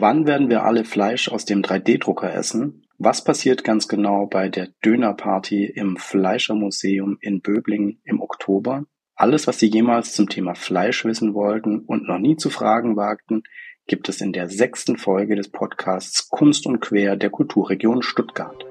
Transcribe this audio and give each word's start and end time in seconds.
Wann 0.00 0.26
werden 0.26 0.48
wir 0.48 0.64
alle 0.64 0.86
Fleisch 0.86 1.28
aus 1.28 1.44
dem 1.44 1.60
3D-Drucker 1.60 2.32
essen? 2.32 2.86
Was 2.96 3.22
passiert 3.22 3.64
ganz 3.64 3.86
genau 3.86 4.24
bei 4.24 4.48
der 4.48 4.68
Dönerparty 4.82 5.66
im 5.66 5.98
Fleischermuseum 5.98 7.18
in 7.20 7.42
Böblingen 7.42 8.00
im 8.04 8.22
Oktober? 8.22 8.86
Alles, 9.14 9.46
was 9.46 9.58
Sie 9.58 9.66
jemals 9.66 10.14
zum 10.14 10.30
Thema 10.30 10.54
Fleisch 10.54 11.04
wissen 11.04 11.34
wollten 11.34 11.80
und 11.80 12.08
noch 12.08 12.18
nie 12.18 12.36
zu 12.36 12.48
fragen 12.48 12.96
wagten, 12.96 13.42
gibt 13.86 14.08
es 14.08 14.22
in 14.22 14.32
der 14.32 14.48
sechsten 14.48 14.96
Folge 14.96 15.36
des 15.36 15.50
Podcasts 15.50 16.30
Kunst 16.30 16.64
und 16.64 16.80
Quer 16.80 17.16
der 17.16 17.28
Kulturregion 17.28 18.00
Stuttgart. 18.00 18.69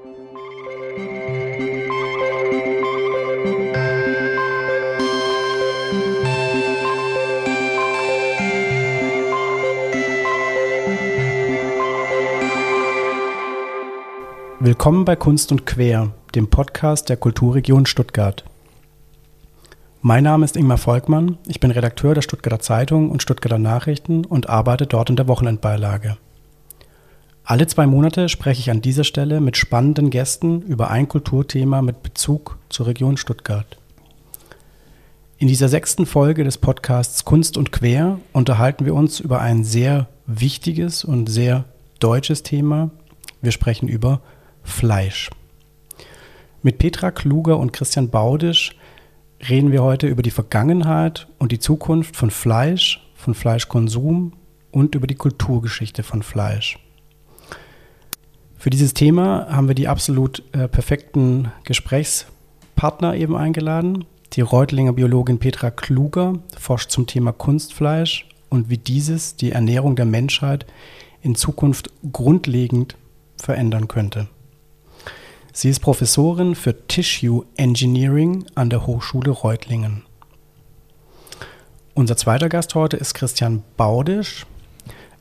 Willkommen 14.61 15.05
bei 15.05 15.15
Kunst 15.15 15.54
und 15.54 15.65
Quer, 15.65 16.11
dem 16.36 16.49
Podcast 16.49 17.07
der 17.07 17.15
Kulturregion 17.15 17.86
Stuttgart. 17.86 18.43
Mein 20.01 20.25
Name 20.25 20.43
ist 20.43 20.57
Ingmar 20.57 20.77
Volkmann, 20.77 21.37
ich 21.47 21.61
bin 21.61 21.71
Redakteur 21.71 22.13
der 22.13 22.21
Stuttgarter 22.21 22.59
Zeitung 22.59 23.09
und 23.09 23.21
Stuttgarter 23.21 23.57
Nachrichten 23.57 24.25
und 24.25 24.49
arbeite 24.49 24.85
dort 24.85 25.09
in 25.09 25.15
der 25.15 25.29
Wochenendbeilage. 25.29 26.18
Alle 27.45 27.68
zwei 27.68 27.87
Monate 27.87 28.27
spreche 28.27 28.59
ich 28.59 28.69
an 28.69 28.82
dieser 28.82 29.05
Stelle 29.05 29.39
mit 29.39 29.55
spannenden 29.55 30.09
Gästen 30.09 30.61
über 30.63 30.91
ein 30.91 31.07
Kulturthema 31.07 31.82
mit 31.82 32.03
Bezug 32.03 32.57
zur 32.67 32.88
Region 32.88 33.16
Stuttgart. 33.16 33.77
In 35.38 35.47
dieser 35.47 35.69
sechsten 35.69 36.05
Folge 36.05 36.44
des 36.44 36.57
Podcasts 36.57 37.23
Kunst 37.23 37.55
und 37.55 37.71
Quer 37.71 38.19
unterhalten 38.33 38.83
wir 38.83 38.94
uns 38.94 39.21
über 39.21 39.39
ein 39.39 39.63
sehr 39.63 40.07
wichtiges 40.27 41.05
und 41.05 41.27
sehr 41.30 41.63
deutsches 42.02 42.44
Thema. 42.44 42.89
Wir 43.41 43.53
sprechen 43.53 43.88
über 43.88 44.19
Fleisch. 44.69 45.30
Mit 46.61 46.77
Petra 46.77 47.11
Kluger 47.11 47.57
und 47.57 47.73
Christian 47.73 48.09
Baudisch 48.09 48.75
reden 49.49 49.71
wir 49.71 49.83
heute 49.83 50.07
über 50.07 50.21
die 50.21 50.31
Vergangenheit 50.31 51.27
und 51.38 51.52
die 51.52 51.59
Zukunft 51.59 52.16
von 52.16 52.31
Fleisch, 52.31 53.07
von 53.16 53.33
Fleischkonsum 53.33 54.33
und 54.71 54.95
über 54.95 55.07
die 55.07 55.16
Kulturgeschichte 55.16 56.03
von 56.03 56.23
Fleisch. 56.23 56.79
Für 58.57 58.69
dieses 58.69 58.94
Thema 58.94 59.47
haben 59.49 59.69
wir 59.69 59.75
die 59.75 59.88
absolut 59.88 60.44
äh, 60.52 60.67
perfekten 60.67 61.49
Gesprächspartner 61.63 63.16
eben 63.16 63.38
eingeladen. 63.38 64.03
Die 64.33 64.41
Reutlinger 64.41 64.94
Biologin 64.94 65.39
Petra 65.39 65.72
Kluger 65.72 66.33
forscht 66.57 66.91
zum 66.91 67.07
Thema 67.07 67.31
Kunstfleisch 67.31 68.27
und 68.49 68.69
wie 68.69 68.77
dieses 68.77 69.38
die 69.38 69.53
Ernährung 69.53 69.95
der 69.95 70.05
Menschheit 70.05 70.66
in 71.22 71.35
Zukunft 71.35 71.89
grundlegend 72.11 72.97
verändern 73.38 73.88
könnte. 73.88 74.27
Sie 75.52 75.69
ist 75.69 75.80
Professorin 75.80 76.55
für 76.55 76.88
Tissue 76.88 77.45
Engineering 77.58 78.45
an 78.55 78.69
der 78.69 78.86
Hochschule 78.86 79.31
Reutlingen. 79.31 80.03
Unser 81.95 82.16
zweiter 82.17 82.50
Gast 82.50 82.75
heute 82.75 82.97
ist 82.97 83.16
Christian 83.16 83.64
Baudisch. 83.75 84.45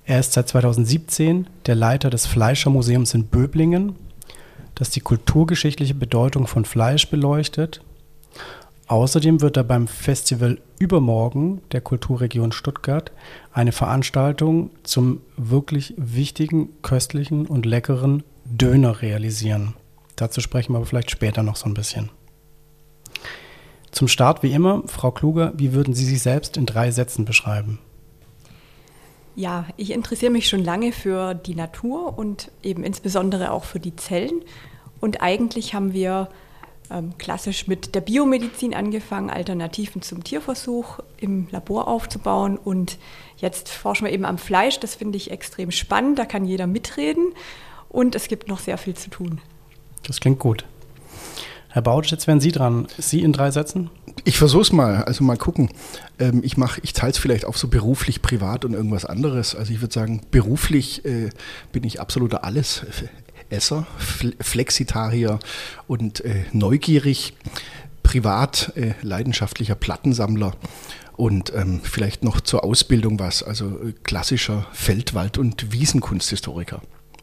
Er 0.05 0.21
ist 0.21 0.35
seit 0.35 0.49
2017 0.49 1.47
der 1.67 1.75
Leiter 1.75 2.11
des 2.11 2.27
Fleischermuseums 2.27 3.15
in 3.15 3.25
Böblingen, 3.27 3.97
das 4.75 4.91
die 4.91 5.01
kulturgeschichtliche 5.01 5.95
Bedeutung 5.95 6.47
von 6.47 6.65
Fleisch 6.65 7.09
beleuchtet. 7.09 7.81
Außerdem 8.87 9.41
wird 9.41 9.57
er 9.57 9.65
beim 9.65 9.89
Festival 9.89 10.59
Übermorgen 10.79 11.63
der 11.73 11.81
Kulturregion 11.81 12.53
Stuttgart 12.53 13.13
eine 13.53 13.73
Veranstaltung 13.73 14.71
zum 14.83 15.23
wirklich 15.37 15.95
wichtigen, 15.97 16.69
köstlichen 16.83 17.47
und 17.47 17.67
leckeren 17.67 18.23
Döner 18.45 19.03
realisieren. 19.03 19.75
Dazu 20.19 20.41
sprechen 20.41 20.73
wir 20.73 20.79
aber 20.79 20.87
vielleicht 20.87 21.13
später 21.13 21.45
noch 21.45 21.55
so 21.55 21.67
ein 21.67 21.75
bisschen. 21.75 22.11
Zum 23.93 24.09
Start 24.09 24.43
wie 24.43 24.53
immer, 24.53 24.83
Frau 24.87 25.13
Kluger, 25.13 25.53
wie 25.57 25.73
würden 25.73 25.95
Sie 25.95 26.05
sich 26.05 26.21
selbst 26.21 26.57
in 26.57 26.67
drei 26.67 26.91
Sätzen 26.91 27.25
beschreiben? 27.25 27.79
Ja, 29.37 29.67
ich 29.77 29.93
interessiere 29.93 30.33
mich 30.33 30.49
schon 30.49 30.65
lange 30.65 30.91
für 30.91 31.35
die 31.35 31.55
Natur 31.55 32.19
und 32.19 32.51
eben 32.65 32.83
insbesondere 32.83 33.53
auch 33.53 33.63
für 33.63 33.79
die 33.79 33.95
Zellen. 33.95 34.43
Und 35.01 35.23
eigentlich 35.23 35.75
haben 35.75 35.93
wir 35.93 36.29
ähm, 36.91 37.17
klassisch 37.19 37.69
mit 37.69 37.95
der 37.95 38.01
Biomedizin 38.01 38.75
angefangen, 38.75 39.31
Alternativen 39.31 40.03
zum 40.03 40.25
Tierversuch 40.25 40.99
im 41.19 41.47
Labor 41.53 41.87
aufzubauen. 41.87 42.59
Und 42.59 42.99
jetzt 43.37 43.69
forschen 43.69 44.05
wir 44.05 44.13
eben 44.13 44.25
am 44.25 44.39
Fleisch. 44.39 44.81
Das 44.81 44.97
finde 44.97 45.17
ich 45.17 45.31
extrem 45.31 45.71
spannend. 45.71 46.19
Da 46.19 46.25
kann 46.25 46.45
jeder 46.45 46.67
mitreden. 46.67 47.35
Und 47.89 48.17
es 48.17 48.27
gibt 48.27 48.49
noch 48.49 48.59
sehr 48.59 48.79
viel 48.79 48.95
zu 48.95 49.11
tun. 49.11 49.41
Das 50.09 50.21
klingt 50.21 50.39
gut. 50.41 50.65
Herr 51.69 51.83
Bautsch, 51.83 52.11
jetzt 52.11 52.27
wären 52.27 52.41
Sie 52.41 52.51
dran. 52.51 52.89
Sie 52.97 53.23
in 53.23 53.35
drei 53.35 53.51
Sätzen? 53.51 53.91
Ich 54.25 54.39
versuche 54.39 54.63
es 54.63 54.73
mal, 54.73 55.05
also 55.05 55.23
mal 55.23 55.37
gucken. 55.37 55.69
Ähm, 56.19 56.41
ich 56.43 56.57
mache, 56.57 56.81
ich 56.83 56.95
teile 56.95 57.13
es 57.13 57.19
vielleicht 57.19 57.45
auf 57.45 57.59
so 57.59 57.69
beruflich, 57.69 58.23
privat 58.23 58.65
und 58.65 58.73
irgendwas 58.73 59.05
anderes. 59.05 59.55
Also 59.55 59.73
ich 59.73 59.83
würde 59.83 59.93
sagen, 59.93 60.23
beruflich 60.31 61.05
äh, 61.05 61.29
bin 61.73 61.85
ich 61.85 62.01
absoluter 62.01 62.43
Allesesser, 62.43 63.87
Flexitarier 64.41 65.39
und 65.87 66.25
äh, 66.25 66.45
neugierig. 66.53 67.35
Privat 68.03 68.73
äh, 68.75 68.95
leidenschaftlicher 69.03 69.75
Plattensammler 69.75 70.53
und 71.17 71.53
ähm, 71.55 71.81
vielleicht 71.83 72.25
noch 72.25 72.41
zur 72.41 72.65
Ausbildung 72.65 73.19
was, 73.19 73.43
also 73.43 73.67
äh, 73.67 73.93
klassischer 74.03 74.67
Feldwald- 74.73 75.37
und 75.37 75.71
Wiesenkunsthistoriker 75.73 76.81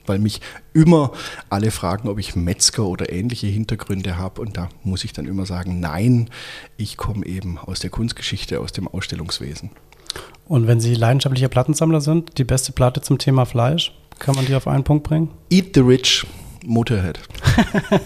weil 0.07 0.19
mich 0.19 0.41
immer 0.73 1.11
alle 1.49 1.71
fragen, 1.71 2.09
ob 2.09 2.19
ich 2.19 2.35
Metzger 2.35 2.85
oder 2.85 3.11
ähnliche 3.11 3.47
Hintergründe 3.47 4.17
habe. 4.17 4.41
Und 4.41 4.57
da 4.57 4.69
muss 4.83 5.03
ich 5.03 5.13
dann 5.13 5.25
immer 5.25 5.45
sagen, 5.45 5.79
nein, 5.79 6.29
ich 6.77 6.97
komme 6.97 7.25
eben 7.25 7.57
aus 7.57 7.79
der 7.79 7.89
Kunstgeschichte, 7.89 8.59
aus 8.59 8.71
dem 8.71 8.88
Ausstellungswesen. 8.88 9.71
Und 10.47 10.67
wenn 10.67 10.79
Sie 10.79 10.93
leidenschaftlicher 10.93 11.49
Plattensammler 11.49 12.01
sind, 12.01 12.38
die 12.38 12.43
beste 12.43 12.71
Platte 12.71 13.01
zum 13.01 13.17
Thema 13.17 13.45
Fleisch, 13.45 13.93
kann 14.19 14.35
man 14.35 14.45
die 14.45 14.55
auf 14.55 14.67
einen 14.67 14.83
Punkt 14.83 15.03
bringen? 15.03 15.29
Eat 15.49 15.71
the 15.73 15.81
Rich, 15.81 16.25
Motorhead. 16.66 17.19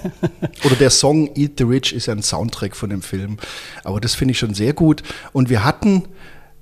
Oder 0.66 0.76
der 0.76 0.90
Song 0.90 1.30
Eat 1.36 1.54
the 1.58 1.66
Rich 1.66 1.94
ist 1.94 2.10
ein 2.10 2.24
Soundtrack 2.24 2.76
von 2.76 2.90
dem 2.90 3.02
Film. 3.02 3.38
Aber 3.84 4.00
das 4.00 4.16
finde 4.16 4.32
ich 4.32 4.40
schon 4.40 4.54
sehr 4.54 4.74
gut. 4.74 5.04
Und 5.34 5.50
wir 5.50 5.64
hatten 5.64 6.04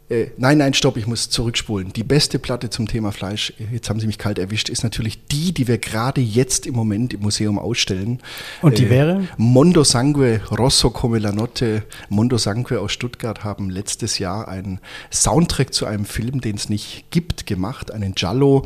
äh, 0.09 0.27
nein, 0.37 0.57
nein, 0.59 0.73
stopp, 0.73 0.95
ich 0.95 1.05
muss 1.05 1.29
zurückspulen. 1.29 1.91
Die 1.91 2.03
beste 2.03 2.39
Platte 2.39 2.69
zum 2.69 2.87
Thema 2.87 3.11
Fleisch, 3.11 3.53
jetzt 3.73 3.89
haben 3.89 3.99
Sie 3.99 4.07
mich 4.07 4.17
kalt 4.17 4.39
erwischt, 4.39 4.69
ist 4.69 4.83
natürlich 4.83 5.25
die, 5.27 5.53
die 5.53 5.67
wir 5.67 5.79
gerade 5.79 6.21
jetzt 6.21 6.65
im 6.65 6.75
Moment 6.75 7.13
im 7.13 7.21
Museum 7.21 7.59
ausstellen. 7.59 8.21
Und 8.61 8.77
die 8.77 8.85
äh, 8.85 8.89
wäre? 8.89 9.27
Mondo 9.35 9.83
Sangue, 9.83 10.39
Rosso 10.49 10.91
come 10.91 11.19
la 11.19 11.33
Notte. 11.33 11.83
Mondo 12.07 12.37
Sangue 12.37 12.79
aus 12.79 12.93
Stuttgart 12.93 13.43
haben 13.43 13.69
letztes 13.69 14.17
Jahr 14.17 14.47
einen 14.47 14.79
Soundtrack 15.11 15.73
zu 15.73 15.85
einem 15.85 16.05
Film, 16.05 16.39
den 16.39 16.55
es 16.55 16.69
nicht 16.69 17.11
gibt, 17.11 17.45
gemacht, 17.45 17.91
einen 17.91 18.15
Giallo. 18.15 18.65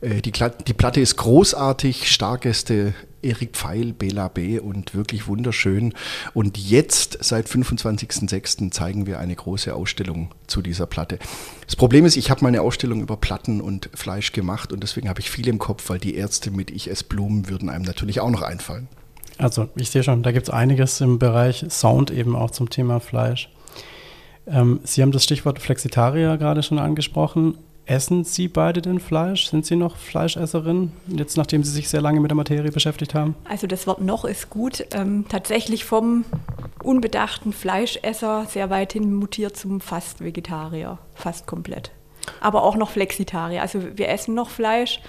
Äh, 0.00 0.22
die, 0.22 0.32
die 0.32 0.74
Platte 0.74 1.00
ist 1.02 1.16
großartig, 1.16 2.10
Stargäste 2.10 2.94
Erik 3.22 3.56
Pfeil, 3.56 3.92
Bela 3.92 4.28
B. 4.28 4.58
und 4.58 4.94
wirklich 4.94 5.26
wunderschön. 5.26 5.94
Und 6.34 6.58
jetzt, 6.58 7.18
seit 7.20 7.46
25.06., 7.46 8.70
zeigen 8.70 9.06
wir 9.06 9.18
eine 9.18 9.34
große 9.34 9.74
Ausstellung 9.74 10.30
zu 10.46 10.62
dieser 10.62 10.86
Platte. 10.86 11.18
Das 11.66 11.76
Problem 11.76 12.04
ist, 12.04 12.16
ich 12.16 12.30
habe 12.30 12.42
mal 12.42 12.48
eine 12.48 12.62
Ausstellung 12.62 13.00
über 13.00 13.16
Platten 13.16 13.60
und 13.60 13.90
Fleisch 13.94 14.32
gemacht 14.32 14.72
und 14.72 14.82
deswegen 14.82 15.08
habe 15.08 15.20
ich 15.20 15.30
viel 15.30 15.48
im 15.48 15.58
Kopf, 15.58 15.88
weil 15.90 15.98
die 15.98 16.14
Ärzte 16.14 16.50
mit 16.50 16.70
Ich 16.70 16.90
ess 16.90 17.02
Blumen 17.02 17.48
würden 17.48 17.68
einem 17.68 17.84
natürlich 17.84 18.20
auch 18.20 18.30
noch 18.30 18.42
einfallen. 18.42 18.88
Also, 19.38 19.68
ich 19.76 19.90
sehe 19.90 20.02
schon, 20.02 20.22
da 20.22 20.32
gibt 20.32 20.48
es 20.48 20.54
einiges 20.54 21.00
im 21.00 21.18
Bereich 21.18 21.64
Sound 21.68 22.10
eben 22.10 22.34
auch 22.34 22.50
zum 22.50 22.70
Thema 22.70 22.98
Fleisch. 22.98 23.50
Ähm, 24.46 24.80
Sie 24.82 25.02
haben 25.02 25.12
das 25.12 25.24
Stichwort 25.24 25.60
Flexitarier 25.60 26.36
gerade 26.38 26.62
schon 26.62 26.78
angesprochen. 26.78 27.56
Essen 27.88 28.22
Sie 28.22 28.48
beide 28.48 28.82
denn 28.82 29.00
Fleisch? 29.00 29.48
Sind 29.48 29.64
Sie 29.64 29.74
noch 29.74 29.96
Fleischesserin, 29.96 30.92
jetzt 31.06 31.38
nachdem 31.38 31.64
Sie 31.64 31.70
sich 31.70 31.88
sehr 31.88 32.02
lange 32.02 32.20
mit 32.20 32.30
der 32.30 32.36
Materie 32.36 32.70
beschäftigt 32.70 33.14
haben? 33.14 33.34
Also 33.48 33.66
das 33.66 33.86
Wort 33.86 34.02
noch 34.02 34.26
ist 34.26 34.50
gut. 34.50 34.84
Ähm, 34.92 35.24
tatsächlich 35.26 35.86
vom 35.86 36.26
unbedachten 36.82 37.54
Fleischesser 37.54 38.44
sehr 38.44 38.68
weit 38.68 38.92
hin 38.92 39.14
mutiert 39.14 39.56
zum 39.56 39.80
fast 39.80 40.22
Vegetarier, 40.22 40.98
fast 41.14 41.46
komplett. 41.46 41.90
Aber 42.42 42.62
auch 42.62 42.76
noch 42.76 42.90
Flexitarier. 42.90 43.62
Also 43.62 43.80
wir 43.96 44.10
essen 44.10 44.34
noch 44.34 44.50
Fleisch. 44.50 45.00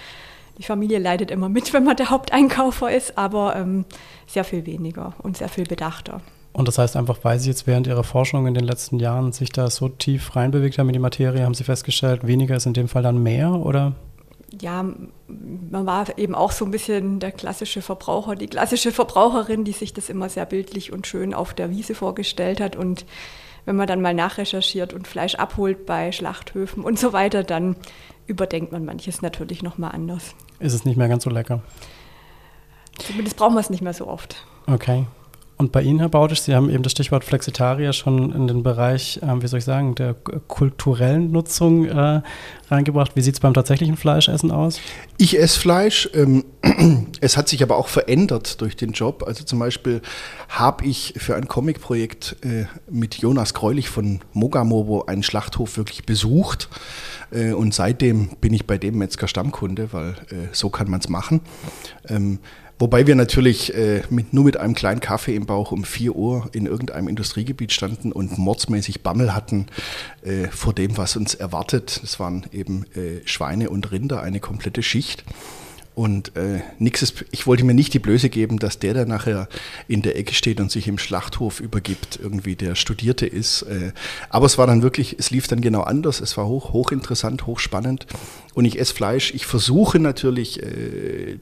Die 0.57 0.63
Familie 0.63 0.99
leidet 0.99 1.31
immer 1.31 1.49
mit, 1.49 1.73
wenn 1.73 1.83
man 1.83 1.97
der 1.97 2.09
Haupteinkaufer 2.09 2.89
ist, 2.89 3.17
aber 3.17 3.57
ähm, 3.57 3.83
sehr 4.25 4.45
viel 4.45 4.65
weniger 4.65 5.15
und 5.17 5.35
sehr 5.35 5.49
viel 5.49 5.65
bedachter. 5.65 6.21
Und 6.51 6.67
das 6.67 6.77
heißt 6.77 6.95
einfach, 6.95 7.19
weil 7.23 7.39
Sie 7.39 7.49
jetzt 7.49 7.67
während 7.67 7.87
Ihrer 7.87 8.03
Forschung 8.03 8.47
in 8.47 8.53
den 8.53 8.63
letzten 8.63 8.99
Jahren 8.99 9.31
sich 9.31 9.51
da 9.51 9.69
so 9.69 9.87
tief 9.87 10.35
reinbewegt 10.35 10.77
haben 10.77 10.89
in 10.89 10.93
die 10.93 10.99
Materie, 10.99 11.43
haben 11.43 11.53
Sie 11.53 11.63
festgestellt, 11.63 12.25
weniger 12.25 12.55
ist 12.55 12.65
in 12.65 12.73
dem 12.73 12.87
Fall 12.87 13.03
dann 13.03 13.21
mehr 13.21 13.51
oder? 13.51 13.93
Ja, 14.59 14.83
man 15.27 15.85
war 15.85 16.17
eben 16.17 16.33
auch 16.33 16.51
so 16.51 16.65
ein 16.65 16.71
bisschen 16.71 17.19
der 17.19 17.31
klassische 17.31 17.83
Verbraucher, 17.83 18.35
die 18.35 18.47
klassische 18.47 18.91
Verbraucherin, 18.91 19.63
die 19.63 19.73
sich 19.73 19.93
das 19.93 20.09
immer 20.09 20.27
sehr 20.27 20.45
bildlich 20.45 20.91
und 20.91 21.05
schön 21.05 21.35
auf 21.35 21.53
der 21.53 21.69
Wiese 21.69 21.93
vorgestellt 21.93 22.59
hat. 22.59 22.75
Und 22.75 23.05
wenn 23.65 23.75
man 23.75 23.85
dann 23.85 24.01
mal 24.01 24.15
nachrecherchiert 24.15 24.93
und 24.93 25.07
Fleisch 25.07 25.35
abholt 25.35 25.85
bei 25.85 26.11
Schlachthöfen 26.11 26.83
und 26.83 26.97
so 26.97 27.13
weiter, 27.13 27.43
dann 27.43 27.75
überdenkt 28.25 28.71
man 28.71 28.85
manches 28.85 29.21
natürlich 29.21 29.61
nochmal 29.61 29.91
anders. 29.91 30.33
Ist 30.59 30.73
es 30.73 30.83
nicht 30.83 30.97
mehr 30.97 31.09
ganz 31.09 31.23
so 31.23 31.29
lecker? 31.29 31.61
Zumindest 32.97 33.37
brauchen 33.37 33.53
wir 33.53 33.61
es 33.61 33.69
nicht 33.69 33.81
mehr 33.81 33.93
so 33.93 34.07
oft. 34.07 34.45
Okay. 34.65 35.05
Und 35.61 35.73
bei 35.73 35.81
Ihnen, 35.81 35.99
Herr 35.99 36.07
Bautisch, 36.07 36.39
Sie 36.39 36.55
haben 36.55 36.69
eben 36.69 36.83
das 36.83 36.93
Stichwort 36.93 37.25
Flexitarier 37.25 37.91
schon 37.91 38.31
in 38.31 38.47
den 38.47 38.63
Bereich, 38.63 39.19
äh, 39.21 39.41
wie 39.41 39.47
soll 39.47 39.59
ich 39.59 39.65
sagen, 39.65 39.93
der 39.93 40.13
kulturellen 40.13 41.33
Nutzung 41.33 41.83
äh, 41.83 42.21
reingebracht. 42.69 43.17
Wie 43.17 43.21
sieht 43.21 43.33
es 43.33 43.41
beim 43.41 43.53
tatsächlichen 43.53 43.97
Fleischessen 43.97 44.51
aus? 44.51 44.79
Ich 45.17 45.37
esse 45.37 45.59
Fleisch. 45.59 46.09
Ähm, 46.13 46.45
es 47.19 47.35
hat 47.35 47.49
sich 47.49 47.61
aber 47.61 47.75
auch 47.75 47.89
verändert 47.89 48.61
durch 48.61 48.77
den 48.77 48.93
Job. 48.93 49.25
Also 49.27 49.43
zum 49.43 49.59
Beispiel 49.59 50.01
habe 50.47 50.85
ich 50.85 51.15
für 51.17 51.35
ein 51.35 51.49
Comicprojekt 51.49 52.37
äh, 52.41 52.63
mit 52.89 53.15
Jonas 53.15 53.53
Greulich 53.53 53.89
von 53.89 54.21
Mogamobo 54.31 55.07
einen 55.07 55.23
Schlachthof 55.23 55.75
wirklich 55.75 56.05
besucht. 56.05 56.69
Äh, 57.31 57.51
und 57.51 57.73
seitdem 57.73 58.29
bin 58.39 58.53
ich 58.53 58.65
bei 58.65 58.77
dem 58.77 58.97
Metzger 58.97 59.27
Stammkunde, 59.27 59.91
weil 59.91 60.11
äh, 60.29 60.47
so 60.53 60.69
kann 60.69 60.89
man 60.89 61.01
es 61.01 61.09
machen. 61.09 61.41
Ähm, 62.07 62.39
Wobei 62.79 63.05
wir 63.05 63.15
natürlich 63.15 63.75
äh, 63.75 64.03
mit, 64.09 64.33
nur 64.33 64.45
mit 64.45 64.55
einem 64.55 64.73
kleinen 64.73 65.01
Kaffee 65.01 65.35
im 65.35 65.45
Bauch 65.45 65.73
um 65.73 65.83
4 65.83 66.15
Uhr 66.15 66.49
in 66.53 66.65
irgendeinem 66.65 67.09
Industriegebiet 67.09 67.73
standen 67.73 68.13
und 68.13 68.37
mordsmäßig 68.37 69.01
Bammel 69.01 69.35
hatten 69.35 69.67
äh, 70.23 70.47
vor 70.47 70.73
dem, 70.73 70.97
was 70.97 71.17
uns 71.17 71.35
erwartet. 71.35 71.99
Es 72.01 72.21
waren 72.21 72.45
eben 72.53 72.85
äh, 72.95 73.19
Schweine 73.25 73.69
und 73.69 73.91
Rinder, 73.91 74.21
eine 74.23 74.39
komplette 74.39 74.81
Schicht. 74.81 75.25
Und 75.93 76.37
äh, 76.37 76.61
nix 76.77 77.01
ist, 77.01 77.25
ich 77.31 77.45
wollte 77.45 77.65
mir 77.65 77.73
nicht 77.73 77.93
die 77.93 77.99
Blöße 77.99 78.29
geben, 78.29 78.57
dass 78.57 78.79
der, 78.79 78.93
der 78.93 79.05
nachher 79.05 79.49
in 79.89 80.01
der 80.01 80.17
Ecke 80.17 80.33
steht 80.33 80.61
und 80.61 80.71
sich 80.71 80.87
im 80.87 80.97
Schlachthof 80.97 81.59
übergibt, 81.59 82.17
irgendwie 82.23 82.55
der 82.55 82.75
Studierte 82.75 83.25
ist. 83.25 83.63
Äh, 83.63 83.91
aber 84.29 84.45
es 84.45 84.57
war 84.57 84.65
dann 84.65 84.81
wirklich, 84.81 85.17
es 85.19 85.31
lief 85.31 85.49
dann 85.49 85.59
genau 85.59 85.81
anders. 85.81 86.21
Es 86.21 86.37
war 86.37 86.47
hoch, 86.47 86.71
hochinteressant, 86.71 87.45
hochspannend. 87.45 88.07
Und 88.53 88.63
ich 88.63 88.79
esse 88.79 88.93
Fleisch. 88.93 89.33
Ich 89.33 89.45
versuche 89.45 89.99
natürlich 89.99 90.63
äh, 90.63 91.39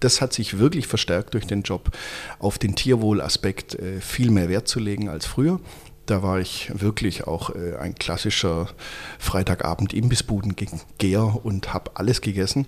das 0.00 0.20
hat 0.20 0.32
sich 0.32 0.58
wirklich 0.58 0.86
verstärkt 0.86 1.34
durch 1.34 1.46
den 1.46 1.62
Job, 1.62 1.90
auf 2.38 2.58
den 2.58 2.74
Tierwohlaspekt 2.74 3.74
äh, 3.76 4.00
viel 4.00 4.30
mehr 4.30 4.48
Wert 4.48 4.68
zu 4.68 4.80
legen 4.80 5.08
als 5.08 5.26
früher. 5.26 5.60
Da 6.06 6.22
war 6.24 6.40
ich 6.40 6.72
wirklich 6.74 7.28
auch 7.28 7.50
äh, 7.50 7.76
ein 7.76 7.94
klassischer 7.94 8.68
Freitagabend-Imbissbuden-Geher 9.20 11.38
und 11.44 11.72
habe 11.72 11.92
alles 11.94 12.20
gegessen. 12.20 12.66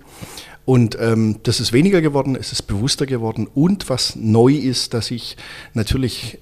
Und 0.64 0.96
ähm, 1.00 1.40
das 1.42 1.58
ist 1.58 1.72
weniger 1.72 2.00
geworden, 2.00 2.36
es 2.36 2.52
ist 2.52 2.62
bewusster 2.62 3.06
geworden. 3.06 3.48
Und 3.52 3.88
was 3.88 4.14
neu 4.14 4.52
ist, 4.52 4.94
dass 4.94 5.10
ich 5.10 5.36
natürlich 5.74 6.38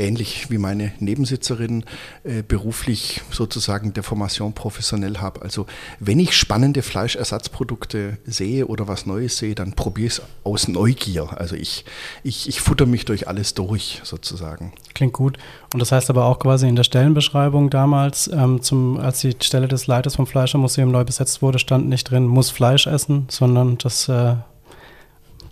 ähnlich 0.00 0.50
wie 0.50 0.58
meine 0.58 0.92
Nebensitzerin 0.98 1.84
äh, 2.24 2.42
beruflich 2.42 3.20
sozusagen 3.30 3.92
der 3.92 4.02
Formation 4.02 4.54
professionell 4.54 5.18
habe. 5.18 5.42
Also 5.42 5.66
wenn 6.00 6.18
ich 6.18 6.34
spannende 6.34 6.82
Fleischersatzprodukte 6.82 8.18
sehe 8.24 8.66
oder 8.66 8.88
was 8.88 9.06
Neues 9.06 9.36
sehe, 9.36 9.54
dann 9.54 9.74
probiere 9.74 10.06
ich 10.06 10.12
es 10.14 10.22
aus 10.42 10.66
Neugier. 10.68 11.38
Also 11.38 11.54
ich, 11.54 11.84
ich, 12.24 12.48
ich 12.48 12.60
futter 12.60 12.86
mich 12.86 13.04
durch 13.04 13.28
alles 13.28 13.54
durch 13.54 14.00
sozusagen. 14.02 14.72
Klingt 14.94 15.12
gut. 15.12 15.38
Und 15.72 15.80
das 15.80 15.92
heißt 15.92 16.10
aber 16.10 16.24
auch 16.24 16.38
quasi 16.38 16.68
in 16.68 16.76
der 16.76 16.84
Stellenbeschreibung 16.84 17.70
damals, 17.70 18.28
ähm, 18.32 18.62
zum, 18.62 18.98
als 18.98 19.20
die 19.20 19.36
Stelle 19.40 19.68
des 19.68 19.86
Leiters 19.86 20.16
vom 20.16 20.26
Fleischermuseum 20.26 20.90
neu 20.90 21.04
besetzt 21.04 21.42
wurde, 21.42 21.58
stand 21.58 21.88
nicht 21.88 22.10
drin, 22.10 22.26
muss 22.26 22.50
Fleisch 22.50 22.86
essen, 22.86 23.26
sondern 23.28 23.78
das 23.78 24.08
äh, 24.08 24.34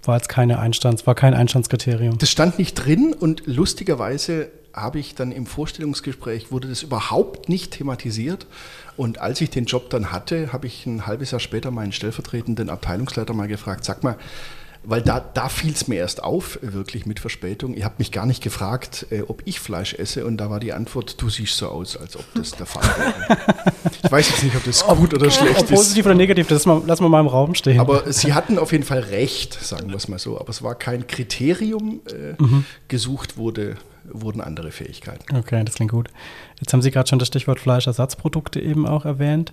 war 0.08 0.16
jetzt 0.16 0.28
keine 0.28 0.58
Einstands, 0.58 1.06
war 1.06 1.14
kein 1.14 1.34
Einstandskriterium. 1.34 2.18
Das 2.18 2.30
stand 2.30 2.58
nicht 2.58 2.74
drin 2.74 3.12
und 3.12 3.46
lustigerweise 3.46 4.50
habe 4.72 4.98
ich 4.98 5.14
dann 5.14 5.32
im 5.32 5.46
Vorstellungsgespräch, 5.46 6.50
wurde 6.50 6.68
das 6.68 6.82
überhaupt 6.82 7.48
nicht 7.48 7.72
thematisiert. 7.72 8.46
Und 8.96 9.20
als 9.20 9.40
ich 9.40 9.50
den 9.50 9.66
Job 9.66 9.90
dann 9.90 10.12
hatte, 10.12 10.52
habe 10.52 10.66
ich 10.66 10.86
ein 10.86 11.06
halbes 11.06 11.30
Jahr 11.30 11.40
später 11.40 11.70
meinen 11.70 11.92
stellvertretenden 11.92 12.70
Abteilungsleiter 12.70 13.34
mal 13.34 13.48
gefragt, 13.48 13.84
sag 13.84 14.02
mal, 14.02 14.16
weil 14.84 15.02
da, 15.02 15.20
da 15.20 15.48
fiel 15.48 15.72
es 15.72 15.88
mir 15.88 15.96
erst 15.96 16.22
auf, 16.22 16.58
wirklich 16.62 17.04
mit 17.04 17.20
Verspätung. 17.20 17.74
Ihr 17.74 17.84
habt 17.84 17.98
mich 17.98 18.12
gar 18.12 18.26
nicht 18.26 18.42
gefragt, 18.42 19.06
äh, 19.10 19.22
ob 19.22 19.42
ich 19.44 19.60
Fleisch 19.60 19.94
esse 19.94 20.24
und 20.24 20.36
da 20.38 20.50
war 20.50 20.60
die 20.60 20.72
Antwort, 20.72 21.20
du 21.20 21.28
siehst 21.28 21.56
so 21.56 21.68
aus, 21.68 21.96
als 21.96 22.16
ob 22.16 22.24
das 22.34 22.52
der 22.52 22.66
Fall 22.66 22.84
wäre. 22.96 23.38
ich 24.02 24.10
weiß 24.10 24.30
jetzt 24.30 24.44
nicht, 24.44 24.56
ob 24.56 24.64
das 24.64 24.86
gut 24.86 25.14
oder 25.14 25.30
schlecht 25.30 25.62
ist. 25.62 25.68
Positiv 25.68 26.06
oder 26.06 26.14
negativ, 26.14 26.48
das 26.48 26.66
mal, 26.66 26.82
lassen 26.86 27.04
wir 27.04 27.08
mal 27.08 27.20
im 27.20 27.26
Raum 27.26 27.54
stehen. 27.54 27.80
Aber 27.80 28.10
sie 28.12 28.32
hatten 28.32 28.58
auf 28.58 28.72
jeden 28.72 28.84
Fall 28.84 29.00
recht, 29.00 29.54
sagen 29.62 29.88
wir 29.88 29.96
es 29.96 30.08
mal 30.08 30.18
so. 30.18 30.38
Aber 30.38 30.50
es 30.50 30.62
war 30.62 30.74
kein 30.74 31.06
Kriterium, 31.06 32.00
äh, 32.08 32.40
mhm. 32.42 32.64
gesucht 32.88 33.36
wurde, 33.36 33.76
wurden 34.10 34.40
andere 34.40 34.70
Fähigkeiten. 34.70 35.36
Okay, 35.36 35.62
das 35.64 35.74
klingt 35.74 35.90
gut. 35.90 36.08
Jetzt 36.60 36.72
haben 36.72 36.82
Sie 36.82 36.90
gerade 36.90 37.08
schon 37.08 37.18
das 37.18 37.28
Stichwort 37.28 37.60
Fleischersatzprodukte 37.60 38.60
eben 38.60 38.86
auch 38.86 39.04
erwähnt. 39.04 39.52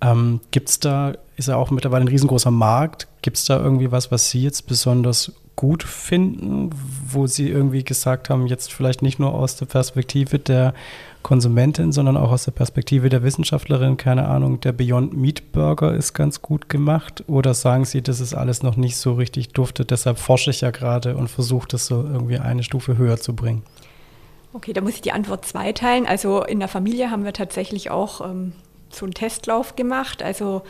Ähm, 0.00 0.40
Gibt 0.50 0.68
es 0.68 0.80
da, 0.80 1.14
ist 1.36 1.48
ja 1.48 1.56
auch 1.56 1.70
mittlerweile 1.70 2.04
ein 2.04 2.08
riesengroßer 2.08 2.50
Markt, 2.50 3.08
gibt 3.22 3.36
es 3.36 3.44
da 3.44 3.58
irgendwie 3.58 3.90
was, 3.90 4.10
was 4.10 4.30
Sie 4.30 4.42
jetzt 4.42 4.66
besonders 4.66 5.32
gut 5.56 5.82
finden, 5.82 6.70
wo 7.08 7.26
Sie 7.26 7.48
irgendwie 7.50 7.82
gesagt 7.82 8.30
haben, 8.30 8.46
jetzt 8.46 8.72
vielleicht 8.72 9.02
nicht 9.02 9.18
nur 9.18 9.34
aus 9.34 9.56
der 9.56 9.66
Perspektive 9.66 10.38
der 10.38 10.72
Konsumentin, 11.22 11.90
sondern 11.90 12.16
auch 12.16 12.30
aus 12.30 12.44
der 12.44 12.52
Perspektive 12.52 13.08
der 13.08 13.24
Wissenschaftlerin, 13.24 13.96
keine 13.96 14.28
Ahnung, 14.28 14.60
der 14.60 14.70
Beyond 14.70 15.16
Meat 15.16 15.50
Burger 15.50 15.94
ist 15.94 16.14
ganz 16.14 16.42
gut 16.42 16.68
gemacht? 16.68 17.24
Oder 17.26 17.54
sagen 17.54 17.84
Sie, 17.84 18.02
das 18.02 18.20
ist 18.20 18.34
alles 18.34 18.62
noch 18.62 18.76
nicht 18.76 18.96
so 18.96 19.14
richtig 19.14 19.48
duftet, 19.48 19.90
deshalb 19.90 20.18
forsche 20.18 20.50
ich 20.50 20.60
ja 20.60 20.70
gerade 20.70 21.16
und 21.16 21.28
versuche 21.28 21.66
das 21.66 21.86
so 21.86 22.04
irgendwie 22.04 22.38
eine 22.38 22.62
Stufe 22.62 22.96
höher 22.96 23.16
zu 23.16 23.34
bringen? 23.34 23.64
Okay, 24.52 24.72
da 24.72 24.80
muss 24.80 24.94
ich 24.94 25.02
die 25.02 25.12
Antwort 25.12 25.44
zweiteilen. 25.44 26.06
Also 26.06 26.44
in 26.44 26.60
der 26.60 26.68
Familie 26.68 27.10
haben 27.10 27.24
wir 27.24 27.32
tatsächlich 27.32 27.90
auch 27.90 28.20
ähm, 28.20 28.52
so 28.90 29.06
einen 29.06 29.14
Testlauf 29.14 29.76
gemacht. 29.76 30.22
Also 30.22 30.62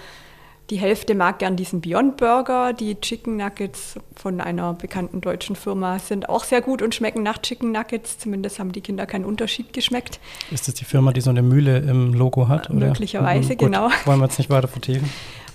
die 0.70 0.76
Hälfte 0.76 1.14
mag 1.14 1.38
gern 1.38 1.56
diesen 1.56 1.80
Beyond 1.80 2.18
Burger. 2.18 2.74
Die 2.74 3.00
Chicken 3.00 3.36
Nuggets 3.36 3.94
von 4.14 4.40
einer 4.40 4.74
bekannten 4.74 5.22
deutschen 5.22 5.56
Firma 5.56 5.98
sind 5.98 6.28
auch 6.28 6.44
sehr 6.44 6.60
gut 6.60 6.82
und 6.82 6.94
schmecken 6.94 7.22
nach 7.22 7.38
Chicken 7.38 7.72
Nuggets. 7.72 8.18
Zumindest 8.18 8.58
haben 8.58 8.72
die 8.72 8.82
Kinder 8.82 9.06
keinen 9.06 9.24
Unterschied 9.24 9.72
geschmeckt. 9.72 10.20
Ist 10.50 10.68
das 10.68 10.74
die 10.74 10.84
Firma, 10.84 11.12
die 11.12 11.22
so 11.22 11.30
eine 11.30 11.42
Mühle 11.42 11.78
im 11.78 12.12
Logo 12.12 12.48
hat? 12.48 12.68
Oder? 12.68 12.88
Möglicherweise, 12.88 13.54
mhm, 13.54 13.56
gut, 13.56 13.58
genau. 13.58 13.90
Wollen 14.04 14.20
wir 14.20 14.26
jetzt 14.26 14.38
nicht 14.38 14.50
weiter 14.50 14.68
vertiefen. 14.68 15.10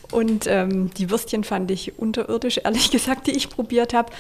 Und 0.10 0.48
ähm, 0.48 0.92
die 0.96 1.10
Würstchen 1.12 1.44
fand 1.44 1.70
ich 1.70 2.00
unterirdisch, 2.00 2.60
ehrlich 2.64 2.90
gesagt, 2.92 3.28
die 3.28 3.32
ich 3.32 3.50
probiert 3.50 3.94
habe. 3.94 4.12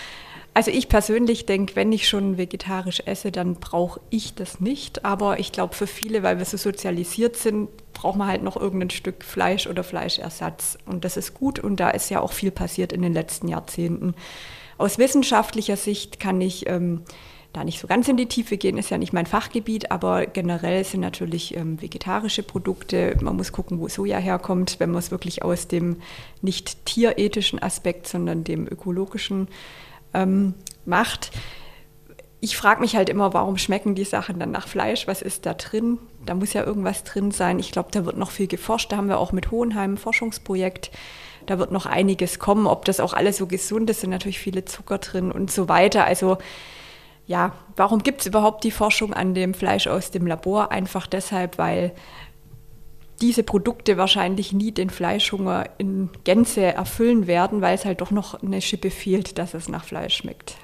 Also 0.55 0.69
ich 0.69 0.87
persönlich 0.87 1.47
denke, 1.47 1.75
wenn 1.75 1.91
ich 1.91 2.07
schon 2.07 2.37
vegetarisch 2.37 3.01
esse, 3.05 3.31
dann 3.31 3.55
brauche 3.55 3.99
ich 4.11 4.35
das 4.35 4.59
nicht. 4.59 5.03
Aber 5.03 5.39
ich 5.39 5.51
glaube, 5.51 5.73
für 5.73 5.87
viele, 5.87 6.21
weil 6.21 6.37
wir 6.37 6.45
so 6.45 6.57
sozialisiert 6.57 7.35
sind, 7.35 7.69
braucht 7.93 8.17
man 8.17 8.27
halt 8.27 8.43
noch 8.43 8.55
irgendein 8.55 8.91
Stück 8.91 9.23
Fleisch 9.23 9.65
oder 9.65 9.83
Fleischersatz. 9.83 10.77
Und 10.85 11.05
das 11.05 11.17
ist 11.17 11.33
gut 11.33 11.57
und 11.57 11.79
da 11.79 11.89
ist 11.89 12.09
ja 12.09 12.19
auch 12.19 12.33
viel 12.33 12.51
passiert 12.51 12.93
in 12.93 13.01
den 13.01 13.13
letzten 13.13 13.47
Jahrzehnten. 13.47 14.13
Aus 14.77 14.99
wissenschaftlicher 14.99 15.77
Sicht 15.77 16.19
kann 16.19 16.39
ich 16.39 16.69
ähm, 16.69 17.01
da 17.53 17.63
nicht 17.63 17.79
so 17.79 17.87
ganz 17.87 18.07
in 18.07 18.17
die 18.17 18.25
Tiefe 18.27 18.57
gehen, 18.57 18.77
ist 18.77 18.89
ja 18.89 18.97
nicht 18.97 19.13
mein 19.13 19.27
Fachgebiet, 19.27 19.91
aber 19.91 20.25
generell 20.25 20.83
sind 20.83 21.01
natürlich 21.01 21.55
ähm, 21.55 21.81
vegetarische 21.81 22.43
Produkte. 22.43 23.15
Man 23.21 23.37
muss 23.37 23.51
gucken, 23.51 23.79
wo 23.79 23.87
Soja 23.87 24.17
herkommt, 24.17 24.79
wenn 24.79 24.89
man 24.89 24.99
es 24.99 25.11
wirklich 25.11 25.43
aus 25.43 25.67
dem 25.67 25.97
nicht 26.41 26.85
tierethischen 26.85 27.61
Aspekt, 27.61 28.07
sondern 28.07 28.43
dem 28.43 28.67
ökologischen 28.67 29.47
ähm, 30.13 30.53
macht. 30.85 31.31
Ich 32.39 32.57
frage 32.57 32.81
mich 32.81 32.95
halt 32.95 33.09
immer, 33.09 33.33
warum 33.33 33.57
schmecken 33.57 33.95
die 33.95 34.03
Sachen 34.03 34.39
dann 34.39 34.51
nach 34.51 34.67
Fleisch? 34.67 35.07
Was 35.07 35.21
ist 35.21 35.45
da 35.45 35.53
drin? 35.53 35.97
Da 36.25 36.33
muss 36.33 36.53
ja 36.53 36.63
irgendwas 36.63 37.03
drin 37.03 37.31
sein. 37.31 37.59
Ich 37.59 37.71
glaube, 37.71 37.89
da 37.91 38.05
wird 38.05 38.17
noch 38.17 38.31
viel 38.31 38.47
geforscht. 38.47 38.91
Da 38.91 38.97
haben 38.97 39.07
wir 39.07 39.17
auch 39.17 39.31
mit 39.31 39.51
Hohenheim 39.51 39.93
ein 39.93 39.97
Forschungsprojekt. 39.97 40.91
Da 41.45 41.57
wird 41.57 41.71
noch 41.71 41.85
einiges 41.85 42.39
kommen. 42.39 42.67
Ob 42.67 42.85
das 42.85 42.99
auch 42.99 43.13
alles 43.13 43.37
so 43.37 43.47
gesund 43.47 43.89
ist, 43.89 44.01
sind 44.01 44.09
natürlich 44.09 44.39
viele 44.39 44.65
Zucker 44.65 44.97
drin 44.97 45.31
und 45.31 45.51
so 45.51 45.69
weiter. 45.69 46.05
Also 46.05 46.37
ja, 47.25 47.53
warum 47.77 48.03
gibt 48.03 48.21
es 48.21 48.27
überhaupt 48.27 48.63
die 48.65 48.71
Forschung 48.71 49.13
an 49.13 49.33
dem 49.33 49.53
Fleisch 49.53 49.87
aus 49.87 50.11
dem 50.11 50.27
Labor? 50.27 50.71
Einfach 50.71 51.07
deshalb, 51.07 51.57
weil 51.57 51.93
diese 53.21 53.43
Produkte 53.43 53.97
wahrscheinlich 53.97 54.53
nie 54.53 54.71
den 54.71 54.89
Fleischhunger 54.89 55.69
in 55.77 56.09
Gänze 56.23 56.61
erfüllen 56.61 57.27
werden, 57.27 57.61
weil 57.61 57.75
es 57.75 57.85
halt 57.85 58.01
doch 58.01 58.11
noch 58.11 58.41
eine 58.41 58.61
Schippe 58.61 58.91
fehlt, 58.91 59.37
dass 59.37 59.53
es 59.53 59.69
nach 59.69 59.85
Fleisch 59.85 60.15
schmeckt. 60.15 60.57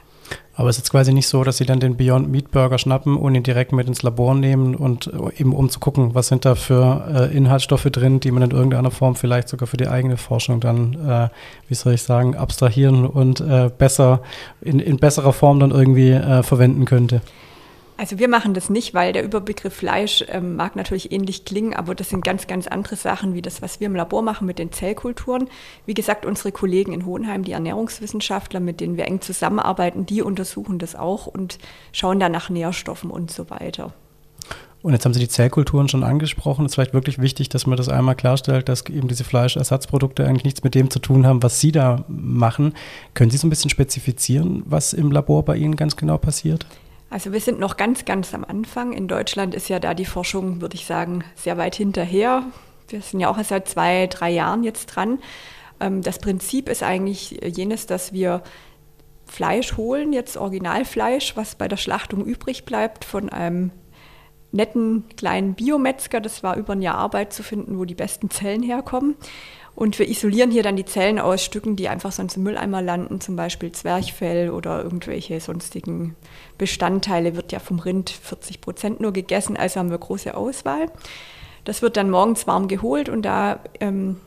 Aber 0.59 0.67
es 0.67 0.75
ist 0.75 0.83
jetzt 0.83 0.91
quasi 0.91 1.13
nicht 1.13 1.27
so, 1.27 1.45
dass 1.45 1.55
sie 1.55 1.65
dann 1.65 1.79
den 1.79 1.95
Beyond 1.95 2.29
Meat 2.29 2.51
Burger 2.51 2.77
schnappen 2.77 3.15
und 3.15 3.33
ihn 3.33 3.43
direkt 3.43 3.71
mit 3.71 3.87
ins 3.87 4.03
Labor 4.03 4.35
nehmen 4.35 4.75
und 4.75 5.07
äh, 5.07 5.39
eben 5.39 5.53
um 5.53 5.69
zu 5.69 5.79
gucken, 5.79 6.15
was 6.15 6.27
sind 6.27 6.43
da 6.43 6.55
für 6.55 7.29
äh, 7.31 7.35
Inhaltsstoffe 7.35 7.85
drin, 7.85 8.19
die 8.19 8.31
man 8.31 8.43
in 8.43 8.51
irgendeiner 8.51 8.91
Form 8.91 9.15
vielleicht 9.15 9.47
sogar 9.47 9.67
für 9.67 9.77
die 9.77 9.87
eigene 9.87 10.17
Forschung 10.17 10.59
dann, 10.59 10.95
äh, 11.07 11.29
wie 11.69 11.75
soll 11.75 11.93
ich 11.93 12.03
sagen, 12.03 12.35
abstrahieren 12.35 13.05
und 13.05 13.39
äh, 13.39 13.69
besser, 13.75 14.21
in, 14.59 14.79
in 14.79 14.97
besserer 14.97 15.31
Form 15.31 15.61
dann 15.61 15.71
irgendwie 15.71 16.11
äh, 16.11 16.43
verwenden 16.43 16.83
könnte. 16.83 17.21
Also 17.99 18.17
wir 18.17 18.29
machen 18.29 18.53
das 18.53 18.69
nicht, 18.69 18.93
weil 18.93 19.11
der 19.11 19.25
Überbegriff 19.25 19.73
Fleisch 19.73 20.23
ähm, 20.29 20.55
mag 20.55 20.77
natürlich 20.77 21.11
ähnlich 21.11 21.43
klingen, 21.43 21.73
aber 21.73 21.95
das 21.95 22.07
sind 22.07 22.23
ganz, 22.23 22.47
ganz 22.47 22.65
andere 22.65 22.95
Sachen 22.95 23.33
wie 23.33 23.41
das, 23.41 23.61
was 23.61 23.81
wir 23.81 23.87
im 23.87 23.95
Labor 23.95 24.21
machen 24.21 24.47
mit 24.47 24.57
den 24.57 24.71
Zellkulturen. 24.71 25.49
Wie 25.85 25.93
gesagt, 25.93 26.25
unsere 26.25 26.53
Kollegen 26.53 26.93
in 26.93 27.05
Hohenheim, 27.05 27.43
die 27.43 27.51
Ernährungswissenschaftler, 27.51 28.61
mit 28.61 28.79
denen 28.79 28.95
wir 28.95 29.05
eng 29.05 29.19
zusammenarbeiten, 29.19 30.05
die 30.05 30.21
untersuchen 30.21 30.79
das 30.79 30.95
auch 30.95 31.27
und 31.27 31.57
schauen 31.91 32.21
dann 32.21 32.31
nach 32.31 32.49
Nährstoffen 32.49 33.11
und 33.11 33.31
so 33.31 33.49
weiter. 33.49 33.91
Und 34.81 34.93
jetzt 34.93 35.03
haben 35.03 35.13
Sie 35.13 35.19
die 35.19 35.27
Zellkulturen 35.27 35.89
schon 35.89 36.05
angesprochen. 36.05 36.63
Es 36.63 36.71
ist 36.71 36.75
vielleicht 36.75 36.93
wirklich 36.93 37.19
wichtig, 37.19 37.49
dass 37.49 37.67
man 37.67 37.75
das 37.75 37.89
einmal 37.89 38.15
klarstellt, 38.15 38.69
dass 38.69 38.85
eben 38.85 39.09
diese 39.09 39.25
Fleischersatzprodukte 39.25 40.25
eigentlich 40.25 40.45
nichts 40.45 40.63
mit 40.63 40.73
dem 40.73 40.89
zu 40.89 40.99
tun 40.99 41.27
haben, 41.27 41.43
was 41.43 41.59
Sie 41.59 41.73
da 41.73 42.05
machen. 42.07 42.75
Können 43.13 43.29
Sie 43.29 43.35
so 43.35 43.45
ein 43.45 43.49
bisschen 43.49 43.69
spezifizieren, 43.69 44.63
was 44.65 44.93
im 44.93 45.11
Labor 45.11 45.43
bei 45.43 45.57
Ihnen 45.57 45.75
ganz 45.75 45.97
genau 45.97 46.17
passiert? 46.17 46.65
Also 47.09 47.33
wir 47.33 47.41
sind 47.41 47.59
noch 47.59 47.77
ganz, 47.77 48.05
ganz 48.05 48.33
am 48.33 48.43
Anfang. 48.43 48.93
In 48.93 49.07
Deutschland 49.07 49.55
ist 49.55 49.69
ja 49.69 49.79
da 49.79 49.93
die 49.93 50.05
Forschung, 50.05 50.61
würde 50.61 50.75
ich 50.75 50.85
sagen, 50.85 51.23
sehr 51.35 51.57
weit 51.57 51.75
hinterher. 51.75 52.43
Wir 52.87 53.01
sind 53.01 53.19
ja 53.19 53.29
auch 53.29 53.43
seit 53.43 53.67
zwei, 53.67 54.07
drei 54.07 54.29
Jahren 54.29 54.63
jetzt 54.63 54.87
dran. 54.87 55.19
Ähm, 55.79 56.01
das 56.01 56.19
Prinzip 56.19 56.69
ist 56.69 56.83
eigentlich 56.83 57.39
jenes, 57.43 57.87
dass 57.87 58.13
wir 58.13 58.43
Fleisch 59.25 59.77
holen, 59.77 60.11
jetzt 60.11 60.37
Originalfleisch, 60.37 61.35
was 61.35 61.55
bei 61.55 61.67
der 61.67 61.77
Schlachtung 61.77 62.25
übrig 62.25 62.65
bleibt 62.65 63.05
von 63.05 63.29
einem 63.29 63.71
netten 64.51 65.05
kleinen 65.15 65.53
Biometzger. 65.53 66.19
Das 66.19 66.41
war 66.41 66.57
über 66.57 66.73
ein 66.73 66.81
Jahr 66.81 66.95
Arbeit 66.95 67.33
zu 67.33 67.43
finden, 67.43 67.77
wo 67.77 67.85
die 67.85 67.95
besten 67.95 68.29
Zellen 68.29 68.63
herkommen. 68.63 69.15
Und 69.79 69.97
wir 69.97 70.09
isolieren 70.09 70.51
hier 70.51 70.61
dann 70.61 70.75
die 70.75 70.83
Zellen 70.83 71.19
aus 71.19 71.41
Stücken, 71.41 71.77
die 71.77 71.87
einfach 71.87 72.11
sonst 72.11 72.35
im 72.35 72.43
Mülleimer 72.43 72.81
landen, 72.81 73.21
zum 73.21 73.37
Beispiel 73.37 73.71
Zwerchfell 73.71 74.49
oder 74.49 74.83
irgendwelche 74.83 75.39
sonstigen 75.39 76.17
Bestandteile. 76.57 77.37
Wird 77.37 77.53
ja 77.53 77.59
vom 77.59 77.79
Rind 77.79 78.09
40 78.09 78.59
Prozent 78.59 78.99
nur 78.99 79.13
gegessen, 79.13 79.55
also 79.55 79.79
haben 79.79 79.89
wir 79.89 79.97
große 79.97 80.35
Auswahl. 80.35 80.91
Das 81.63 81.81
wird 81.81 81.95
dann 81.95 82.09
morgens 82.09 82.45
warm 82.45 82.67
geholt 82.67 83.07
und 83.07 83.21
da 83.21 83.61
ähm, 83.79 84.17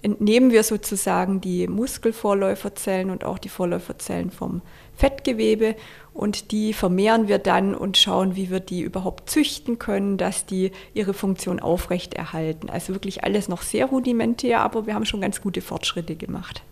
entnehmen 0.00 0.52
wir 0.52 0.62
sozusagen 0.62 1.40
die 1.40 1.66
Muskelvorläuferzellen 1.66 3.10
und 3.10 3.24
auch 3.24 3.38
die 3.38 3.48
Vorläuferzellen 3.48 4.30
vom 4.30 4.62
Fettgewebe 4.94 5.74
und 6.12 6.50
die 6.50 6.72
vermehren 6.72 7.28
wir 7.28 7.38
dann 7.38 7.74
und 7.74 7.96
schauen, 7.96 8.36
wie 8.36 8.50
wir 8.50 8.60
die 8.60 8.82
überhaupt 8.82 9.30
züchten 9.30 9.78
können, 9.78 10.18
dass 10.18 10.46
die 10.46 10.72
ihre 10.94 11.14
Funktion 11.14 11.60
aufrechterhalten. 11.60 12.68
Also 12.68 12.92
wirklich 12.92 13.24
alles 13.24 13.48
noch 13.48 13.62
sehr 13.62 13.86
rudimentär, 13.86 14.60
aber 14.60 14.86
wir 14.86 14.94
haben 14.94 15.04
schon 15.04 15.20
ganz 15.20 15.40
gute 15.40 15.60
Fortschritte 15.60 16.16
gemacht. 16.16 16.62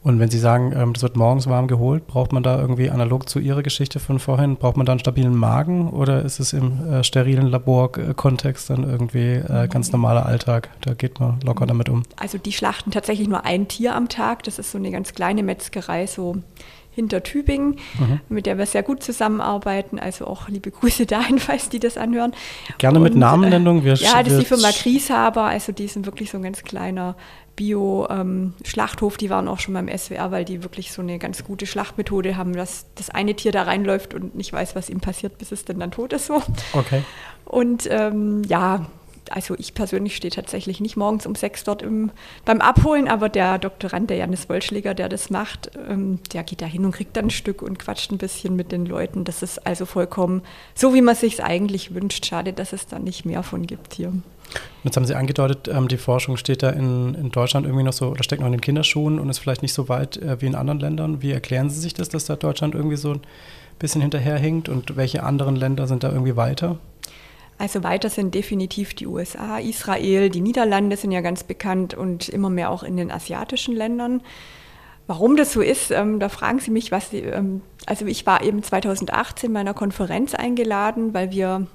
Und 0.00 0.20
wenn 0.20 0.30
Sie 0.30 0.38
sagen, 0.38 0.72
ähm, 0.74 0.92
das 0.92 1.02
wird 1.02 1.16
morgens 1.16 1.48
warm 1.48 1.66
geholt, 1.66 2.06
braucht 2.06 2.32
man 2.32 2.42
da 2.42 2.58
irgendwie 2.60 2.88
analog 2.88 3.28
zu 3.28 3.40
Ihrer 3.40 3.62
Geschichte 3.62 3.98
von 3.98 4.20
vorhin, 4.20 4.56
braucht 4.56 4.76
man 4.76 4.86
da 4.86 4.92
einen 4.92 5.00
stabilen 5.00 5.36
Magen 5.36 5.90
oder 5.90 6.24
ist 6.24 6.38
es 6.38 6.52
im 6.52 6.88
äh, 6.88 7.04
sterilen 7.04 7.48
Laborkontext 7.48 8.70
dann 8.70 8.84
irgendwie 8.84 9.34
äh, 9.34 9.66
ganz 9.68 9.90
normaler 9.90 10.24
Alltag? 10.24 10.70
Da 10.82 10.94
geht 10.94 11.18
man 11.18 11.40
locker 11.40 11.66
damit 11.66 11.88
um. 11.88 12.04
Also 12.16 12.38
die 12.38 12.52
schlachten 12.52 12.92
tatsächlich 12.92 13.28
nur 13.28 13.44
ein 13.44 13.66
Tier 13.66 13.96
am 13.96 14.08
Tag. 14.08 14.44
Das 14.44 14.58
ist 14.58 14.70
so 14.70 14.78
eine 14.78 14.92
ganz 14.92 15.14
kleine 15.14 15.42
Metzgerei, 15.42 16.06
so 16.06 16.36
hinter 16.98 17.22
Tübingen, 17.22 17.76
mhm. 17.98 18.20
mit 18.28 18.46
der 18.46 18.58
wir 18.58 18.66
sehr 18.66 18.82
gut 18.82 19.04
zusammenarbeiten. 19.04 20.00
Also 20.00 20.26
auch 20.26 20.48
liebe 20.48 20.70
Grüße 20.70 21.06
dahin, 21.06 21.38
falls 21.38 21.68
die 21.68 21.78
das 21.78 21.96
anhören. 21.96 22.32
Gerne 22.78 22.98
mit 22.98 23.14
Namennennung. 23.14 23.84
Wir 23.84 23.94
ja, 23.94 24.22
das 24.22 24.32
ist 24.32 24.40
die 24.42 24.46
Firma 24.46 24.70
Grieshaber. 24.70 25.44
Also 25.44 25.72
die 25.72 25.86
sind 25.86 26.06
wirklich 26.06 26.30
so 26.30 26.38
ein 26.38 26.42
ganz 26.42 26.64
kleiner 26.64 27.16
Bio-Schlachthof. 27.54 29.14
Ähm, 29.14 29.18
die 29.18 29.30
waren 29.30 29.46
auch 29.46 29.60
schon 29.60 29.74
beim 29.74 29.88
SWR, 29.88 30.32
weil 30.32 30.44
die 30.44 30.64
wirklich 30.64 30.92
so 30.92 31.02
eine 31.02 31.18
ganz 31.18 31.44
gute 31.44 31.66
Schlachtmethode 31.66 32.36
haben, 32.36 32.52
dass 32.54 32.86
das 32.96 33.10
eine 33.10 33.34
Tier 33.34 33.52
da 33.52 33.62
reinläuft 33.62 34.14
und 34.14 34.34
nicht 34.34 34.52
weiß, 34.52 34.74
was 34.74 34.90
ihm 34.90 35.00
passiert, 35.00 35.38
bis 35.38 35.52
es 35.52 35.64
denn 35.64 35.78
dann 35.78 35.92
tot 35.92 36.12
ist. 36.12 36.26
So. 36.26 36.42
Okay. 36.72 37.02
Und 37.44 37.88
ähm, 37.90 38.42
ja, 38.48 38.86
also 39.32 39.54
ich 39.58 39.74
persönlich 39.74 40.16
stehe 40.16 40.30
tatsächlich 40.30 40.80
nicht 40.80 40.96
morgens 40.96 41.26
um 41.26 41.34
sechs 41.34 41.64
dort 41.64 41.82
im, 41.82 42.10
beim 42.44 42.60
Abholen, 42.60 43.08
aber 43.08 43.28
der 43.28 43.58
Doktorand, 43.58 44.10
der 44.10 44.18
Janis 44.18 44.48
Wollschläger, 44.48 44.94
der 44.94 45.08
das 45.08 45.30
macht, 45.30 45.70
ähm, 45.88 46.18
der 46.32 46.44
geht 46.44 46.62
da 46.62 46.66
hin 46.66 46.84
und 46.84 46.92
kriegt 46.92 47.16
dann 47.16 47.26
ein 47.26 47.30
Stück 47.30 47.62
und 47.62 47.78
quatscht 47.78 48.10
ein 48.12 48.18
bisschen 48.18 48.56
mit 48.56 48.72
den 48.72 48.86
Leuten. 48.86 49.24
Das 49.24 49.42
ist 49.42 49.66
also 49.66 49.86
vollkommen 49.86 50.42
so, 50.74 50.94
wie 50.94 51.02
man 51.02 51.14
sich 51.14 51.42
eigentlich 51.42 51.94
wünscht. 51.94 52.26
Schade, 52.26 52.52
dass 52.52 52.72
es 52.72 52.86
da 52.86 52.98
nicht 52.98 53.24
mehr 53.24 53.42
von 53.42 53.66
gibt 53.66 53.94
hier. 53.94 54.12
Jetzt 54.84 54.96
haben 54.96 55.04
Sie 55.04 55.14
angedeutet, 55.14 55.68
ähm, 55.68 55.88
die 55.88 55.96
Forschung 55.98 56.36
steht 56.36 56.62
da 56.62 56.70
in, 56.70 57.14
in, 57.14 57.30
Deutschland 57.30 57.66
irgendwie 57.66 57.84
noch 57.84 57.92
so 57.92 58.08
oder 58.08 58.22
steckt 58.22 58.40
noch 58.40 58.46
in 58.46 58.52
den 58.52 58.60
Kinderschuhen 58.60 59.18
und 59.18 59.28
ist 59.28 59.38
vielleicht 59.38 59.62
nicht 59.62 59.74
so 59.74 59.88
weit 59.88 60.16
äh, 60.16 60.40
wie 60.40 60.46
in 60.46 60.54
anderen 60.54 60.80
Ländern. 60.80 61.22
Wie 61.22 61.32
erklären 61.32 61.68
Sie 61.68 61.80
sich 61.80 61.94
das, 61.94 62.08
dass 62.08 62.24
da 62.24 62.36
Deutschland 62.36 62.74
irgendwie 62.74 62.96
so 62.96 63.12
ein 63.12 63.20
bisschen 63.78 64.00
hinterherhinkt 64.00 64.68
und 64.68 64.96
welche 64.96 65.22
anderen 65.22 65.56
Länder 65.56 65.86
sind 65.86 66.02
da 66.02 66.10
irgendwie 66.10 66.36
weiter? 66.36 66.78
Also 67.58 67.82
weiter 67.82 68.08
sind 68.08 68.34
definitiv 68.34 68.94
die 68.94 69.06
USA, 69.06 69.58
Israel, 69.58 70.30
die 70.30 70.40
Niederlande 70.40 70.96
sind 70.96 71.10
ja 71.10 71.20
ganz 71.20 71.42
bekannt 71.42 71.92
und 71.92 72.28
immer 72.28 72.50
mehr 72.50 72.70
auch 72.70 72.84
in 72.84 72.96
den 72.96 73.10
asiatischen 73.10 73.74
Ländern. 73.74 74.22
Warum 75.08 75.36
das 75.36 75.52
so 75.52 75.60
ist, 75.60 75.90
ähm, 75.90 76.20
da 76.20 76.28
fragen 76.28 76.60
Sie 76.60 76.70
mich, 76.70 76.92
was 76.92 77.10
Sie, 77.10 77.18
ähm, 77.18 77.62
also 77.86 78.06
ich 78.06 78.26
war 78.26 78.44
eben 78.44 78.62
2018 78.62 79.52
bei 79.52 79.60
einer 79.60 79.74
Konferenz 79.74 80.34
eingeladen, 80.34 81.14
weil 81.14 81.32
wir 81.32 81.66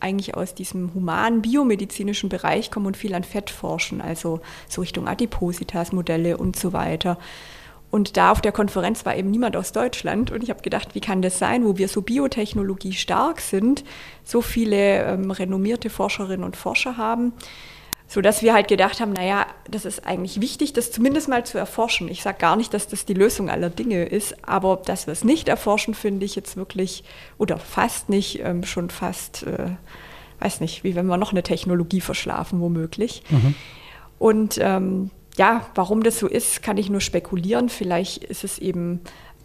eigentlich 0.00 0.36
aus 0.36 0.54
diesem 0.54 0.92
humanen 0.94 1.42
biomedizinischen 1.42 2.28
Bereich 2.28 2.70
kommen 2.70 2.86
und 2.86 2.96
viel 2.96 3.14
an 3.14 3.24
Fett 3.24 3.50
forschen, 3.50 4.00
also 4.00 4.40
so 4.68 4.82
Richtung 4.82 5.08
Adipositas-Modelle 5.08 6.36
und 6.36 6.56
so 6.56 6.72
weiter. 6.72 7.18
Und 7.94 8.16
da 8.16 8.32
auf 8.32 8.40
der 8.40 8.50
Konferenz 8.50 9.06
war 9.06 9.14
eben 9.14 9.30
niemand 9.30 9.56
aus 9.56 9.70
Deutschland. 9.70 10.32
Und 10.32 10.42
ich 10.42 10.50
habe 10.50 10.62
gedacht, 10.62 10.96
wie 10.96 11.00
kann 11.00 11.22
das 11.22 11.38
sein, 11.38 11.64
wo 11.64 11.78
wir 11.78 11.86
so 11.86 12.02
Biotechnologie 12.02 12.92
stark 12.92 13.40
sind, 13.40 13.84
so 14.24 14.42
viele 14.42 15.04
ähm, 15.04 15.30
renommierte 15.30 15.90
Forscherinnen 15.90 16.42
und 16.42 16.56
Forscher 16.56 16.96
haben, 16.96 17.34
sodass 18.08 18.42
wir 18.42 18.52
halt 18.52 18.66
gedacht 18.66 18.98
haben, 18.98 19.12
naja, 19.12 19.46
das 19.70 19.84
ist 19.84 20.04
eigentlich 20.08 20.40
wichtig, 20.40 20.72
das 20.72 20.90
zumindest 20.90 21.28
mal 21.28 21.46
zu 21.46 21.56
erforschen. 21.56 22.08
Ich 22.08 22.24
sage 22.24 22.38
gar 22.38 22.56
nicht, 22.56 22.74
dass 22.74 22.88
das 22.88 23.04
die 23.04 23.14
Lösung 23.14 23.48
aller 23.48 23.70
Dinge 23.70 24.02
ist, 24.06 24.44
aber 24.44 24.82
dass 24.84 25.06
wir 25.06 25.12
es 25.12 25.22
nicht 25.22 25.46
erforschen, 25.46 25.94
finde 25.94 26.26
ich 26.26 26.34
jetzt 26.34 26.56
wirklich, 26.56 27.04
oder 27.38 27.58
fast 27.58 28.08
nicht, 28.08 28.40
ähm, 28.42 28.64
schon 28.64 28.90
fast, 28.90 29.44
äh, 29.44 29.68
weiß 30.40 30.58
nicht, 30.58 30.82
wie 30.82 30.96
wenn 30.96 31.06
wir 31.06 31.16
noch 31.16 31.30
eine 31.30 31.44
Technologie 31.44 32.00
verschlafen, 32.00 32.60
womöglich. 32.60 33.22
Mhm. 33.30 33.54
Und 34.18 34.58
ähm, 34.60 35.12
ja, 35.36 35.66
warum 35.74 36.02
das 36.02 36.18
so 36.18 36.28
ist, 36.28 36.62
kann 36.62 36.76
ich 36.76 36.90
nur 36.90 37.00
spekulieren. 37.00 37.68
Vielleicht 37.68 38.24
ist 38.24 38.44
es 38.44 38.58
eben 38.58 39.00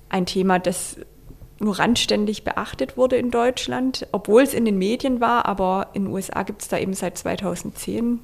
ein 0.10 0.26
Thema, 0.26 0.60
das 0.60 0.98
nur 1.60 1.80
randständig 1.80 2.44
beachtet 2.44 2.96
wurde 2.96 3.18
in 3.18 3.32
Deutschland, 3.32 4.08
obwohl 4.12 4.44
es 4.44 4.54
in 4.54 4.66
den 4.66 4.78
Medien 4.78 5.20
war, 5.20 5.46
aber 5.46 5.90
in 5.94 6.06
den 6.06 6.14
USA 6.14 6.44
gibt 6.44 6.62
es 6.62 6.68
da 6.70 6.78
eben 6.78 6.94
seit 6.94 7.18
2010 7.18 8.20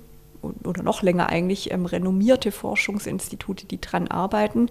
oder 0.63 0.83
noch 0.83 1.01
länger 1.01 1.27
eigentlich 1.27 1.71
ähm, 1.71 1.85
renommierte 1.85 2.51
Forschungsinstitute, 2.51 3.65
die 3.65 3.81
dran 3.81 4.07
arbeiten. 4.07 4.69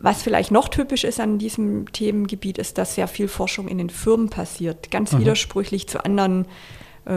Was 0.00 0.22
vielleicht 0.22 0.50
noch 0.50 0.68
typisch 0.68 1.04
ist 1.04 1.20
an 1.20 1.38
diesem 1.38 1.92
Themengebiet, 1.92 2.58
ist, 2.58 2.78
dass 2.78 2.94
sehr 2.94 3.08
viel 3.08 3.28
Forschung 3.28 3.68
in 3.68 3.78
den 3.78 3.90
Firmen 3.90 4.30
passiert. 4.30 4.90
Ganz 4.90 5.12
mhm. 5.12 5.20
widersprüchlich 5.20 5.88
zu 5.88 6.04
anderen 6.04 6.44
äh, 6.44 6.48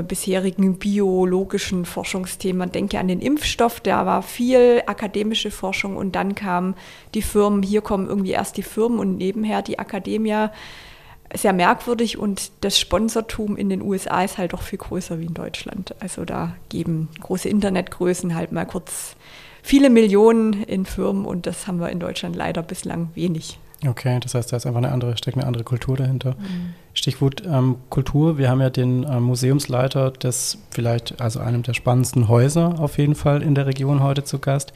bisherigen 0.07 0.77
biologischen 0.77 1.86
Forschungsthemen. 1.86 2.60
Man 2.60 2.71
denke 2.71 3.00
an 3.00 3.07
den 3.07 3.19
Impfstoff, 3.19 3.79
da 3.81 4.05
war 4.05 4.24
viel 4.24 4.81
akademische 4.86 5.51
Forschung 5.51 5.98
und 5.98 6.15
dann 6.15 6.36
kamen 6.36 6.75
die 7.13 7.21
Firmen, 7.21 7.62
hier 7.62 7.81
kommen 7.81 8.07
irgendwie 8.07 8.31
erst 8.31 8.57
die 8.57 8.63
Firmen 8.63 9.00
und 9.00 9.17
nebenher 9.17 9.62
die 9.62 9.79
Akademie. 9.79 10.48
Sehr 11.33 11.53
merkwürdig 11.53 12.17
und 12.17 12.51
das 12.60 12.77
Sponsortum 12.77 13.55
in 13.55 13.69
den 13.69 13.81
USA 13.81 14.21
ist 14.24 14.38
halt 14.38 14.51
doch 14.51 14.62
viel 14.62 14.79
größer 14.79 15.19
wie 15.19 15.25
in 15.25 15.33
Deutschland. 15.33 15.95
Also 16.00 16.25
da 16.25 16.55
geben 16.67 17.07
große 17.21 17.48
Internetgrößen 17.48 18.36
halt 18.36 18.51
mal 18.51 18.65
kurz 18.65 19.15
viele 19.63 19.89
Millionen 19.89 20.63
in 20.63 20.86
Firmen 20.86 21.24
und 21.25 21.45
das 21.45 21.67
haben 21.67 21.79
wir 21.79 21.89
in 21.89 22.01
Deutschland 22.01 22.36
leider 22.36 22.63
bislang 22.63 23.12
wenig. 23.15 23.61
Okay, 23.88 24.20
das 24.20 24.36
heißt, 24.36 24.52
da 24.52 24.58
ist 24.58 24.68
einfach 24.68 24.78
eine 24.78 24.92
andere, 24.92 25.18
steckt 25.18 25.38
eine 25.38 25.48
andere 25.48 25.64
Kultur 25.64 25.98
dahinter. 25.98 26.32
Mhm. 26.32 26.74
Stichwort 26.94 27.44
ähm, 27.46 27.78
Kultur. 27.90 28.38
Wir 28.38 28.50
haben 28.50 28.62
ja 28.62 28.70
den 28.70 29.04
äh, 29.04 29.20
Museumsleiter 29.20 30.12
des 30.12 30.60
vielleicht, 30.70 31.20
also 31.20 31.40
einem 31.40 31.64
der 31.64 31.74
spannendsten 31.74 32.28
Häuser 32.28 32.76
auf 32.80 32.98
jeden 32.98 33.16
Fall 33.16 33.42
in 33.42 33.56
der 33.56 33.66
Region 33.66 34.04
heute 34.04 34.24
zu 34.24 34.40
Gast. 34.40 34.72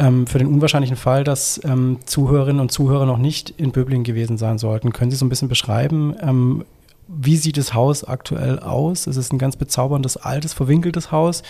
Ähm, 0.00 0.26
für 0.26 0.38
den 0.38 0.48
unwahrscheinlichen 0.48 0.96
Fall, 0.96 1.22
dass 1.22 1.60
ähm, 1.64 1.98
Zuhörerinnen 2.04 2.60
und 2.60 2.72
Zuhörer 2.72 3.06
noch 3.06 3.18
nicht 3.18 3.50
in 3.50 3.70
Böblingen 3.70 4.02
gewesen 4.02 4.36
sein 4.36 4.58
sollten, 4.58 4.92
können 4.92 5.12
Sie 5.12 5.16
so 5.16 5.24
ein 5.24 5.28
bisschen 5.28 5.48
beschreiben, 5.48 6.16
ähm, 6.20 6.64
wie 7.06 7.36
sieht 7.36 7.58
das 7.58 7.74
Haus 7.74 8.02
aktuell 8.02 8.58
aus? 8.58 9.06
Es 9.06 9.16
ist 9.16 9.32
ein 9.32 9.38
ganz 9.38 9.56
bezauberndes, 9.56 10.16
altes, 10.16 10.54
verwinkeltes 10.54 11.12
Haus. 11.12 11.42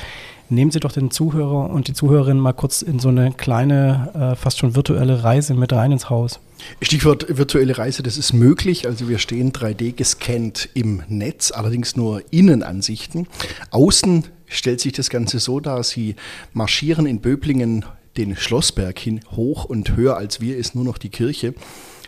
Nehmen 0.49 0.71
Sie 0.71 0.81
doch 0.81 0.93
den 0.93 1.11
Zuhörer 1.11 1.71
und 1.71 1.89
die 1.89 1.93
Zuhörerin 1.95 2.39
mal 2.39 2.53
kurz 2.53 2.83
in 2.83 2.99
so 2.99 3.09
eine 3.09 3.33
kleine, 3.33 4.11
äh, 4.15 4.37
fast 4.37 4.59
schon 4.59 4.75
virtuelle 4.75 5.23
Reise 5.23 5.55
mit 5.55 5.73
rein 5.73 5.93
ins 5.93 6.11
Haus. 6.11 6.41
Stichwort 6.83 7.27
virtuelle 7.37 7.79
Reise, 7.79 8.03
das 8.03 8.17
ist 8.17 8.33
möglich. 8.33 8.87
Also 8.87 9.09
wir 9.09 9.19
stehen 9.19 9.53
3D 9.53 9.93
gescannt 9.93 10.69
im 10.75 11.03
Netz, 11.09 11.51
allerdings 11.51 11.97
nur 11.97 12.23
Innenansichten. 12.31 13.27
Außen 13.71 14.25
stellt 14.47 14.81
sich 14.81 14.93
das 14.93 15.11
Ganze 15.11 15.39
so 15.39 15.61
dar, 15.61 15.83
Sie 15.83 16.17
marschieren 16.53 17.07
in 17.07 17.21
Böblingen 17.21 17.85
den 18.17 18.37
Schlossberg 18.37 18.99
hin, 18.99 19.21
hoch 19.33 19.65
und 19.65 19.97
höher 19.97 20.17
als 20.17 20.41
wir 20.41 20.57
ist 20.57 20.75
nur 20.75 20.85
noch 20.85 20.99
die 20.99 21.09
Kirche 21.09 21.55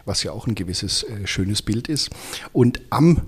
was 0.07 0.23
ja 0.23 0.33
auch 0.33 0.47
ein 0.47 0.55
gewisses 0.55 1.03
äh, 1.03 1.27
schönes 1.27 1.63
Bild 1.63 1.89
ist. 1.89 2.11
Und 2.53 2.81
am, 2.91 3.23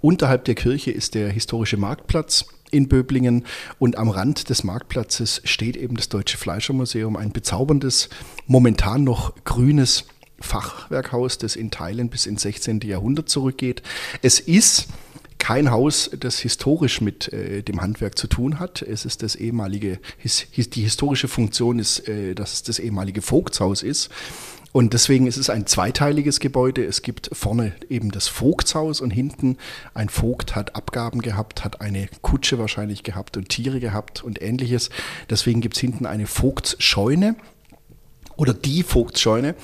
unterhalb 0.00 0.44
der 0.46 0.54
Kirche 0.54 0.92
ist 0.92 1.14
der 1.14 1.28
historische 1.28 1.76
Marktplatz 1.76 2.46
in 2.70 2.88
Böblingen 2.88 3.44
und 3.78 3.98
am 3.98 4.08
Rand 4.08 4.48
des 4.48 4.64
Marktplatzes 4.64 5.42
steht 5.44 5.76
eben 5.76 5.96
das 5.96 6.08
Deutsche 6.08 6.38
Fleischermuseum, 6.38 7.16
ein 7.16 7.32
bezauberndes, 7.32 8.08
momentan 8.46 9.04
noch 9.04 9.34
grünes 9.44 10.06
Fachwerkhaus, 10.42 11.38
das 11.38 11.56
in 11.56 11.70
Teilen 11.70 12.08
bis 12.08 12.26
ins 12.26 12.42
16. 12.42 12.80
Jahrhundert 12.80 13.28
zurückgeht. 13.28 13.82
Es 14.22 14.40
ist 14.40 14.88
kein 15.38 15.72
Haus, 15.72 16.08
das 16.18 16.38
historisch 16.38 17.00
mit 17.00 17.32
äh, 17.32 17.62
dem 17.62 17.80
Handwerk 17.80 18.16
zu 18.16 18.28
tun 18.28 18.60
hat. 18.60 18.80
Es 18.80 19.04
ist 19.04 19.24
das 19.24 19.34
ehemalige, 19.34 19.98
his, 20.16 20.46
his, 20.52 20.70
die 20.70 20.82
historische 20.82 21.26
Funktion 21.26 21.80
ist, 21.80 22.08
äh, 22.08 22.34
dass 22.34 22.52
es 22.52 22.62
das 22.62 22.78
ehemalige 22.78 23.22
Vogtshaus 23.22 23.82
ist. 23.82 24.08
Und 24.72 24.94
deswegen 24.94 25.26
ist 25.26 25.36
es 25.36 25.50
ein 25.50 25.66
zweiteiliges 25.66 26.40
Gebäude. 26.40 26.84
Es 26.84 27.02
gibt 27.02 27.28
vorne 27.32 27.74
eben 27.90 28.10
das 28.10 28.28
Vogtshaus 28.28 29.00
und 29.00 29.10
hinten 29.10 29.58
ein 29.94 30.08
Vogt 30.08 30.54
hat 30.54 30.74
Abgaben 30.76 31.20
gehabt, 31.20 31.62
hat 31.62 31.80
eine 31.80 32.08
Kutsche 32.22 32.58
wahrscheinlich 32.58 33.02
gehabt 33.02 33.36
und 33.36 33.50
Tiere 33.50 33.80
gehabt 33.80 34.24
und 34.24 34.40
ähnliches. 34.40 34.88
Deswegen 35.28 35.60
gibt 35.60 35.74
es 35.74 35.80
hinten 35.80 36.06
eine 36.06 36.26
Vogtsscheune 36.26 37.34
oder 38.36 38.54
die 38.54 38.82
Vogtsscheune. 38.82 39.54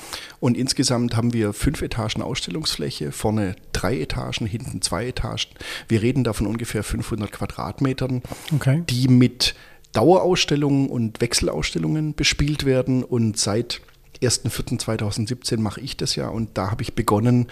Und 0.40 0.56
insgesamt 0.56 1.16
haben 1.16 1.32
wir 1.32 1.52
fünf 1.52 1.82
Etagen 1.82 2.22
Ausstellungsfläche, 2.22 3.12
vorne 3.12 3.56
drei 3.72 4.00
Etagen, 4.00 4.46
hinten 4.46 4.82
zwei 4.82 5.06
Etagen. 5.06 5.50
Wir 5.88 6.02
reden 6.02 6.24
da 6.24 6.32
von 6.32 6.46
ungefähr 6.46 6.82
500 6.82 7.30
Quadratmetern, 7.30 8.22
okay. 8.54 8.82
die 8.88 9.08
mit 9.08 9.54
Dauerausstellungen 9.92 10.88
und 10.88 11.20
Wechselausstellungen 11.20 12.14
bespielt 12.14 12.64
werden 12.64 13.02
und 13.02 13.38
seit 13.38 13.80
1.4.2017 14.22 15.60
mache 15.60 15.80
ich 15.80 15.96
das 15.96 16.16
ja 16.16 16.28
und 16.28 16.58
da 16.58 16.70
habe 16.70 16.82
ich 16.82 16.94
begonnen, 16.94 17.46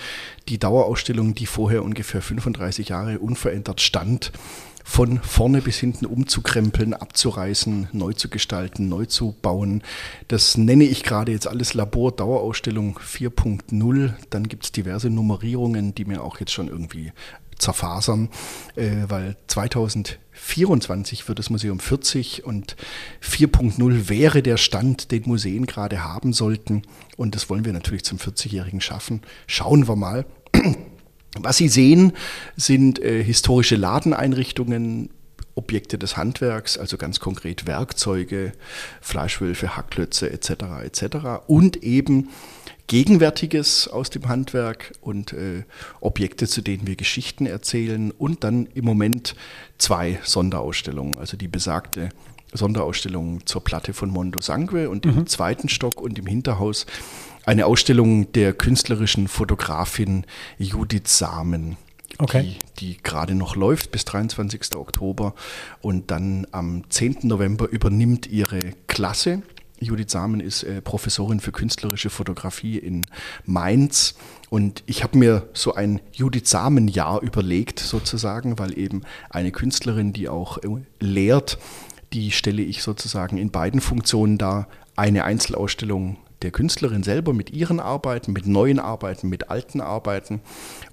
die 0.49 0.59
Dauerausstellung, 0.59 1.35
die 1.35 1.47
vorher 1.47 1.85
ungefähr 1.85 2.23
35 2.23 2.89
Jahre 2.89 3.19
unverändert 3.21 3.81
stand, 3.81 4.33
von 4.87 5.21
vorne 5.21 5.61
bis 5.63 5.79
hinten 5.79 6.07
umzukrempeln, 6.07 6.95
abzureißen, 6.95 7.89
neu 7.93 8.13
zu 8.13 8.31
gestalten, 8.31 8.89
neu 8.89 9.05
zu 9.05 9.35
bauen. 9.43 9.83
Das 10.29 10.57
nenne 10.57 10.85
ich 10.85 11.03
gerade 11.03 11.33
jetzt 11.33 11.49
alles 11.49 11.75
Labor 11.75 12.13
Dauerausstellung 12.13 13.01
4.0. 13.01 14.15
Dann 14.31 14.49
gibt 14.49 14.65
es 14.65 14.73
diverse 14.73 15.11
Nummerierungen, 15.11 15.93
die 15.97 16.05
mir 16.05 16.23
auch 16.23 16.39
jetzt 16.39 16.53
schon 16.53 16.69
irgendwie 16.69 17.13
zerfasern, 17.59 18.29
äh, 18.77 19.05
weil 19.09 19.37
2024 19.49 21.27
wird 21.27 21.41
das 21.41 21.51
Museum 21.51 21.81
40 21.81 22.45
und 22.45 22.77
4.0 23.21 24.09
wäre 24.09 24.41
der 24.41 24.57
Stand, 24.57 25.11
den 25.11 25.25
Museen 25.27 25.67
gerade 25.67 26.05
haben 26.05 26.33
sollten. 26.33 26.83
Und 27.17 27.35
das 27.35 27.51
wollen 27.51 27.65
wir 27.65 27.73
natürlich 27.73 28.05
zum 28.05 28.19
40-Jährigen 28.19 28.81
schaffen. 28.81 29.23
Schauen 29.49 29.89
wir 29.89 29.97
mal. 29.97 30.27
Was 31.39 31.59
Sie 31.59 31.69
sehen, 31.69 32.13
sind 32.57 32.99
äh, 32.99 33.23
historische 33.23 33.77
Ladeneinrichtungen, 33.77 35.11
Objekte 35.55 35.99
des 35.99 36.17
Handwerks, 36.17 36.77
also 36.77 36.99
ganz 36.99 37.19
konkret 37.19 37.67
Werkzeuge, 37.67 38.53
Fleischwölfe, 39.01 39.77
Hacklötze 39.77 40.31
etc. 40.31 40.51
etc. 40.85 41.17
und 41.47 41.83
eben 41.83 42.29
Gegenwärtiges 42.89 43.89
aus 43.89 44.11
dem 44.11 44.29
Handwerk 44.29 44.93
und 45.01 45.33
äh, 45.33 45.65
Objekte, 46.01 46.47
zu 46.47 46.61
denen 46.61 46.87
wir 46.87 46.95
Geschichten 46.95 47.47
erzählen 47.47 48.13
und 48.13 48.45
dann 48.45 48.67
im 48.75 48.85
Moment 48.85 49.35
zwei 49.79 50.21
Sonderausstellungen, 50.23 51.19
also 51.19 51.37
die 51.37 51.49
besagte 51.49 52.11
Sonderausstellung 52.53 53.45
zur 53.47 53.65
Platte 53.65 53.93
von 53.93 54.11
Mondo 54.11 54.41
Sangue 54.41 54.89
und 54.89 55.05
mhm. 55.05 55.19
im 55.19 55.27
zweiten 55.27 55.69
Stock 55.69 56.01
und 56.01 56.19
im 56.19 56.27
Hinterhaus 56.27 56.87
eine 57.47 57.65
Ausstellung 57.65 58.31
der 58.33 58.53
künstlerischen 58.53 59.29
Fotografin 59.29 60.27
Judith 60.59 61.07
Samen. 61.07 61.79
Okay. 62.19 62.57
Die, 62.79 62.95
die 62.95 63.03
gerade 63.03 63.35
noch 63.35 63.57
läuft 63.57 63.91
bis 63.91 64.05
23. 64.05 64.77
Oktober 64.77 65.35
und 65.81 66.11
dann 66.11 66.47
am 66.53 66.85
10. 66.89 67.21
November 67.23 67.69
übernimmt 67.69 68.27
ihre 68.27 68.61
Klasse 68.87 69.43
Judith 69.79 70.11
Samen 70.11 70.41
ist 70.41 70.63
äh, 70.63 70.81
Professorin 70.81 71.41
für 71.41 71.53
künstlerische 71.53 72.09
Fotografie 72.09 72.79
in 72.79 73.05
Mainz. 73.45 74.15
Und 74.49 74.83
ich 74.87 75.03
habe 75.03 75.19
mir 75.19 75.49
so 75.53 75.75
ein 75.75 76.01
Judith 76.13 76.49
Samen-Jahr 76.49 77.23
überlegt, 77.23 77.81
sozusagen, 77.81 78.59
weil 78.59 78.79
eben 78.79 79.03
eine 79.29 79.53
Künstlerin, 79.53 80.13
die 80.13 80.29
auch 80.29 80.59
äh, 80.59 80.69
lehrt, 81.01 81.59
die 82.13 82.31
stelle 82.31 82.63
ich 82.63 82.83
sozusagen 82.83 83.37
in 83.37 83.51
beiden 83.51 83.81
Funktionen 83.81 84.39
dar. 84.39 84.69
Eine 84.95 85.25
Einzelausstellung 85.25 86.17
der 86.47 86.53
Künstlerin 86.53 87.03
selber 87.03 87.33
mit 87.33 87.51
ihren 87.51 87.81
Arbeiten, 87.81 88.33
mit 88.33 88.47
neuen 88.47 88.79
Arbeiten, 88.79 89.29
mit 89.29 89.51
alten 89.51 89.81
Arbeiten. 89.81 90.41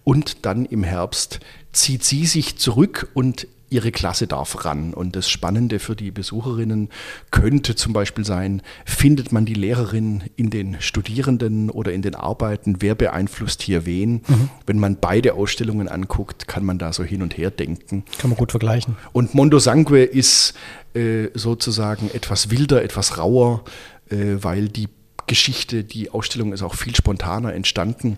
Und 0.04 0.48
dann 0.48 0.66
im 0.66 0.84
Herbst 0.84 1.42
zieht 1.72 2.04
sie 2.04 2.26
sich 2.26 2.58
zurück 2.58 3.08
und 3.14 3.48
ihre 3.70 3.92
Klasse 3.92 4.26
darf 4.26 4.66
ran. 4.66 4.96
Und 4.96 5.16
das 5.16 5.30
Spannende 5.30 5.78
für 5.78 5.96
die 5.96 6.10
Besucherinnen 6.10 6.90
könnte 7.30 7.76
zum 7.76 7.94
Beispiel 7.94 8.26
sein, 8.26 8.64
findet 8.84 9.32
man 9.32 9.46
die 9.46 9.54
Lehrerin 9.54 10.24
in 10.36 10.50
den 10.50 10.78
Studierenden 10.80 11.70
oder 11.70 11.94
in 11.94 12.02
den 12.02 12.16
Arbeiten, 12.16 12.78
wer 12.80 12.96
beeinflusst 12.96 13.62
hier 13.62 13.86
wen? 13.86 14.24
Mhm. 14.28 14.50
Wenn 14.66 14.80
man 14.80 14.98
beide 15.00 15.36
Ausstellungen 15.36 15.88
anguckt, 15.88 16.48
kann 16.48 16.66
man 16.66 16.80
da 16.80 16.94
so 16.94 17.04
hin 17.04 17.22
und 17.22 17.38
her 17.38 17.52
denken. 17.52 18.06
Kann 18.18 18.32
man 18.32 18.38
gut 18.38 18.50
vergleichen. 18.50 18.96
Und 19.12 19.36
Mondo 19.36 19.60
Sangue 19.60 20.04
ist 20.04 20.56
äh, 20.96 21.28
sozusagen 21.36 22.10
etwas 22.12 22.50
wilder, 22.50 22.84
etwas 22.84 23.20
rauer, 23.20 23.64
äh, 24.10 24.38
weil 24.42 24.70
die 24.70 24.88
Geschichte, 25.28 25.84
die 25.84 26.10
Ausstellung 26.10 26.54
ist 26.54 26.62
auch 26.62 26.76
viel 26.76 26.96
spontaner 26.96 27.54
entstanden. 27.54 28.18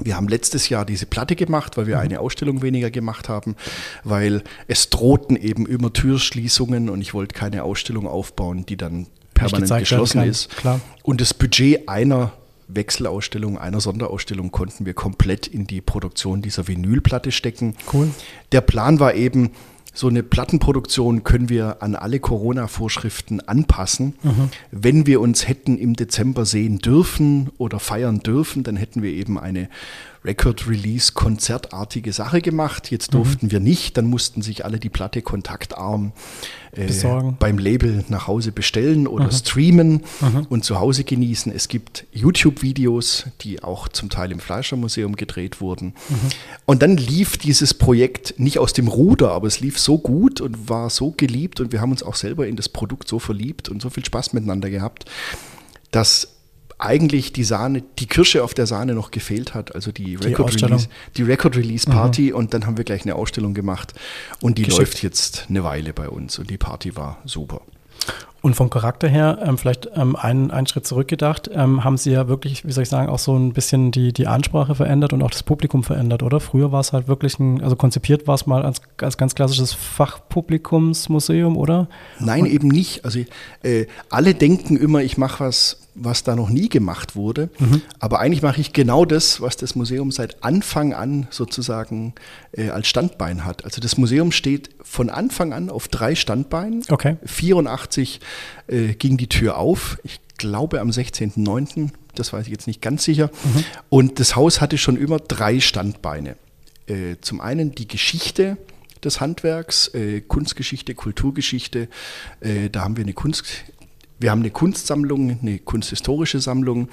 Wir 0.00 0.16
haben 0.16 0.28
letztes 0.28 0.68
Jahr 0.68 0.84
diese 0.84 1.06
Platte 1.06 1.34
gemacht, 1.34 1.76
weil 1.76 1.86
wir 1.86 1.96
mhm. 1.96 2.02
eine 2.02 2.20
Ausstellung 2.20 2.62
weniger 2.62 2.90
gemacht 2.90 3.28
haben, 3.28 3.56
weil 4.04 4.44
es 4.68 4.90
drohten 4.90 5.36
eben 5.36 5.66
immer 5.66 5.92
Türschließungen 5.92 6.88
und 6.88 7.00
ich 7.00 7.14
wollte 7.14 7.34
keine 7.34 7.64
Ausstellung 7.64 8.06
aufbauen, 8.06 8.64
die 8.66 8.76
dann 8.76 9.06
permanent 9.34 9.78
geschlossen 9.78 10.22
ist. 10.22 10.50
Klar. 10.56 10.80
Und 11.02 11.20
das 11.20 11.34
Budget 11.34 11.88
einer 11.88 12.32
Wechselausstellung, 12.68 13.58
einer 13.58 13.80
Sonderausstellung 13.80 14.52
konnten 14.52 14.86
wir 14.86 14.94
komplett 14.94 15.46
in 15.46 15.66
die 15.66 15.80
Produktion 15.80 16.42
dieser 16.42 16.68
Vinylplatte 16.68 17.32
stecken. 17.32 17.74
Cool. 17.92 18.10
Der 18.52 18.60
Plan 18.60 19.00
war 19.00 19.14
eben, 19.14 19.50
so 19.98 20.06
eine 20.06 20.22
Plattenproduktion 20.22 21.24
können 21.24 21.48
wir 21.48 21.82
an 21.82 21.96
alle 21.96 22.20
Corona-Vorschriften 22.20 23.40
anpassen. 23.40 24.14
Mhm. 24.22 24.50
Wenn 24.70 25.06
wir 25.08 25.20
uns 25.20 25.48
hätten 25.48 25.76
im 25.76 25.94
Dezember 25.94 26.46
sehen 26.46 26.78
dürfen 26.78 27.50
oder 27.58 27.80
feiern 27.80 28.20
dürfen, 28.20 28.62
dann 28.62 28.76
hätten 28.76 29.02
wir 29.02 29.10
eben 29.10 29.40
eine 29.40 29.68
Record-Release-konzertartige 30.24 32.12
Sache 32.12 32.40
gemacht. 32.40 32.90
Jetzt 32.90 33.14
durften 33.14 33.46
mhm. 33.46 33.50
wir 33.52 33.60
nicht, 33.60 33.96
dann 33.96 34.06
mussten 34.06 34.42
sich 34.42 34.64
alle 34.64 34.78
die 34.78 34.88
Platte 34.88 35.22
kontaktarm 35.22 36.12
äh, 36.72 36.88
beim 37.38 37.58
Label 37.58 38.04
nach 38.08 38.26
Hause 38.26 38.52
bestellen 38.52 39.06
oder 39.06 39.26
mhm. 39.26 39.32
streamen 39.32 39.92
mhm. 40.20 40.46
und 40.48 40.64
zu 40.64 40.78
Hause 40.78 41.04
genießen. 41.04 41.52
Es 41.52 41.68
gibt 41.68 42.06
YouTube-Videos, 42.12 43.26
die 43.40 43.62
auch 43.62 43.88
zum 43.88 44.10
Teil 44.10 44.32
im 44.32 44.40
Fleischermuseum 44.40 45.16
gedreht 45.16 45.60
wurden. 45.60 45.94
Mhm. 46.08 46.16
Und 46.66 46.82
dann 46.82 46.96
lief 46.96 47.36
dieses 47.36 47.74
Projekt 47.74 48.34
nicht 48.38 48.58
aus 48.58 48.72
dem 48.72 48.88
Ruder, 48.88 49.32
aber 49.32 49.46
es 49.46 49.60
lief 49.60 49.78
so 49.78 49.98
gut 49.98 50.40
und 50.40 50.68
war 50.68 50.90
so 50.90 51.12
geliebt 51.16 51.60
und 51.60 51.72
wir 51.72 51.80
haben 51.80 51.92
uns 51.92 52.02
auch 52.02 52.16
selber 52.16 52.46
in 52.46 52.56
das 52.56 52.68
Produkt 52.68 53.08
so 53.08 53.18
verliebt 53.18 53.68
und 53.68 53.80
so 53.80 53.90
viel 53.90 54.04
Spaß 54.04 54.32
miteinander 54.32 54.70
gehabt, 54.70 55.04
dass 55.90 56.37
eigentlich 56.78 57.32
die 57.32 57.44
Sahne, 57.44 57.82
die 57.98 58.06
Kirsche 58.06 58.44
auf 58.44 58.54
der 58.54 58.66
Sahne 58.66 58.94
noch 58.94 59.10
gefehlt 59.10 59.54
hat, 59.54 59.74
also 59.74 59.90
die 59.92 60.14
Record 60.14 60.60
die 60.60 60.64
Release, 60.64 60.88
die 61.16 61.22
Record 61.22 61.56
Release 61.56 61.90
Party 61.90 62.30
mhm. 62.30 62.36
und 62.36 62.54
dann 62.54 62.66
haben 62.66 62.76
wir 62.76 62.84
gleich 62.84 63.02
eine 63.02 63.16
Ausstellung 63.16 63.52
gemacht 63.52 63.94
und 64.40 64.58
die 64.58 64.62
Geschickt. 64.62 64.78
läuft 64.78 65.02
jetzt 65.02 65.46
eine 65.48 65.64
Weile 65.64 65.92
bei 65.92 66.08
uns 66.08 66.38
und 66.38 66.50
die 66.50 66.58
Party 66.58 66.96
war 66.96 67.18
super. 67.24 67.62
Und 68.40 68.54
vom 68.54 68.70
Charakter 68.70 69.08
her, 69.08 69.40
ähm, 69.44 69.58
vielleicht 69.58 69.90
ähm, 69.96 70.14
einen, 70.14 70.52
einen 70.52 70.68
Schritt 70.68 70.86
zurückgedacht, 70.86 71.50
ähm, 71.52 71.82
haben 71.82 71.96
Sie 71.96 72.12
ja 72.12 72.28
wirklich, 72.28 72.64
wie 72.64 72.70
soll 72.70 72.84
ich 72.84 72.88
sagen, 72.88 73.08
auch 73.08 73.18
so 73.18 73.36
ein 73.36 73.52
bisschen 73.52 73.90
die, 73.90 74.12
die 74.12 74.28
Ansprache 74.28 74.76
verändert 74.76 75.12
und 75.12 75.22
auch 75.22 75.30
das 75.30 75.42
Publikum 75.42 75.82
verändert, 75.82 76.22
oder? 76.22 76.38
Früher 76.38 76.70
war 76.70 76.78
es 76.78 76.92
halt 76.92 77.08
wirklich 77.08 77.40
ein, 77.40 77.60
also 77.62 77.74
konzipiert 77.74 78.28
war 78.28 78.36
es 78.36 78.46
mal 78.46 78.62
als, 78.64 78.80
als 79.02 79.16
ganz 79.16 79.34
klassisches 79.34 79.72
Fachpublikumsmuseum, 79.72 81.56
oder? 81.56 81.88
Nein, 82.20 82.42
und 82.42 82.50
eben 82.50 82.68
nicht. 82.68 83.04
Also 83.04 83.18
äh, 83.64 83.86
alle 84.08 84.34
denken 84.34 84.76
immer, 84.76 85.02
ich 85.02 85.18
mache 85.18 85.44
was 85.44 85.87
was 86.00 86.22
da 86.22 86.36
noch 86.36 86.48
nie 86.48 86.68
gemacht 86.68 87.16
wurde. 87.16 87.50
Mhm. 87.58 87.82
Aber 87.98 88.20
eigentlich 88.20 88.42
mache 88.42 88.60
ich 88.60 88.72
genau 88.72 89.04
das, 89.04 89.40
was 89.40 89.56
das 89.56 89.74
Museum 89.74 90.10
seit 90.10 90.42
Anfang 90.42 90.94
an 90.94 91.26
sozusagen 91.30 92.14
äh, 92.52 92.70
als 92.70 92.88
Standbein 92.88 93.44
hat. 93.44 93.64
Also 93.64 93.80
das 93.80 93.96
Museum 93.96 94.32
steht 94.32 94.70
von 94.82 95.10
Anfang 95.10 95.52
an 95.52 95.70
auf 95.70 95.88
drei 95.88 96.14
Standbeinen. 96.14 96.84
Okay. 96.88 97.16
84 97.24 98.20
äh, 98.68 98.94
ging 98.94 99.16
die 99.16 99.28
Tür 99.28 99.58
auf. 99.58 99.98
Ich 100.04 100.20
glaube 100.38 100.80
am 100.80 100.90
16.09., 100.90 101.90
das 102.14 102.32
weiß 102.32 102.46
ich 102.46 102.52
jetzt 102.52 102.66
nicht 102.66 102.82
ganz 102.82 103.04
sicher. 103.04 103.30
Mhm. 103.44 103.64
Und 103.88 104.20
das 104.20 104.36
Haus 104.36 104.60
hatte 104.60 104.78
schon 104.78 104.96
immer 104.96 105.18
drei 105.18 105.60
Standbeine. 105.60 106.36
Äh, 106.86 107.16
zum 107.20 107.40
einen 107.40 107.74
die 107.74 107.86
Geschichte, 107.86 108.56
des 109.04 109.20
Handwerks, 109.20 109.88
äh, 109.94 110.20
Kunstgeschichte, 110.20 110.94
Kulturgeschichte. 110.94 111.88
Äh, 112.40 112.70
da 112.70 112.82
haben 112.82 112.96
wir 112.96 113.04
eine 113.04 113.12
Kunst, 113.12 113.44
wir 114.18 114.30
haben 114.30 114.40
eine 114.40 114.50
Kunstsammlung, 114.50 115.38
eine 115.40 115.58
kunsthistorische 115.58 116.40
Sammlung, 116.40 116.88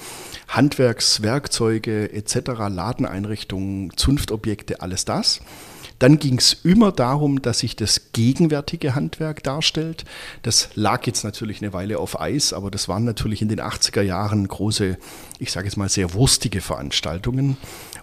Handwerkswerkzeuge 0.47 2.13
etc., 2.13 2.51
Ladeneinrichtungen, 2.69 3.91
Zunftobjekte, 3.95 4.81
alles 4.81 5.05
das. 5.05 5.41
Dann 5.99 6.19
ging 6.19 6.37
es 6.37 6.53
immer 6.65 6.91
darum, 6.91 7.41
dass 7.41 7.59
sich 7.59 7.75
das 7.75 8.11
gegenwärtige 8.11 8.95
Handwerk 8.95 9.43
darstellt. 9.43 10.03
Das 10.41 10.69
lag 10.75 11.07
jetzt 11.07 11.23
natürlich 11.23 11.61
eine 11.61 11.71
Weile 11.71 11.99
auf 11.99 12.19
Eis, 12.19 12.51
aber 12.51 12.69
das 12.69 12.89
waren 12.89 13.05
natürlich 13.05 13.41
in 13.41 13.47
den 13.47 13.61
80er 13.61 14.01
Jahren 14.01 14.45
große, 14.47 14.97
ich 15.39 15.51
sage 15.51 15.67
jetzt 15.67 15.77
mal 15.77 15.87
sehr 15.87 16.13
wurstige 16.13 16.59
Veranstaltungen. 16.59 17.55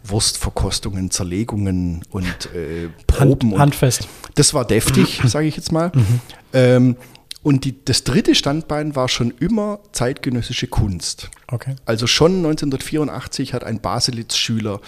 Wurstverkostungen, 0.05 1.11
Zerlegungen 1.11 2.03
und 2.11 2.27
äh, 2.55 2.89
Proben. 3.07 3.53
Hand, 3.53 3.61
handfest. 3.61 4.09
das 4.35 4.53
war 4.53 4.65
deftig, 4.65 5.21
sage 5.25 5.47
ich 5.47 5.57
jetzt 5.57 5.71
mal. 5.71 5.93
Mhm. 5.95 6.21
Ähm, 6.55 6.97
und 7.43 7.65
die, 7.65 7.85
das 7.85 8.05
dritte 8.05 8.35
Standbein 8.35 8.95
war 8.95 9.09
schon 9.09 9.33
immer 9.41 9.81
zeitgenössische 9.93 10.69
Kunst. 10.69 11.31
Okay. 11.49 11.75
Also 11.85 12.07
schon 12.07 12.37
1984 12.37 13.53
hat 13.53 13.65
ein 13.65 13.81
Baselitz-Schüler 13.81 14.81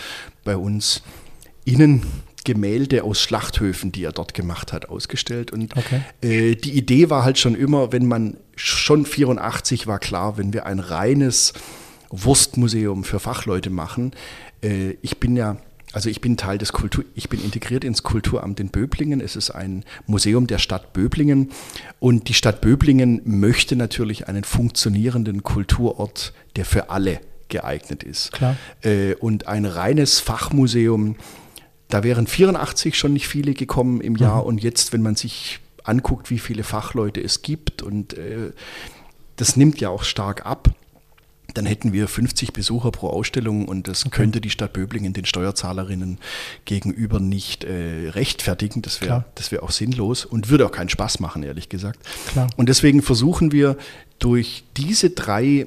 bei 0.45 0.57
uns 0.57 1.03
innen 1.65 2.03
Gemälde 2.45 3.05
aus 3.05 3.21
Schlachthöfen, 3.21 3.91
die 3.91 4.05
er 4.05 4.13
dort 4.13 4.35
gemacht 4.35 4.73
hat, 4.73 4.89
ausgestellt. 4.89 5.51
Und 5.51 5.77
okay. 5.77 6.03
äh, 6.21 6.55
die 6.55 6.73
Idee 6.77 7.11
war 7.11 7.25
halt 7.25 7.39
schon 7.39 7.55
immer, 7.55 7.91
wenn 7.91 8.07
man 8.07 8.37
schon 8.55 9.07
84 9.07 9.87
war 9.87 9.99
klar, 9.99 10.37
wenn 10.37 10.53
wir 10.53 10.67
ein 10.67 10.79
reines 10.79 11.55
Wurstmuseum 12.11 13.03
für 13.03 13.19
Fachleute 13.19 13.71
machen. 13.71 14.13
Äh, 14.63 14.97
ich 15.03 15.19
bin 15.19 15.37
ja 15.37 15.57
also 15.95 16.11
ich 16.11 16.21
bin 16.21 16.37
Teil 16.37 16.59
des 16.59 16.73
Kultur, 16.73 17.05
ich 17.15 17.29
bin 17.29 17.43
integriert 17.43 17.85
ins 17.85 18.03
Kulturamt 18.03 18.59
in 18.59 18.69
Böblingen. 18.69 19.21
Es 19.21 19.37
ist 19.37 19.51
ein 19.51 19.85
Museum 20.07 20.49
der 20.49 20.59
Stadt 20.59 20.93
Böblingen 20.93 21.51
und 22.01 22.29
die 22.29 22.35
Stadt 22.35 22.61
Böblingen 22.61 23.21
möchte 23.25 23.77
natürlich 23.77 24.27
einen 24.27 24.43
funktionierenden 24.43 25.45
Kulturort, 25.45 26.33
der 26.57 26.65
für 26.65 26.91
alle 26.91 27.21
geeignet 27.49 28.03
ist. 28.03 28.33
Klar. 28.33 28.57
Äh, 28.83 29.15
und 29.15 29.47
ein 29.47 29.67
reines 29.67 30.19
Fachmuseum, 30.19 31.15
da 31.89 32.03
wären 32.03 32.27
84 32.27 32.99
schon 32.99 33.13
nicht 33.13 33.29
viele 33.29 33.55
gekommen 33.55 34.01
im 34.01 34.17
Jahr 34.17 34.43
mhm. 34.43 34.49
und 34.49 34.63
jetzt, 34.65 34.93
wenn 34.93 35.03
man 35.03 35.15
sich 35.15 35.61
anguckt, 35.85 36.29
wie 36.29 36.41
viele 36.41 36.65
Fachleute 36.65 37.23
es 37.23 37.43
gibt 37.43 37.83
und 37.83 38.15
äh, 38.15 38.51
das 39.37 39.57
nimmt 39.57 39.81
ja 39.81 39.91
auch 39.91 40.03
stark 40.03 40.45
ab 40.45 40.75
dann 41.55 41.67
hätten 41.67 41.93
wir 41.93 42.09
50 42.09 42.53
Besucher 42.53 42.91
pro 42.91 43.09
Ausstellung 43.09 43.67
und 43.67 43.89
das 43.89 44.05
okay. 44.05 44.17
könnte 44.17 44.41
die 44.41 44.51
Stadt 44.51 44.73
Böblingen 44.73 45.13
den 45.13 45.25
Steuerzahlerinnen 45.25 46.19
gegenüber 46.65 47.21
nicht 47.21 47.65
äh, 47.65 48.11
rechtfertigen. 48.11 48.83
Das 48.83 49.01
wäre 49.01 49.25
wär 49.51 49.63
auch 49.63 49.71
sinnlos 49.71 50.25
und 50.25 50.49
würde 50.49 50.67
auch 50.67 50.73
keinen 50.73 50.89
Spaß 50.89 51.21
machen, 51.21 51.43
ehrlich 51.43 51.69
gesagt. 51.69 52.01
Klar. 52.27 52.49
Und 52.57 52.69
deswegen 52.69 53.03
versuchen 53.03 53.53
wir 53.53 53.77
durch 54.19 54.65
diese 54.77 55.11
drei 55.11 55.67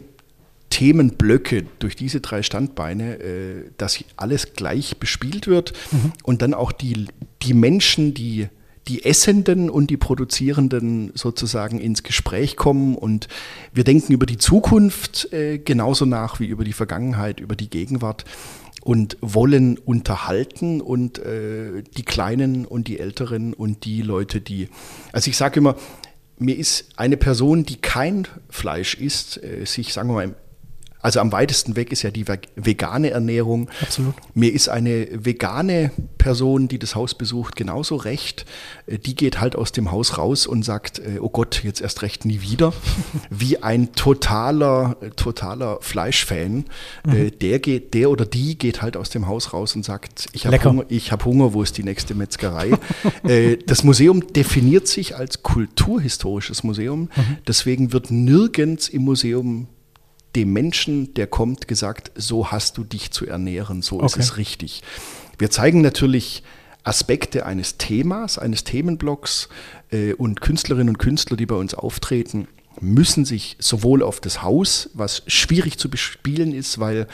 Themenblöcke, 0.70 1.66
durch 1.80 1.96
diese 1.96 2.20
drei 2.20 2.44
Standbeine, 2.44 3.20
äh, 3.20 3.72
dass 3.78 4.04
alles 4.18 4.54
gleich 4.54 4.98
bespielt 4.98 5.48
wird 5.48 5.74
mhm. 5.92 6.12
und 6.24 6.42
dann 6.42 6.54
auch 6.54 6.72
die, 6.72 7.08
die 7.42 7.54
Menschen, 7.54 8.14
die 8.14 8.50
die 8.88 9.06
Essenden 9.06 9.70
und 9.70 9.90
die 9.90 9.98
Produzierenden 9.98 11.12
sozusagen 11.14 11.80
ins 11.80 12.04
Gespräch 12.04 12.56
kommen 12.56 12.96
und 12.96 13.28
wir 13.74 13.84
denken 13.84 14.14
über 14.14 14.26
die 14.26 14.38
Zukunft 14.38 15.32
äh, 15.34 15.58
genauso 15.58 16.06
nach 16.06 16.40
wie 16.40 16.48
über 16.48 16.64
die 16.64 16.74
Vergangenheit, 16.74 17.40
über 17.40 17.56
die 17.56 17.70
Gegenwart 17.70 18.26
und 18.82 19.18
wollen 19.20 19.78
unterhalten 19.78 20.80
und 20.80 21.20
äh, 21.20 21.84
die 21.98 22.04
Kleinen 22.04 22.66
und 22.66 22.88
die 22.88 23.00
Älteren 23.00 23.54
und 23.54 23.84
die 23.84 24.02
Leute, 24.02 24.40
die, 24.40 24.70
also 25.12 25.30
ich 25.30 25.36
sage 25.36 25.60
immer, 25.60 25.76
mir 26.40 26.56
ist 26.56 26.90
eine 26.96 27.18
Person, 27.18 27.66
die 27.66 27.78
kein 27.78 28.28
Fleisch 28.50 28.96
isst, 28.96 29.44
äh, 29.44 29.66
sich, 29.66 29.94
sagen 29.94 30.10
wir 30.10 30.14
mal, 30.14 30.36
also 31.02 31.20
am 31.20 31.32
weitesten 31.32 31.76
weg 31.76 31.92
ist 31.92 32.02
ja 32.02 32.12
die 32.12 32.26
vegane 32.28 33.12
Ernährung. 33.12 33.70
Absolut. 33.82 34.16
Mir 34.34 34.52
ist 34.52 34.68
eine 34.68 35.08
vegane 35.12 35.92
Person, 36.18 36.68
die 36.68 36.80
das 36.80 36.96
Haus 36.96 37.14
besucht, 37.14 37.56
genauso 37.56 37.96
recht. 37.96 38.46
Äh, 38.88 38.98
die 38.98 39.16
geht 39.16 39.40
halt 39.40 39.56
aus 39.56 39.72
dem 39.72 39.92
Haus 39.92 40.18
raus 40.18 40.48
und 40.48 40.64
sagt, 40.64 41.00
äh, 41.00 41.20
oh 41.22 41.30
Gott, 41.30 41.62
jetzt 41.64 41.82
erst 41.82 42.02
recht 42.02 42.26
nie 42.26 42.42
wieder. 42.42 42.74
Wie 43.30 43.62
ein 43.62 43.94
totaler, 43.94 44.98
äh, 45.02 45.10
totaler 45.12 45.78
Fleischfan. 45.82 46.66
Mhm. 47.06 47.32
Der 47.40 47.60
geht, 47.60 47.94
der 47.94 48.10
oder 48.10 48.26
die 48.26 48.58
geht 48.58 48.82
halt 48.82 48.98
aus 48.98 49.10
dem 49.10 49.28
Haus 49.28 49.54
raus 49.54 49.76
und 49.76 49.86
sagt, 49.86 50.28
ich 50.34 50.48
habe 50.48 50.64
Hunger, 50.64 50.86
ich 50.90 51.12
habe 51.12 51.26
Hunger, 51.26 51.54
wo 51.54 51.62
ist 51.62 51.78
die 51.78 51.84
nächste 51.84 52.16
Metzgerei? 52.16 52.72
das 53.66 53.84
Museum 53.84 54.28
definiert 54.34 54.88
sich 54.88 55.16
als 55.16 55.44
kulturhistorisches 55.44 56.64
Museum. 56.64 57.02
Mhm. 57.16 57.38
Deswegen 57.48 57.94
wird 57.94 58.12
nirgends 58.12 58.90
im 58.90 59.04
Museum 59.04 59.68
dem 60.38 60.54
Menschen, 60.54 61.16
der 61.16 61.26
kommt, 61.26 61.68
gesagt, 61.68 62.12
so 62.16 62.52
hast 62.52 62.78
du 62.78 62.84
dich 62.84 63.10
zu 63.10 63.26
ernähren, 63.26 63.82
so 63.82 63.96
okay. 63.98 64.06
ist 64.06 64.18
es 64.18 64.38
richtig. 64.38 64.84
Wir 65.40 65.50
zeigen 65.50 65.82
natürlich 65.82 66.44
Aspekte 66.84 67.46
eines 67.46 67.78
Themas, 67.78 68.38
eines 68.38 68.64
Themenblocks 68.64 69.50
äh, 69.92 70.14
und 70.14 70.40
Künstlerinnen 70.40 70.90
und 70.90 71.00
Künstler, 71.00 71.38
die 71.38 71.48
bei 71.48 71.56
uns 71.56 71.74
auftreten, 71.74 72.48
müssen 72.80 73.26
sich 73.26 73.58
sowohl 73.60 74.04
auf 74.04 74.20
das 74.20 74.44
Haus, 74.44 74.92
was 74.94 75.24
schwierig 75.26 75.80
zu 75.80 75.90
bespielen 75.90 76.54
ist, 76.54 76.80
weil 76.80 77.08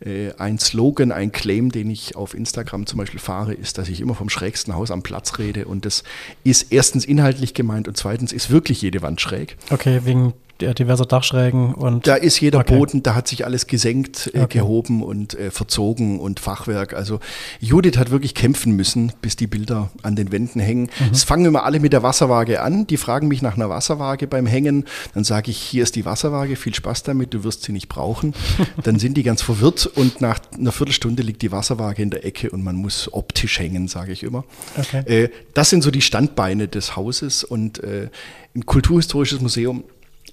äh, 0.00 0.32
ein 0.34 0.58
Slogan, 0.58 1.10
ein 1.10 1.32
Claim, 1.32 1.72
den 1.72 1.88
ich 1.88 2.14
auf 2.14 2.34
Instagram 2.34 2.84
zum 2.84 2.98
Beispiel 2.98 3.20
fahre, 3.20 3.54
ist, 3.54 3.78
dass 3.78 3.88
ich 3.88 4.02
immer 4.02 4.14
vom 4.14 4.28
schrägsten 4.28 4.74
Haus 4.74 4.90
am 4.90 5.02
Platz 5.02 5.38
rede 5.38 5.64
und 5.64 5.86
das 5.86 6.04
ist 6.44 6.70
erstens 6.70 7.06
inhaltlich 7.06 7.54
gemeint 7.54 7.88
und 7.88 7.96
zweitens 7.96 8.34
ist 8.34 8.50
wirklich 8.50 8.82
jede 8.82 9.00
Wand 9.00 9.22
schräg. 9.22 9.56
Okay, 9.70 10.02
wegen 10.04 10.34
diverser 10.58 11.06
Dachschrägen 11.06 11.74
und. 11.74 12.06
Da 12.06 12.14
ist 12.14 12.40
jeder 12.40 12.60
okay. 12.60 12.76
Boden, 12.76 13.02
da 13.02 13.14
hat 13.14 13.28
sich 13.28 13.44
alles 13.44 13.66
gesenkt, 13.66 14.30
äh, 14.34 14.40
okay. 14.40 14.58
gehoben 14.58 15.02
und 15.02 15.34
äh, 15.34 15.50
verzogen 15.50 16.18
und 16.20 16.40
Fachwerk. 16.40 16.94
Also 16.94 17.20
Judith 17.60 17.96
hat 17.96 18.10
wirklich 18.10 18.34
kämpfen 18.34 18.74
müssen, 18.74 19.12
bis 19.20 19.36
die 19.36 19.46
Bilder 19.46 19.90
an 20.02 20.16
den 20.16 20.32
Wänden 20.32 20.60
hängen. 20.60 20.90
Mhm. 20.98 21.12
Es 21.12 21.24
fangen 21.24 21.44
immer 21.44 21.64
alle 21.64 21.80
mit 21.80 21.92
der 21.92 22.02
Wasserwaage 22.02 22.62
an. 22.62 22.86
Die 22.86 22.96
fragen 22.96 23.28
mich 23.28 23.42
nach 23.42 23.56
einer 23.56 23.68
Wasserwaage 23.68 24.26
beim 24.26 24.46
Hängen. 24.46 24.84
Dann 25.14 25.24
sage 25.24 25.50
ich, 25.50 25.58
hier 25.58 25.82
ist 25.82 25.96
die 25.96 26.04
Wasserwaage, 26.04 26.56
viel 26.56 26.74
Spaß 26.74 27.02
damit, 27.02 27.34
du 27.34 27.44
wirst 27.44 27.64
sie 27.64 27.72
nicht 27.72 27.88
brauchen. 27.88 28.34
Dann 28.82 28.98
sind 28.98 29.16
die 29.16 29.22
ganz 29.22 29.42
verwirrt 29.42 29.86
und 29.86 30.20
nach 30.20 30.40
einer 30.58 30.72
Viertelstunde 30.72 31.22
liegt 31.22 31.42
die 31.42 31.52
Wasserwaage 31.52 32.02
in 32.02 32.10
der 32.10 32.24
Ecke 32.24 32.50
und 32.50 32.64
man 32.64 32.76
muss 32.76 33.12
optisch 33.12 33.58
hängen, 33.58 33.88
sage 33.88 34.12
ich 34.12 34.22
immer. 34.22 34.44
Okay. 34.76 35.24
Äh, 35.24 35.28
das 35.54 35.70
sind 35.70 35.82
so 35.82 35.90
die 35.90 36.02
Standbeine 36.02 36.68
des 36.68 36.96
Hauses 36.96 37.44
und 37.44 37.82
äh, 37.82 38.08
ein 38.54 38.64
kulturhistorisches 38.64 39.40
Museum 39.40 39.84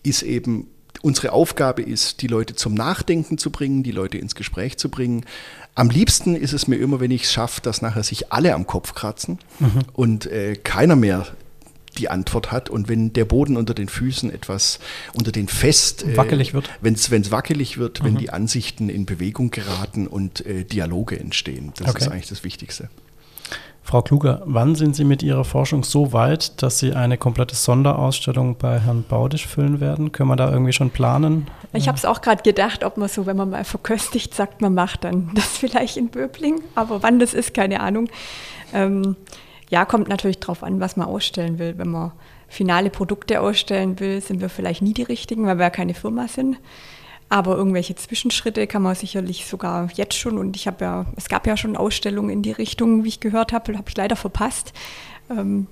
ist 0.04 0.22
eben, 0.22 0.68
unsere 1.02 1.32
Aufgabe 1.32 1.82
ist, 1.82 2.22
die 2.22 2.28
Leute 2.28 2.56
zum 2.56 2.74
Nachdenken 2.74 3.38
zu 3.38 3.52
bringen, 3.52 3.84
die 3.84 3.92
Leute 3.92 4.18
ins 4.18 4.36
Gespräch 4.36 4.78
zu 4.78 4.90
bringen. 4.90 5.26
Am 5.76 5.90
liebsten 5.90 6.36
ist 6.36 6.54
es 6.54 6.68
mir 6.68 6.78
immer, 6.78 7.00
wenn 7.00 7.12
ich 7.12 7.24
es 7.24 7.34
schaffe, 7.34 7.62
dass 7.62 7.82
nachher 7.82 8.04
sich 8.04 8.32
alle 8.32 8.54
am 8.54 8.68
Kopf 8.68 8.94
kratzen 8.94 9.40
mhm. 9.60 9.82
und 9.94 10.26
äh, 10.28 10.56
keiner 10.56 10.96
mehr 10.96 11.28
die 11.98 12.10
Antwort 12.10 12.52
hat 12.52 12.70
und 12.70 12.90
wenn 12.90 13.14
der 13.14 13.26
Boden 13.26 13.58
unter 13.58 13.74
den 13.74 13.88
Füßen 13.88 14.34
etwas 14.34 14.80
unter 15.14 15.32
den 15.32 15.48
fest 15.48 16.04
äh, 16.04 16.18
wackelig 16.18 16.54
wird, 16.54 16.70
wenn 16.82 16.94
es 16.96 17.32
wackelig 17.32 17.78
wird, 17.78 18.02
mhm. 18.02 18.06
wenn 18.06 18.18
die 18.18 18.30
Ansichten 18.32 18.90
in 18.90 19.06
Bewegung 19.06 19.52
geraten 19.52 20.08
und 20.08 20.46
äh, 20.46 20.64
Dialoge 20.64 21.20
entstehen, 21.20 21.72
das 21.78 21.90
okay. 21.90 22.00
ist 22.00 22.08
eigentlich 22.08 22.30
das 22.30 22.44
Wichtigste. 22.44 22.90
Frau 23.86 24.02
Kluger, 24.02 24.42
wann 24.46 24.76
sind 24.76 24.96
Sie 24.96 25.04
mit 25.04 25.22
Ihrer 25.22 25.44
Forschung 25.44 25.84
so 25.84 26.14
weit, 26.14 26.64
dass 26.64 26.80
Sie 26.80 26.94
eine 26.94 27.18
komplette 27.18 27.54
Sonderausstellung 27.54 28.56
bei 28.58 28.80
Herrn 28.80 29.04
Baudisch 29.08 29.46
füllen 29.46 29.82
werden? 29.82 30.14
Können 30.14 30.30
wir 30.30 30.38
da 30.38 30.50
irgendwie 30.50 30.72
schon 30.72 30.90
planen? 30.90 31.48
Ich 31.74 31.88
habe 31.90 31.98
es 31.98 32.06
auch 32.06 32.22
gerade 32.22 32.44
gedacht, 32.44 32.86
ob 32.86 32.98
man 32.98 33.10
so, 33.10 33.26
wenn 33.26 33.36
man 33.36 33.50
mal 33.50 33.66
verköstigt, 33.66 34.34
sagt, 34.34 34.62
man 34.62 34.74
macht 34.74 35.04
dann 35.04 35.32
das 35.36 35.46
vielleicht 35.58 35.98
in 35.98 36.08
Böbling. 36.08 36.62
Aber 36.76 37.04
wann 37.04 37.20
das 37.20 37.34
ist, 37.34 37.54
keine 37.54 37.82
Ahnung. 37.82 38.08
Ähm, 38.74 39.18
ja, 39.70 39.86
kommt 39.86 40.08
natürlich 40.08 40.40
darauf 40.40 40.64
an, 40.64 40.80
was 40.80 40.96
man 40.96 41.08
ausstellen 41.08 41.60
will. 41.60 41.78
Wenn 41.78 41.90
man 41.90 42.14
finale 42.48 42.90
Produkte 42.90 43.42
ausstellen 43.42 44.00
will, 44.00 44.22
sind 44.22 44.40
wir 44.40 44.50
vielleicht 44.50 44.82
nie 44.82 44.94
die 44.94 45.04
richtigen, 45.04 45.46
weil 45.46 45.58
wir 45.58 45.66
ja 45.66 45.70
keine 45.70 45.94
Firma 45.94 46.28
sind. 46.28 46.58
Aber 47.30 47.56
irgendwelche 47.56 47.96
Zwischenschritte 47.96 48.68
kann 48.68 48.82
man 48.82 48.96
sicherlich 48.96 49.46
sogar 49.46 49.90
jetzt 49.96 50.16
schon. 50.16 50.38
Und 50.38 50.56
ich 50.56 50.68
habe 50.68 50.86
ja, 50.86 51.06
es 51.16 51.30
gab 51.30 51.48
ja 51.48 51.58
schon 51.58 51.76
Ausstellungen 51.76 52.30
in 52.30 52.42
die 52.42 52.52
Richtung, 52.52 53.04
wie 53.04 53.10
ich 53.10 53.20
gehört 53.20 53.54
habe, 53.54 53.78
habe 53.78 53.90
ich 53.90 53.98
leider 53.98 54.16
verpasst. 54.16 54.74
Ähm, 55.30 55.68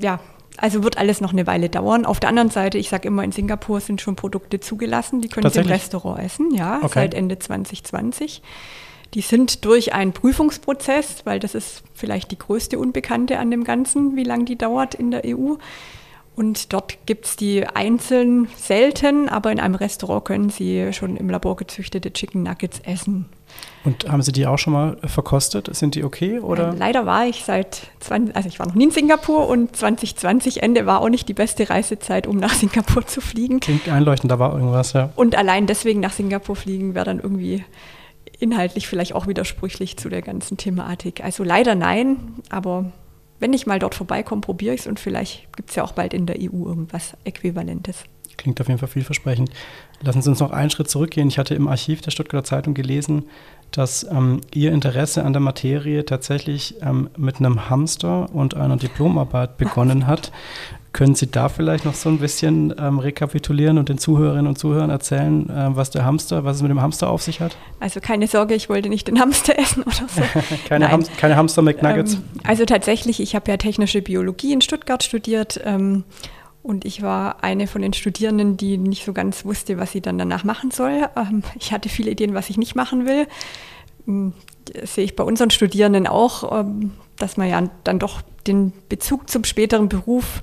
ja, 0.00 0.20
also 0.56 0.84
wird 0.84 0.98
alles 0.98 1.20
noch 1.20 1.32
eine 1.32 1.46
Weile 1.46 1.68
dauern. 1.68 2.06
Auf 2.06 2.20
der 2.20 2.28
anderen 2.28 2.50
Seite, 2.50 2.78
ich 2.78 2.88
sage 2.88 3.08
immer, 3.08 3.24
in 3.24 3.32
Singapur 3.32 3.80
sind 3.80 4.00
schon 4.00 4.16
Produkte 4.16 4.60
zugelassen, 4.60 5.20
die 5.20 5.28
können 5.28 5.50
Sie 5.50 5.60
im 5.60 5.66
Restaurant 5.66 6.22
essen, 6.22 6.54
ja, 6.54 6.78
okay. 6.78 6.92
seit 6.94 7.14
Ende 7.14 7.38
2020. 7.38 8.42
Die 9.14 9.20
sind 9.20 9.64
durch 9.64 9.92
einen 9.94 10.12
Prüfungsprozess, 10.12 11.24
weil 11.24 11.38
das 11.38 11.54
ist 11.54 11.82
vielleicht 11.94 12.30
die 12.30 12.38
größte 12.38 12.78
Unbekannte 12.78 13.38
an 13.38 13.50
dem 13.50 13.64
Ganzen, 13.64 14.16
wie 14.16 14.24
lange 14.24 14.44
die 14.44 14.56
dauert 14.56 14.94
in 14.94 15.10
der 15.10 15.22
EU. 15.24 15.54
Und 16.36 16.72
dort 16.72 17.06
gibt 17.06 17.26
es 17.26 17.36
die 17.36 17.66
einzeln 17.66 18.48
selten, 18.56 19.28
aber 19.28 19.52
in 19.52 19.60
einem 19.60 19.76
Restaurant 19.76 20.24
können 20.24 20.50
Sie 20.50 20.92
schon 20.92 21.16
im 21.16 21.30
Labor 21.30 21.56
gezüchtete 21.56 22.12
Chicken 22.12 22.42
Nuggets 22.42 22.80
essen. 22.80 23.26
Und 23.84 24.10
haben 24.10 24.22
Sie 24.22 24.32
die 24.32 24.46
auch 24.46 24.58
schon 24.58 24.72
mal 24.72 24.96
verkostet? 25.04 25.68
Sind 25.76 25.94
die 25.94 26.02
okay? 26.02 26.40
Oder? 26.40 26.72
Äh, 26.72 26.76
leider 26.76 27.06
war 27.06 27.26
ich 27.26 27.44
seit 27.44 27.88
20, 28.00 28.34
also 28.34 28.48
ich 28.48 28.58
war 28.58 28.66
noch 28.66 28.74
nie 28.74 28.84
in 28.84 28.90
Singapur 28.90 29.48
und 29.48 29.76
2020 29.76 30.62
Ende 30.62 30.86
war 30.86 31.02
auch 31.02 31.08
nicht 31.08 31.28
die 31.28 31.34
beste 31.34 31.70
Reisezeit, 31.70 32.26
um 32.26 32.36
nach 32.36 32.54
Singapur 32.54 33.06
zu 33.06 33.20
fliegen. 33.20 33.60
Klingt 33.60 33.88
einleuchtend, 33.88 34.32
da 34.32 34.38
war 34.40 34.54
irgendwas, 34.54 34.92
ja. 34.92 35.10
Und 35.14 35.36
allein 35.36 35.66
deswegen 35.66 36.00
nach 36.00 36.12
Singapur 36.12 36.56
fliegen 36.56 36.94
wäre 36.96 37.04
dann 37.04 37.20
irgendwie 37.20 37.64
inhaltlich 38.40 38.88
vielleicht 38.88 39.14
auch 39.14 39.28
widersprüchlich 39.28 39.96
zu 39.98 40.08
der 40.08 40.22
ganzen 40.22 40.56
Thematik. 40.56 41.22
Also 41.22 41.44
leider 41.44 41.74
nein, 41.76 42.16
aber 42.50 42.90
wenn 43.44 43.52
ich 43.52 43.66
mal 43.66 43.78
dort 43.78 43.94
vorbeikomme, 43.94 44.40
probiere 44.40 44.74
ich 44.74 44.80
es 44.80 44.86
und 44.86 44.98
vielleicht 44.98 45.54
gibt 45.54 45.68
es 45.68 45.76
ja 45.76 45.84
auch 45.84 45.92
bald 45.92 46.14
in 46.14 46.24
der 46.24 46.36
EU 46.40 46.64
irgendwas 46.64 47.14
Äquivalentes. 47.24 48.04
Klingt 48.38 48.58
auf 48.58 48.68
jeden 48.68 48.78
Fall 48.78 48.88
vielversprechend. 48.88 49.50
Lassen 50.00 50.22
Sie 50.22 50.30
uns 50.30 50.40
noch 50.40 50.50
einen 50.50 50.70
Schritt 50.70 50.88
zurückgehen. 50.88 51.28
Ich 51.28 51.38
hatte 51.38 51.54
im 51.54 51.68
Archiv 51.68 52.00
der 52.00 52.10
Stuttgarter 52.10 52.46
Zeitung 52.46 52.72
gelesen, 52.72 53.24
dass 53.70 54.02
ähm, 54.10 54.40
Ihr 54.54 54.72
Interesse 54.72 55.26
an 55.26 55.34
der 55.34 55.42
Materie 55.42 56.06
tatsächlich 56.06 56.76
ähm, 56.80 57.10
mit 57.18 57.36
einem 57.36 57.68
Hamster 57.68 58.34
und 58.34 58.56
einer 58.56 58.78
Diplomarbeit 58.78 59.58
begonnen 59.58 60.06
hat. 60.06 60.32
Können 60.94 61.16
Sie 61.16 61.26
da 61.26 61.48
vielleicht 61.48 61.84
noch 61.84 61.94
so 61.94 62.08
ein 62.08 62.20
bisschen 62.20 62.72
ähm, 62.78 63.00
rekapitulieren 63.00 63.78
und 63.78 63.88
den 63.88 63.98
Zuhörerinnen 63.98 64.46
und 64.46 64.56
Zuhörern 64.56 64.90
erzählen, 64.90 65.50
äh, 65.50 65.74
was 65.74 65.90
der 65.90 66.04
Hamster, 66.04 66.44
was 66.44 66.58
es 66.58 66.62
mit 66.62 66.70
dem 66.70 66.80
Hamster 66.80 67.10
auf 67.10 67.20
sich 67.20 67.40
hat? 67.40 67.56
Also 67.80 67.98
keine 67.98 68.28
Sorge, 68.28 68.54
ich 68.54 68.68
wollte 68.68 68.88
nicht 68.88 69.08
den 69.08 69.18
Hamster 69.18 69.58
essen 69.58 69.82
oder 69.82 70.06
so. 70.08 70.22
keine, 70.68 70.92
Ham 70.92 71.02
keine 71.16 71.34
Hamster 71.34 71.62
McNuggets. 71.62 72.14
Ähm, 72.14 72.22
also 72.44 72.64
tatsächlich, 72.64 73.18
ich 73.18 73.34
habe 73.34 73.50
ja 73.50 73.56
technische 73.56 74.02
Biologie 74.02 74.52
in 74.52 74.60
Stuttgart 74.60 75.02
studiert. 75.02 75.60
Ähm, 75.64 76.04
und 76.62 76.84
ich 76.84 77.02
war 77.02 77.42
eine 77.42 77.66
von 77.66 77.82
den 77.82 77.92
Studierenden, 77.92 78.56
die 78.56 78.78
nicht 78.78 79.04
so 79.04 79.12
ganz 79.12 79.44
wusste, 79.44 79.78
was 79.78 79.90
sie 79.90 80.00
dann 80.00 80.16
danach 80.16 80.44
machen 80.44 80.70
soll. 80.70 81.08
Ähm, 81.16 81.42
ich 81.58 81.72
hatte 81.72 81.88
viele 81.88 82.12
Ideen, 82.12 82.34
was 82.34 82.50
ich 82.50 82.56
nicht 82.56 82.76
machen 82.76 83.04
will. 83.04 83.26
Hm, 84.06 84.32
das 84.72 84.94
sehe 84.94 85.04
ich 85.04 85.16
bei 85.16 85.24
unseren 85.24 85.50
Studierenden 85.50 86.06
auch, 86.06 86.60
ähm, 86.60 86.92
dass 87.16 87.36
man 87.36 87.48
ja 87.48 87.68
dann 87.82 87.98
doch 87.98 88.22
den 88.46 88.72
Bezug 88.88 89.28
zum 89.28 89.42
späteren 89.42 89.88
Beruf 89.88 90.40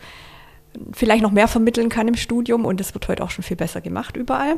vielleicht 0.93 1.23
noch 1.23 1.31
mehr 1.31 1.47
vermitteln 1.47 1.89
kann 1.89 2.07
im 2.07 2.15
Studium 2.15 2.65
und 2.65 2.79
das 2.79 2.93
wird 2.93 3.07
heute 3.07 3.23
auch 3.23 3.29
schon 3.29 3.43
viel 3.43 3.57
besser 3.57 3.81
gemacht 3.81 4.17
überall. 4.17 4.57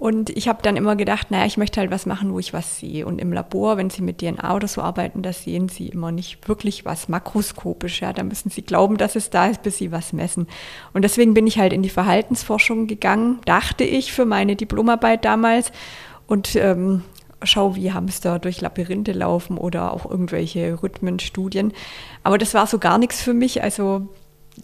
Und 0.00 0.30
ich 0.30 0.48
habe 0.48 0.62
dann 0.62 0.76
immer 0.76 0.96
gedacht, 0.96 1.30
naja, 1.30 1.44
ich 1.44 1.58
möchte 1.58 1.78
halt 1.78 1.90
was 1.90 2.06
machen, 2.06 2.32
wo 2.32 2.38
ich 2.38 2.54
was 2.54 2.78
sehe. 2.78 3.04
Und 3.04 3.18
im 3.18 3.34
Labor, 3.34 3.76
wenn 3.76 3.90
Sie 3.90 4.00
mit 4.00 4.16
DNA 4.16 4.56
oder 4.56 4.66
so 4.66 4.80
arbeiten, 4.80 5.20
da 5.20 5.30
sehen 5.30 5.68
Sie 5.68 5.88
immer 5.88 6.10
nicht 6.10 6.48
wirklich 6.48 6.86
was 6.86 7.10
makroskopisch. 7.10 8.00
Ja, 8.00 8.14
da 8.14 8.22
müssen 8.22 8.48
Sie 8.48 8.62
glauben, 8.62 8.96
dass 8.96 9.14
es 9.14 9.28
da 9.28 9.48
ist, 9.48 9.62
bis 9.62 9.76
Sie 9.76 9.92
was 9.92 10.14
messen. 10.14 10.46
Und 10.94 11.02
deswegen 11.02 11.34
bin 11.34 11.46
ich 11.46 11.58
halt 11.58 11.74
in 11.74 11.82
die 11.82 11.90
Verhaltensforschung 11.90 12.86
gegangen, 12.86 13.40
dachte 13.44 13.84
ich 13.84 14.10
für 14.10 14.24
meine 14.24 14.56
Diplomarbeit 14.56 15.26
damals. 15.26 15.70
Und 16.26 16.56
ähm, 16.56 17.02
schau, 17.42 17.76
wie 17.76 17.92
Hamster 17.92 18.38
durch 18.38 18.62
Labyrinthe 18.62 19.12
laufen 19.12 19.58
oder 19.58 19.92
auch 19.92 20.10
irgendwelche 20.10 20.82
Rhythmenstudien. 20.82 21.74
Aber 22.22 22.38
das 22.38 22.54
war 22.54 22.66
so 22.66 22.78
gar 22.78 22.96
nichts 22.96 23.20
für 23.20 23.34
mich. 23.34 23.62
Also 23.62 24.08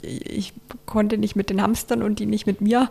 ich 0.03 0.53
konnte 0.85 1.19
nicht 1.19 1.37
mit 1.37 1.51
den 1.51 1.63
Hamstern 1.63 2.03
und 2.03 2.19
die 2.19 2.27
nicht 2.27 2.47
mit 2.47 2.61
mir. 2.61 2.91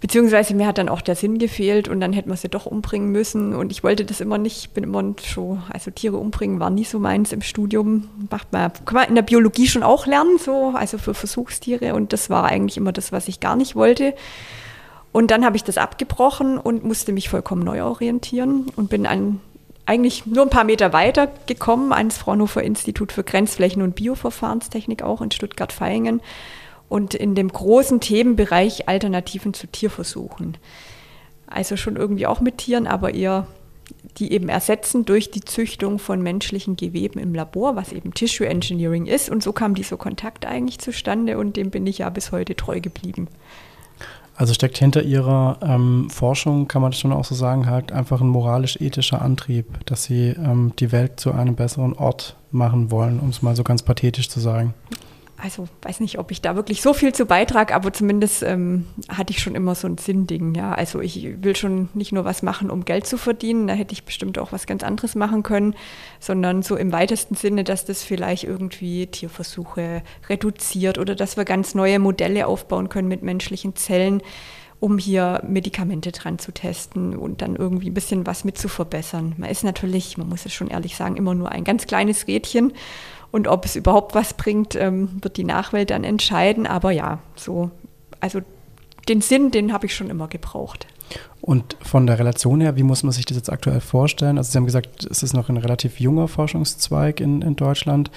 Beziehungsweise 0.00 0.54
mir 0.54 0.66
hat 0.66 0.78
dann 0.78 0.88
auch 0.88 1.02
der 1.02 1.14
Sinn 1.14 1.38
gefehlt 1.38 1.86
und 1.86 2.00
dann 2.00 2.14
hätten 2.14 2.30
wir 2.30 2.36
sie 2.36 2.48
doch 2.48 2.64
umbringen 2.64 3.10
müssen. 3.10 3.54
Und 3.54 3.70
ich 3.70 3.84
wollte 3.84 4.06
das 4.06 4.20
immer 4.20 4.38
nicht, 4.38 4.56
Ich 4.56 4.70
bin 4.70 4.84
immer 4.84 5.14
schon, 5.22 5.62
also 5.70 5.90
Tiere 5.90 6.16
umbringen 6.16 6.58
war 6.58 6.70
nie 6.70 6.84
so 6.84 6.98
meins 6.98 7.32
im 7.32 7.42
Studium. 7.42 8.08
Macht 8.30 8.50
man, 8.52 8.72
kann 8.86 8.94
man 8.94 9.08
in 9.08 9.14
der 9.14 9.22
Biologie 9.22 9.66
schon 9.66 9.82
auch 9.82 10.06
lernen, 10.06 10.38
so, 10.38 10.72
also 10.74 10.96
für 10.96 11.12
Versuchstiere. 11.12 11.94
Und 11.94 12.14
das 12.14 12.30
war 12.30 12.46
eigentlich 12.46 12.78
immer 12.78 12.92
das, 12.92 13.12
was 13.12 13.28
ich 13.28 13.40
gar 13.40 13.56
nicht 13.56 13.76
wollte. 13.76 14.14
Und 15.12 15.30
dann 15.30 15.44
habe 15.44 15.56
ich 15.56 15.64
das 15.64 15.76
abgebrochen 15.76 16.56
und 16.56 16.82
musste 16.82 17.12
mich 17.12 17.28
vollkommen 17.28 17.62
neu 17.62 17.82
orientieren 17.82 18.66
und 18.76 18.88
bin 18.88 19.06
an 19.06 19.40
eigentlich 19.90 20.24
nur 20.24 20.44
ein 20.44 20.50
paar 20.50 20.62
Meter 20.62 20.92
weiter 20.92 21.32
gekommen 21.46 21.92
ans 21.92 22.16
Fraunhofer 22.16 22.62
Institut 22.62 23.10
für 23.10 23.24
Grenzflächen- 23.24 23.82
und 23.82 23.96
Bioverfahrenstechnik 23.96 25.02
auch 25.02 25.20
in 25.20 25.32
Stuttgart-Vaihingen 25.32 26.20
und 26.88 27.14
in 27.14 27.34
dem 27.34 27.48
großen 27.48 27.98
Themenbereich 28.00 28.88
Alternativen 28.88 29.52
zu 29.52 29.66
Tierversuchen. 29.66 30.58
Also 31.48 31.76
schon 31.76 31.96
irgendwie 31.96 32.28
auch 32.28 32.40
mit 32.40 32.58
Tieren, 32.58 32.86
aber 32.86 33.14
eher 33.14 33.48
die 34.18 34.32
eben 34.32 34.48
ersetzen 34.48 35.04
durch 35.04 35.32
die 35.32 35.40
Züchtung 35.40 35.98
von 35.98 36.22
menschlichen 36.22 36.76
Geweben 36.76 37.18
im 37.18 37.34
Labor, 37.34 37.74
was 37.74 37.90
eben 37.90 38.14
Tissue 38.14 38.46
Engineering 38.46 39.06
ist. 39.06 39.28
Und 39.28 39.42
so 39.42 39.52
kam 39.52 39.74
dieser 39.74 39.96
Kontakt 39.96 40.46
eigentlich 40.46 40.78
zustande 40.78 41.36
und 41.36 41.56
dem 41.56 41.70
bin 41.70 41.84
ich 41.88 41.98
ja 41.98 42.10
bis 42.10 42.30
heute 42.30 42.54
treu 42.54 42.80
geblieben. 42.80 43.26
Also 44.40 44.54
steckt 44.54 44.78
hinter 44.78 45.02
Ihrer 45.02 45.58
ähm, 45.60 46.08
Forschung, 46.08 46.66
kann 46.66 46.80
man 46.80 46.92
das 46.92 46.98
schon 46.98 47.12
auch 47.12 47.26
so 47.26 47.34
sagen, 47.34 47.66
halt 47.66 47.92
einfach 47.92 48.22
ein 48.22 48.28
moralisch-ethischer 48.28 49.20
Antrieb, 49.20 49.66
dass 49.84 50.04
Sie 50.04 50.28
ähm, 50.28 50.72
die 50.78 50.92
Welt 50.92 51.20
zu 51.20 51.32
einem 51.32 51.56
besseren 51.56 51.92
Ort 51.92 52.36
machen 52.50 52.90
wollen, 52.90 53.20
um 53.20 53.28
es 53.28 53.42
mal 53.42 53.54
so 53.54 53.64
ganz 53.64 53.82
pathetisch 53.82 54.30
zu 54.30 54.40
sagen 54.40 54.72
also 55.42 55.68
weiß 55.82 56.00
nicht, 56.00 56.18
ob 56.18 56.30
ich 56.30 56.40
da 56.40 56.56
wirklich 56.56 56.82
so 56.82 56.92
viel 56.92 57.12
zu 57.12 57.26
beitrage, 57.26 57.74
aber 57.74 57.92
zumindest 57.92 58.42
ähm, 58.42 58.86
hatte 59.08 59.32
ich 59.32 59.40
schon 59.40 59.54
immer 59.54 59.74
so 59.74 59.86
ein 59.86 59.98
Sinnding. 59.98 60.54
Ja, 60.54 60.72
also 60.72 61.00
ich 61.00 61.42
will 61.42 61.56
schon 61.56 61.88
nicht 61.94 62.12
nur 62.12 62.24
was 62.24 62.42
machen, 62.42 62.70
um 62.70 62.84
Geld 62.84 63.06
zu 63.06 63.16
verdienen, 63.16 63.66
da 63.66 63.74
hätte 63.74 63.92
ich 63.92 64.04
bestimmt 64.04 64.38
auch 64.38 64.52
was 64.52 64.66
ganz 64.66 64.82
anderes 64.82 65.14
machen 65.14 65.42
können, 65.42 65.74
sondern 66.18 66.62
so 66.62 66.76
im 66.76 66.92
weitesten 66.92 67.34
Sinne, 67.34 67.64
dass 67.64 67.84
das 67.84 68.02
vielleicht 68.02 68.44
irgendwie 68.44 69.06
Tierversuche 69.06 70.02
reduziert 70.28 70.98
oder 70.98 71.14
dass 71.14 71.36
wir 71.36 71.44
ganz 71.44 71.74
neue 71.74 71.98
Modelle 71.98 72.46
aufbauen 72.46 72.88
können 72.88 73.08
mit 73.08 73.22
menschlichen 73.22 73.76
Zellen, 73.76 74.22
um 74.80 74.96
hier 74.96 75.42
Medikamente 75.46 76.10
dran 76.10 76.38
zu 76.38 76.52
testen 76.52 77.14
und 77.14 77.42
dann 77.42 77.54
irgendwie 77.54 77.90
ein 77.90 77.94
bisschen 77.94 78.26
was 78.26 78.44
mit 78.44 78.56
zu 78.56 78.68
verbessern. 78.68 79.34
Man 79.36 79.50
ist 79.50 79.62
natürlich, 79.62 80.16
man 80.16 80.28
muss 80.28 80.46
es 80.46 80.54
schon 80.54 80.68
ehrlich 80.68 80.96
sagen, 80.96 81.16
immer 81.16 81.34
nur 81.34 81.52
ein 81.52 81.64
ganz 81.64 81.86
kleines 81.86 82.26
Rädchen 82.26 82.72
und 83.32 83.48
ob 83.48 83.64
es 83.64 83.76
überhaupt 83.76 84.14
was 84.14 84.34
bringt, 84.34 84.74
ähm, 84.74 85.22
wird 85.22 85.36
die 85.36 85.44
Nachwelt 85.44 85.90
dann 85.90 86.04
entscheiden. 86.04 86.66
Aber 86.66 86.90
ja, 86.90 87.20
so, 87.36 87.70
also 88.20 88.40
den 89.08 89.20
Sinn, 89.20 89.50
den 89.50 89.72
habe 89.72 89.86
ich 89.86 89.94
schon 89.94 90.10
immer 90.10 90.28
gebraucht. 90.28 90.86
Und 91.40 91.76
von 91.82 92.06
der 92.06 92.18
Relation 92.18 92.60
her, 92.60 92.76
wie 92.76 92.82
muss 92.82 93.02
man 93.02 93.12
sich 93.12 93.24
das 93.24 93.36
jetzt 93.36 93.50
aktuell 93.50 93.80
vorstellen? 93.80 94.38
Also 94.38 94.52
Sie 94.52 94.58
haben 94.58 94.66
gesagt, 94.66 95.06
es 95.10 95.22
ist 95.22 95.32
noch 95.32 95.48
ein 95.48 95.56
relativ 95.56 95.98
junger 95.98 96.28
Forschungszweig 96.28 97.20
in, 97.20 97.42
in 97.42 97.56
Deutschland. 97.56 98.10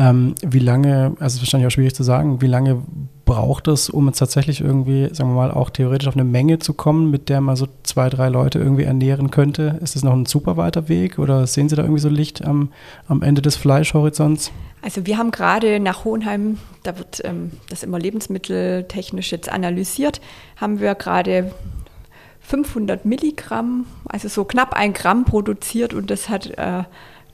Ähm, 0.00 0.36
wie 0.46 0.60
lange, 0.60 1.16
also 1.18 1.26
es 1.26 1.34
ist 1.34 1.40
wahrscheinlich 1.40 1.66
auch 1.66 1.72
schwierig 1.72 1.94
zu 1.94 2.04
sagen, 2.04 2.40
wie 2.40 2.46
lange 2.46 2.82
braucht 3.24 3.66
es, 3.66 3.90
um 3.90 4.06
jetzt 4.06 4.18
tatsächlich 4.18 4.60
irgendwie, 4.60 5.12
sagen 5.12 5.30
wir 5.30 5.34
mal, 5.34 5.50
auch 5.50 5.70
theoretisch 5.70 6.06
auf 6.06 6.14
eine 6.14 6.24
Menge 6.24 6.60
zu 6.60 6.72
kommen, 6.72 7.10
mit 7.10 7.28
der 7.28 7.40
man 7.40 7.56
so 7.56 7.66
zwei, 7.82 8.08
drei 8.08 8.28
Leute 8.28 8.60
irgendwie 8.60 8.84
ernähren 8.84 9.32
könnte? 9.32 9.78
Ist 9.82 9.96
das 9.96 10.04
noch 10.04 10.12
ein 10.12 10.24
super 10.24 10.56
weiter 10.56 10.88
Weg 10.88 11.18
oder 11.18 11.46
sehen 11.48 11.68
Sie 11.68 11.74
da 11.74 11.82
irgendwie 11.82 12.00
so 12.00 12.08
Licht 12.08 12.44
am, 12.44 12.70
am 13.08 13.22
Ende 13.22 13.42
des 13.42 13.56
Fleischhorizonts? 13.56 14.52
Also 14.82 15.04
wir 15.04 15.18
haben 15.18 15.32
gerade 15.32 15.80
nach 15.80 16.04
Hohenheim, 16.04 16.58
da 16.84 16.96
wird 16.96 17.20
ähm, 17.24 17.50
das 17.68 17.82
immer 17.82 17.98
lebensmitteltechnisch 17.98 19.32
jetzt 19.32 19.50
analysiert, 19.50 20.20
haben 20.56 20.78
wir 20.78 20.94
gerade 20.94 21.52
500 22.40 23.04
Milligramm, 23.04 23.84
also 24.06 24.28
so 24.28 24.44
knapp 24.44 24.74
ein 24.74 24.94
Gramm 24.94 25.24
produziert 25.24 25.92
und 25.92 26.10
das 26.10 26.28
hat 26.28 26.46
äh, 26.56 26.84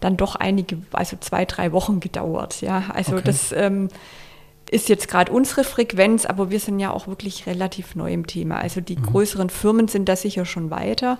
dann 0.04 0.16
doch 0.16 0.36
einige, 0.36 0.78
also 0.92 1.16
zwei, 1.18 1.46
drei 1.46 1.72
Wochen 1.72 1.98
gedauert. 1.98 2.60
Ja, 2.60 2.84
also 2.92 3.14
okay. 3.14 3.22
das 3.24 3.52
ähm, 3.52 3.88
ist 4.70 4.88
jetzt 4.88 5.08
gerade 5.08 5.32
unsere 5.32 5.64
Frequenz, 5.64 6.26
aber 6.26 6.50
wir 6.50 6.60
sind 6.60 6.78
ja 6.78 6.90
auch 6.90 7.06
wirklich 7.06 7.46
relativ 7.46 7.94
neu 7.94 8.12
im 8.12 8.26
Thema. 8.26 8.58
Also 8.58 8.80
die 8.80 8.96
mhm. 8.96 9.06
größeren 9.06 9.50
Firmen 9.50 9.88
sind 9.88 10.08
da 10.08 10.16
sicher 10.16 10.44
schon 10.44 10.70
weiter. 10.70 11.18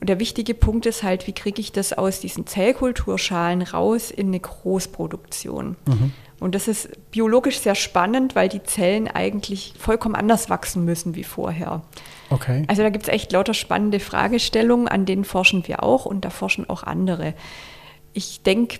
Und 0.00 0.08
der 0.08 0.18
wichtige 0.18 0.54
Punkt 0.54 0.86
ist 0.86 1.02
halt, 1.02 1.26
wie 1.26 1.32
kriege 1.32 1.60
ich 1.60 1.72
das 1.72 1.92
aus 1.92 2.20
diesen 2.20 2.46
Zellkulturschalen 2.46 3.62
raus 3.62 4.10
in 4.10 4.28
eine 4.28 4.40
Großproduktion? 4.40 5.76
Mhm. 5.86 6.12
Und 6.38 6.54
das 6.54 6.68
ist 6.68 6.90
biologisch 7.10 7.60
sehr 7.60 7.74
spannend, 7.74 8.34
weil 8.34 8.48
die 8.50 8.62
Zellen 8.62 9.08
eigentlich 9.08 9.72
vollkommen 9.78 10.14
anders 10.14 10.50
wachsen 10.50 10.84
müssen 10.84 11.14
wie 11.14 11.24
vorher. 11.24 11.82
Okay. 12.28 12.64
Also 12.68 12.82
da 12.82 12.90
gibt 12.90 13.04
es 13.04 13.12
echt 13.12 13.32
lauter 13.32 13.54
spannende 13.54 14.00
Fragestellungen, 14.00 14.86
an 14.86 15.06
denen 15.06 15.24
forschen 15.24 15.66
wir 15.66 15.82
auch 15.82 16.04
und 16.04 16.24
da 16.26 16.30
forschen 16.30 16.68
auch 16.68 16.82
andere 16.82 17.34
ich 18.16 18.42
denke, 18.42 18.78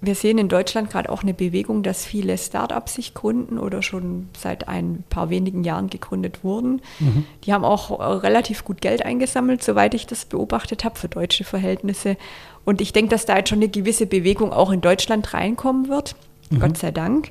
wir 0.00 0.14
sehen 0.14 0.38
in 0.38 0.48
Deutschland 0.48 0.90
gerade 0.90 1.10
auch 1.10 1.22
eine 1.22 1.34
Bewegung, 1.34 1.82
dass 1.82 2.04
viele 2.04 2.36
Start-ups 2.36 2.94
sich 2.94 3.14
gründen 3.14 3.58
oder 3.58 3.82
schon 3.82 4.28
seit 4.36 4.66
ein 4.66 5.04
paar 5.08 5.30
wenigen 5.30 5.62
Jahren 5.62 5.90
gegründet 5.90 6.42
wurden. 6.42 6.80
Mhm. 6.98 7.24
Die 7.44 7.52
haben 7.52 7.64
auch 7.64 8.00
äh, 8.00 8.02
relativ 8.02 8.64
gut 8.64 8.80
Geld 8.80 9.04
eingesammelt, 9.04 9.62
soweit 9.62 9.94
ich 9.94 10.06
das 10.06 10.24
beobachtet 10.24 10.84
habe, 10.84 10.98
für 10.98 11.08
deutsche 11.08 11.44
Verhältnisse. 11.44 12.16
Und 12.64 12.80
ich 12.80 12.92
denke, 12.92 13.10
dass 13.10 13.26
da 13.26 13.36
jetzt 13.36 13.50
schon 13.50 13.58
eine 13.58 13.68
gewisse 13.68 14.06
Bewegung 14.06 14.52
auch 14.52 14.72
in 14.72 14.80
Deutschland 14.80 15.34
reinkommen 15.34 15.88
wird. 15.88 16.16
Mhm. 16.50 16.60
Gott 16.60 16.78
sei 16.78 16.90
Dank. 16.90 17.30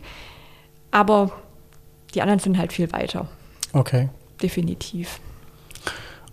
Aber 0.91 1.32
die 2.13 2.21
anderen 2.21 2.39
sind 2.39 2.58
halt 2.58 2.71
viel 2.71 2.91
weiter. 2.93 3.27
Okay. 3.73 4.10
Definitiv. 4.41 5.19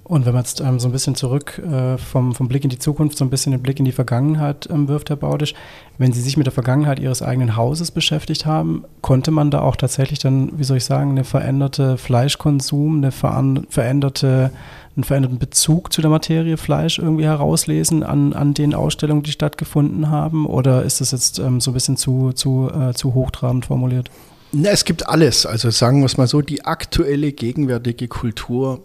Und 0.09 0.25
wenn 0.25 0.33
man 0.33 0.43
jetzt 0.43 0.63
ähm, 0.63 0.81
so 0.81 0.89
ein 0.89 0.93
bisschen 0.93 1.15
zurück 1.15 1.59
äh, 1.59 1.99
vom, 1.99 2.35
vom 2.35 2.49
Blick 2.49 2.65
in 2.65 2.71
die 2.71 2.79
Zukunft, 2.79 3.19
so 3.19 3.27
ein 3.27 3.31
bisschen 3.31 3.53
den 3.53 3.61
Blick 3.61 3.79
in 3.79 3.85
die 3.85 3.93
Vergangenheit 3.93 4.67
ähm, 4.73 4.89
wirft, 4.89 5.11
Herr 5.11 5.17
Baudisch, 5.17 5.53
wenn 5.99 6.15
Sie 6.15 6.23
sich 6.23 6.39
mit 6.39 6.47
der 6.47 6.53
Vergangenheit 6.53 6.99
Ihres 6.99 7.21
eigenen 7.21 7.57
Hauses 7.57 7.91
beschäftigt 7.91 8.47
haben, 8.47 8.85
konnte 9.03 9.31
man 9.31 9.51
da 9.51 9.61
auch 9.61 9.77
tatsächlich 9.77 10.19
dann, 10.19 10.59
wie 10.59 10.65
soll 10.65 10.79
ich 10.79 10.87
sagen, 10.87 11.11
eine 11.11 11.25
veränderte 11.25 11.99
Fleischkonsum, 11.99 12.97
eine 12.97 13.13
veränderte, 13.13 14.51
einen 14.97 15.05
veränderten 15.05 15.39
Bezug 15.39 15.93
zu 15.93 16.01
der 16.01 16.11
Materie 16.11 16.57
Fleisch 16.57 16.99
irgendwie 16.99 17.27
herauslesen 17.27 18.03
an, 18.03 18.33
an 18.33 18.55
den 18.55 18.75
Ausstellungen, 18.75 19.25
die 19.25 19.33
stattgefunden 19.33 20.09
haben? 20.09 20.47
Oder 20.47 20.85
ist 20.85 21.03
das 21.03 21.11
jetzt 21.11 21.39
ähm, 21.39 21.61
so 21.61 21.71
ein 21.71 21.75
bisschen 21.75 21.99
zu, 21.99 22.33
zu, 22.33 22.71
äh, 22.71 22.95
zu 22.95 23.13
hochtrabend 23.13 23.67
formuliert? 23.67 24.11
Na, 24.53 24.71
es 24.71 24.87
gibt 24.87 25.07
alles. 25.07 25.45
Also 25.45 25.69
sagen 25.69 26.01
wir 26.01 26.07
es 26.07 26.17
mal 26.17 26.27
so, 26.27 26.41
die 26.41 26.65
aktuelle, 26.65 27.33
gegenwärtige 27.33 28.09
Kultur 28.09 28.81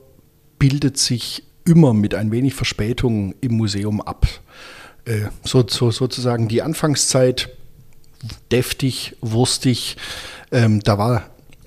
bildet 0.63 0.97
sich 0.97 1.43
immer 1.65 1.93
mit 1.93 2.15
ein 2.15 2.31
wenig 2.31 2.53
Verspätung 2.53 3.35
im 3.41 3.57
Museum 3.57 3.99
ab. 3.99 4.25
Äh, 5.03 5.23
so, 5.43 5.65
so, 5.67 5.91
sozusagen 5.91 6.47
die 6.47 6.61
Anfangszeit 6.61 7.49
deftig, 8.49 9.17
wurstig. 9.19 9.97
Ähm, 10.53 10.79
da 10.79 10.97
war 10.97 11.23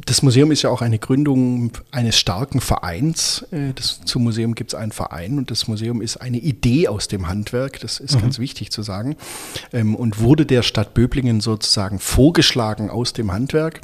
das 0.07 0.23
Museum 0.23 0.51
ist 0.51 0.63
ja 0.63 0.71
auch 0.71 0.81
eine 0.81 0.99
Gründung 0.99 1.73
eines 1.91 2.19
starken 2.19 2.63
Vereins. 2.63 3.45
Äh, 3.51 3.75
das, 3.75 4.01
zum 4.07 4.25
Museum 4.25 4.55
gibt 4.55 4.73
es 4.73 4.75
einen 4.75 4.93
Verein 4.93 5.37
und 5.37 5.51
das 5.51 5.69
Museum 5.69 6.01
ist 6.01 6.17
eine 6.17 6.39
Idee 6.39 6.89
aus 6.89 7.07
dem 7.07 7.29
Handwerk. 7.29 7.81
Das 7.81 8.01
ist 8.01 8.15
mhm. 8.15 8.23
ganz 8.23 8.39
wichtig 8.39 8.71
zu 8.71 8.83
sagen. 8.83 9.17
Ähm, 9.75 9.95
und 9.95 10.21
wurde 10.21 10.47
der 10.47 10.63
Stadt 10.63 10.95
Böblingen 10.95 11.43
sozusagen 11.43 11.99
vorgeschlagen 11.99 12.89
aus 12.89 13.13
dem 13.13 13.31
Handwerk 13.31 13.83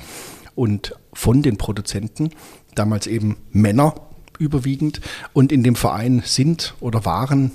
und 0.54 0.94
von 1.12 1.42
den 1.42 1.58
Produzenten. 1.58 2.30
Damals 2.74 3.06
eben 3.06 3.36
Männer 3.50 3.94
überwiegend. 4.42 5.00
Und 5.32 5.52
in 5.52 5.62
dem 5.62 5.76
Verein 5.76 6.22
sind 6.24 6.74
oder 6.80 7.04
waren 7.04 7.52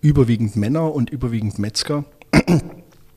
überwiegend 0.00 0.56
Männer 0.56 0.92
und 0.94 1.10
überwiegend 1.10 1.58
Metzger. 1.58 2.04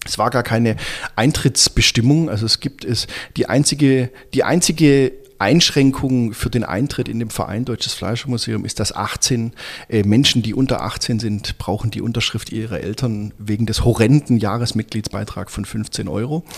Es 0.06 0.18
war 0.18 0.32
gar 0.32 0.44
keine 0.44 0.76
Eintrittsbestimmung. 1.16 2.30
Also 2.30 2.46
es 2.46 2.60
gibt 2.60 2.84
es 2.84 3.08
die 3.38 3.48
einzige, 3.48 4.10
die 4.34 4.44
einzige 4.44 5.14
Einschränkung 5.40 6.34
für 6.34 6.50
den 6.50 6.64
Eintritt 6.64 7.08
in 7.08 7.20
dem 7.20 7.30
Verein 7.30 7.66
Deutsches 7.66 7.94
Fleischermuseum 7.94 8.66
ist, 8.66 8.80
dass 8.80 8.96
18 8.96 9.54
äh, 9.90 10.04
Menschen, 10.04 10.42
die 10.42 10.54
unter 10.54 10.82
18 10.82 11.20
sind, 11.20 11.58
brauchen 11.58 11.92
die 11.92 12.02
Unterschrift 12.02 12.52
ihrer 12.52 12.80
Eltern 12.80 13.34
wegen 13.38 13.66
des 13.66 13.84
horrenden 13.84 14.38
Jahresmitgliedsbeitrags 14.38 15.54
von 15.54 15.66
15 15.66 16.08
Euro. 16.08 16.44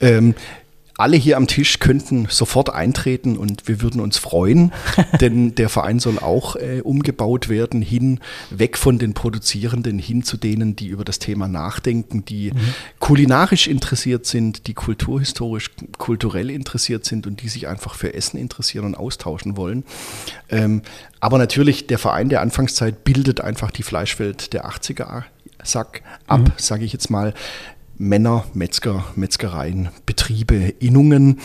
Ähm, 0.00 0.34
alle 0.96 1.16
hier 1.16 1.36
am 1.36 1.46
Tisch 1.46 1.78
könnten 1.78 2.26
sofort 2.28 2.70
eintreten 2.70 3.36
und 3.36 3.66
wir 3.66 3.80
würden 3.80 4.00
uns 4.00 4.18
freuen, 4.18 4.72
denn 5.20 5.54
der 5.54 5.68
Verein 5.68 5.98
soll 5.98 6.18
auch 6.18 6.56
äh, 6.56 6.80
umgebaut 6.82 7.48
werden, 7.48 7.82
hin, 7.82 8.20
weg 8.50 8.76
von 8.76 8.98
den 8.98 9.14
Produzierenden, 9.14 9.98
hin 9.98 10.22
zu 10.22 10.36
denen, 10.36 10.76
die 10.76 10.88
über 10.88 11.04
das 11.04 11.18
Thema 11.18 11.48
nachdenken, 11.48 12.24
die 12.24 12.52
mhm. 12.52 12.58
kulinarisch 12.98 13.66
interessiert 13.66 14.26
sind, 14.26 14.66
die 14.66 14.74
kulturhistorisch, 14.74 15.70
kulturell 15.98 16.50
interessiert 16.50 17.04
sind 17.04 17.26
und 17.26 17.42
die 17.42 17.48
sich 17.48 17.68
einfach 17.68 17.94
für 17.94 18.14
Essen 18.14 18.38
interessieren 18.38 18.84
und 18.84 18.94
austauschen 18.94 19.56
wollen. 19.56 19.84
Ähm, 20.50 20.82
aber 21.20 21.38
natürlich, 21.38 21.86
der 21.86 21.98
Verein 21.98 22.28
der 22.28 22.40
Anfangszeit 22.40 23.04
bildet 23.04 23.40
einfach 23.40 23.70
die 23.70 23.82
Fleischwelt 23.82 24.52
der 24.52 24.66
80er 24.66 25.24
Sack 25.62 26.02
ab, 26.26 26.40
mhm. 26.40 26.52
sage 26.56 26.84
ich 26.84 26.92
jetzt 26.92 27.10
mal. 27.10 27.34
Männer, 28.02 28.44
Metzger, 28.52 29.04
Metzgereien, 29.14 29.90
Betriebe, 30.06 30.74
Innungen. 30.80 31.38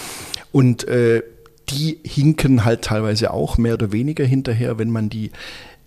Und 0.52 0.88
äh, 0.88 1.22
die 1.70 2.00
hinken 2.04 2.66
halt 2.66 2.82
teilweise 2.84 3.32
auch 3.32 3.58
mehr 3.58 3.76
oder 3.76 3.92
weniger 3.92 4.26
hinterher, 4.26 4.80
wenn 4.80 4.90
man 4.90 5.10
die 5.10 5.32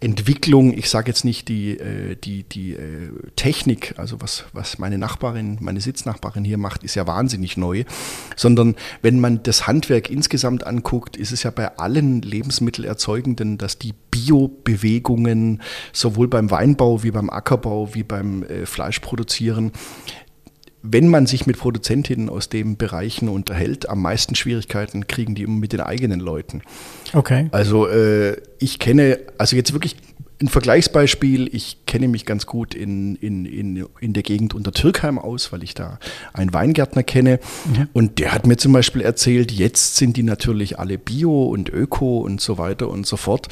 Entwicklung, 0.02 0.72
ich 0.72 0.88
sage 0.88 1.10
jetzt 1.10 1.24
nicht 1.24 1.48
die, 1.48 1.78
äh, 1.78 2.16
die, 2.16 2.44
die 2.44 2.72
äh, 2.72 3.10
Technik, 3.36 3.94
also 3.98 4.20
was, 4.20 4.44
was 4.52 4.78
meine 4.78 4.96
Nachbarin, 4.96 5.58
meine 5.60 5.80
Sitznachbarin 5.80 6.44
hier 6.44 6.56
macht, 6.56 6.84
ist 6.84 6.94
ja 6.94 7.06
wahnsinnig 7.06 7.56
neu, 7.56 7.84
sondern 8.34 8.76
wenn 9.02 9.20
man 9.20 9.42
das 9.42 9.66
Handwerk 9.66 10.08
insgesamt 10.08 10.64
anguckt, 10.64 11.16
ist 11.16 11.32
es 11.32 11.42
ja 11.42 11.50
bei 11.50 11.76
allen 11.76 12.22
Lebensmittelerzeugenden, 12.22 13.58
dass 13.58 13.78
die 13.78 13.92
Biobewegungen 14.10 15.60
sowohl 15.92 16.28
beim 16.28 16.50
Weinbau 16.50 17.02
wie 17.02 17.10
beim 17.10 17.28
Ackerbau 17.28 17.94
wie 17.94 18.04
beim 18.04 18.44
äh, 18.44 18.64
Fleischproduzieren 18.64 19.72
wenn 20.82 21.08
man 21.08 21.26
sich 21.26 21.46
mit 21.46 21.58
Produzentinnen 21.58 22.28
aus 22.28 22.48
den 22.48 22.76
Bereichen 22.76 23.28
unterhält, 23.28 23.88
am 23.88 24.00
meisten 24.02 24.34
Schwierigkeiten 24.34 25.06
kriegen 25.06 25.34
die 25.34 25.46
mit 25.46 25.72
den 25.72 25.80
eigenen 25.80 26.20
Leuten. 26.20 26.62
Okay. 27.12 27.48
Also 27.52 27.86
äh, 27.86 28.36
ich 28.58 28.78
kenne, 28.78 29.18
also 29.38 29.56
jetzt 29.56 29.72
wirklich 29.72 29.96
ein 30.40 30.48
Vergleichsbeispiel, 30.48 31.54
ich 31.54 31.84
kenne 31.86 32.08
mich 32.08 32.24
ganz 32.24 32.46
gut 32.46 32.74
in, 32.74 33.14
in, 33.16 33.44
in, 33.44 33.86
in 34.00 34.12
der 34.14 34.22
Gegend 34.22 34.54
unter 34.54 34.72
Türkheim 34.72 35.18
aus, 35.18 35.52
weil 35.52 35.62
ich 35.62 35.74
da 35.74 35.98
einen 36.32 36.54
Weingärtner 36.54 37.02
kenne. 37.02 37.40
Mhm. 37.66 37.88
Und 37.92 38.18
der 38.18 38.32
hat 38.32 38.46
mir 38.46 38.56
zum 38.56 38.72
Beispiel 38.72 39.02
erzählt, 39.02 39.52
jetzt 39.52 39.96
sind 39.96 40.16
die 40.16 40.22
natürlich 40.22 40.78
alle 40.78 40.96
Bio 40.96 41.44
und 41.44 41.68
Öko 41.68 42.20
und 42.20 42.40
so 42.40 42.56
weiter 42.56 42.88
und 42.88 43.06
so 43.06 43.18
fort. 43.18 43.48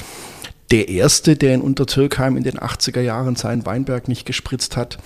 Der 0.70 0.88
erste, 0.88 1.36
der 1.36 1.54
in 1.54 1.60
Untertürkheim 1.60 2.36
in 2.36 2.42
den 2.44 2.58
80er 2.58 3.00
Jahren 3.00 3.36
seinen 3.36 3.66
Weinberg 3.66 4.08
nicht 4.08 4.24
gespritzt 4.24 4.76
hat, 4.76 4.98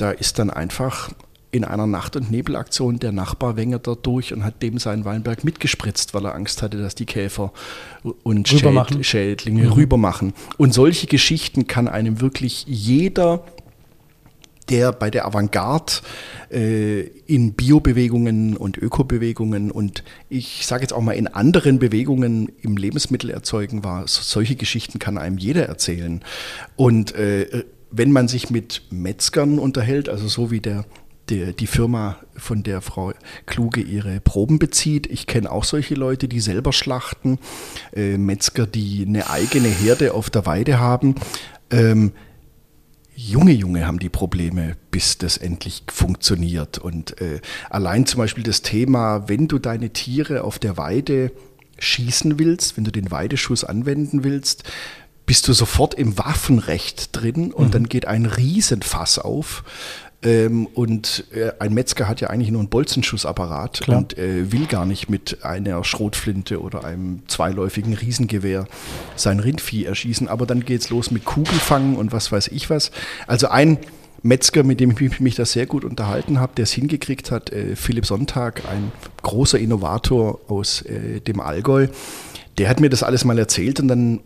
da 0.00 0.10
ist 0.10 0.38
dann 0.38 0.50
einfach 0.50 1.10
in 1.52 1.64
einer 1.64 1.86
Nacht- 1.86 2.16
und 2.16 2.30
Nebelaktion 2.30 2.98
der 2.98 3.12
Nachbar 3.12 3.56
Wenger 3.56 3.78
durch 3.78 4.32
und 4.32 4.44
hat 4.44 4.62
dem 4.62 4.78
seinen 4.78 5.04
Weinberg 5.04 5.42
mitgespritzt, 5.44 6.14
weil 6.14 6.24
er 6.24 6.34
Angst 6.34 6.62
hatte, 6.62 6.78
dass 6.78 6.94
die 6.94 7.06
Käfer 7.06 7.52
und 8.22 8.48
Schäd 8.48 9.04
Schädlinge 9.04 9.64
mhm. 9.64 9.72
rübermachen. 9.72 10.32
Und 10.58 10.72
solche 10.72 11.06
Geschichten 11.06 11.66
kann 11.66 11.88
einem 11.88 12.20
wirklich 12.20 12.66
jeder, 12.68 13.42
der 14.68 14.92
bei 14.92 15.10
der 15.10 15.26
Avantgarde 15.26 15.94
äh, 16.52 17.00
in 17.26 17.54
Biobewegungen 17.54 18.56
und 18.56 18.78
Ökobewegungen 18.78 19.72
und 19.72 20.04
ich 20.28 20.64
sage 20.64 20.82
jetzt 20.82 20.92
auch 20.92 21.00
mal 21.00 21.14
in 21.14 21.26
anderen 21.26 21.80
Bewegungen 21.80 22.52
im 22.62 22.76
Lebensmittelerzeugen 22.76 23.82
war, 23.82 24.06
solche 24.06 24.54
Geschichten 24.54 25.00
kann 25.00 25.18
einem 25.18 25.38
jeder 25.38 25.66
erzählen. 25.66 26.22
Und 26.76 27.12
äh, 27.16 27.64
wenn 27.90 28.12
man 28.12 28.28
sich 28.28 28.50
mit 28.50 28.82
Metzgern 28.90 29.58
unterhält, 29.58 30.08
also 30.08 30.28
so 30.28 30.50
wie 30.50 30.60
der, 30.60 30.84
der, 31.28 31.52
die 31.52 31.66
Firma, 31.66 32.18
von 32.36 32.62
der 32.62 32.80
Frau 32.80 33.12
Kluge 33.46 33.80
ihre 33.80 34.20
Proben 34.20 34.58
bezieht, 34.58 35.06
ich 35.06 35.26
kenne 35.26 35.50
auch 35.50 35.64
solche 35.64 35.94
Leute, 35.94 36.28
die 36.28 36.40
selber 36.40 36.72
schlachten, 36.72 37.38
äh, 37.94 38.16
Metzger, 38.16 38.66
die 38.66 39.04
eine 39.06 39.28
eigene 39.28 39.68
Herde 39.68 40.14
auf 40.14 40.30
der 40.30 40.46
Weide 40.46 40.78
haben. 40.78 41.16
Ähm, 41.70 42.12
junge 43.14 43.52
Junge 43.52 43.86
haben 43.86 43.98
die 43.98 44.08
Probleme, 44.08 44.76
bis 44.90 45.18
das 45.18 45.36
endlich 45.36 45.82
funktioniert. 45.88 46.78
Und 46.78 47.20
äh, 47.20 47.40
allein 47.68 48.06
zum 48.06 48.18
Beispiel 48.18 48.44
das 48.44 48.62
Thema, 48.62 49.28
wenn 49.28 49.46
du 49.46 49.58
deine 49.58 49.90
Tiere 49.90 50.44
auf 50.44 50.58
der 50.58 50.76
Weide 50.76 51.32
schießen 51.78 52.38
willst, 52.38 52.76
wenn 52.76 52.84
du 52.84 52.92
den 52.92 53.10
Weideschuss 53.10 53.64
anwenden 53.64 54.24
willst, 54.24 54.64
bist 55.30 55.46
du 55.46 55.52
sofort 55.52 55.94
im 55.94 56.18
Waffenrecht 56.18 57.10
drin 57.12 57.52
und 57.52 57.68
mhm. 57.68 57.70
dann 57.70 57.88
geht 57.88 58.04
ein 58.04 58.26
Riesenfass 58.26 59.20
auf. 59.20 59.62
Ähm, 60.24 60.66
und 60.66 61.24
äh, 61.32 61.52
ein 61.60 61.72
Metzger 61.72 62.08
hat 62.08 62.20
ja 62.20 62.30
eigentlich 62.30 62.50
nur 62.50 62.58
einen 62.58 62.68
Bolzenschussapparat 62.68 63.82
Klar. 63.82 63.98
und 63.98 64.18
äh, 64.18 64.50
will 64.50 64.66
gar 64.66 64.86
nicht 64.86 65.08
mit 65.08 65.44
einer 65.44 65.84
Schrotflinte 65.84 66.60
oder 66.60 66.84
einem 66.84 67.22
zweiläufigen 67.28 67.94
Riesengewehr 67.94 68.66
sein 69.14 69.38
Rindvieh 69.38 69.84
erschießen. 69.84 70.26
Aber 70.26 70.46
dann 70.46 70.64
geht 70.64 70.80
es 70.80 70.90
los 70.90 71.12
mit 71.12 71.24
Kugelfangen 71.24 71.94
und 71.94 72.10
was 72.10 72.32
weiß 72.32 72.48
ich 72.48 72.68
was. 72.68 72.90
Also 73.28 73.46
ein 73.50 73.78
Metzger, 74.24 74.64
mit 74.64 74.80
dem 74.80 74.96
ich 74.98 75.20
mich 75.20 75.36
da 75.36 75.44
sehr 75.44 75.66
gut 75.66 75.84
unterhalten 75.84 76.40
habe, 76.40 76.54
der 76.56 76.64
es 76.64 76.72
hingekriegt 76.72 77.30
hat, 77.30 77.52
äh, 77.52 77.76
Philipp 77.76 78.04
Sonntag, 78.04 78.62
ein 78.68 78.90
großer 79.22 79.60
Innovator 79.60 80.40
aus 80.48 80.82
äh, 80.82 81.20
dem 81.20 81.38
Allgäu, 81.38 81.86
der 82.58 82.68
hat 82.68 82.80
mir 82.80 82.90
das 82.90 83.04
alles 83.04 83.24
mal 83.24 83.38
erzählt 83.38 83.78
und 83.78 83.86
dann 83.86 84.20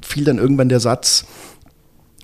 fiel 0.00 0.24
dann 0.24 0.38
irgendwann 0.38 0.68
der 0.68 0.80
Satz, 0.80 1.26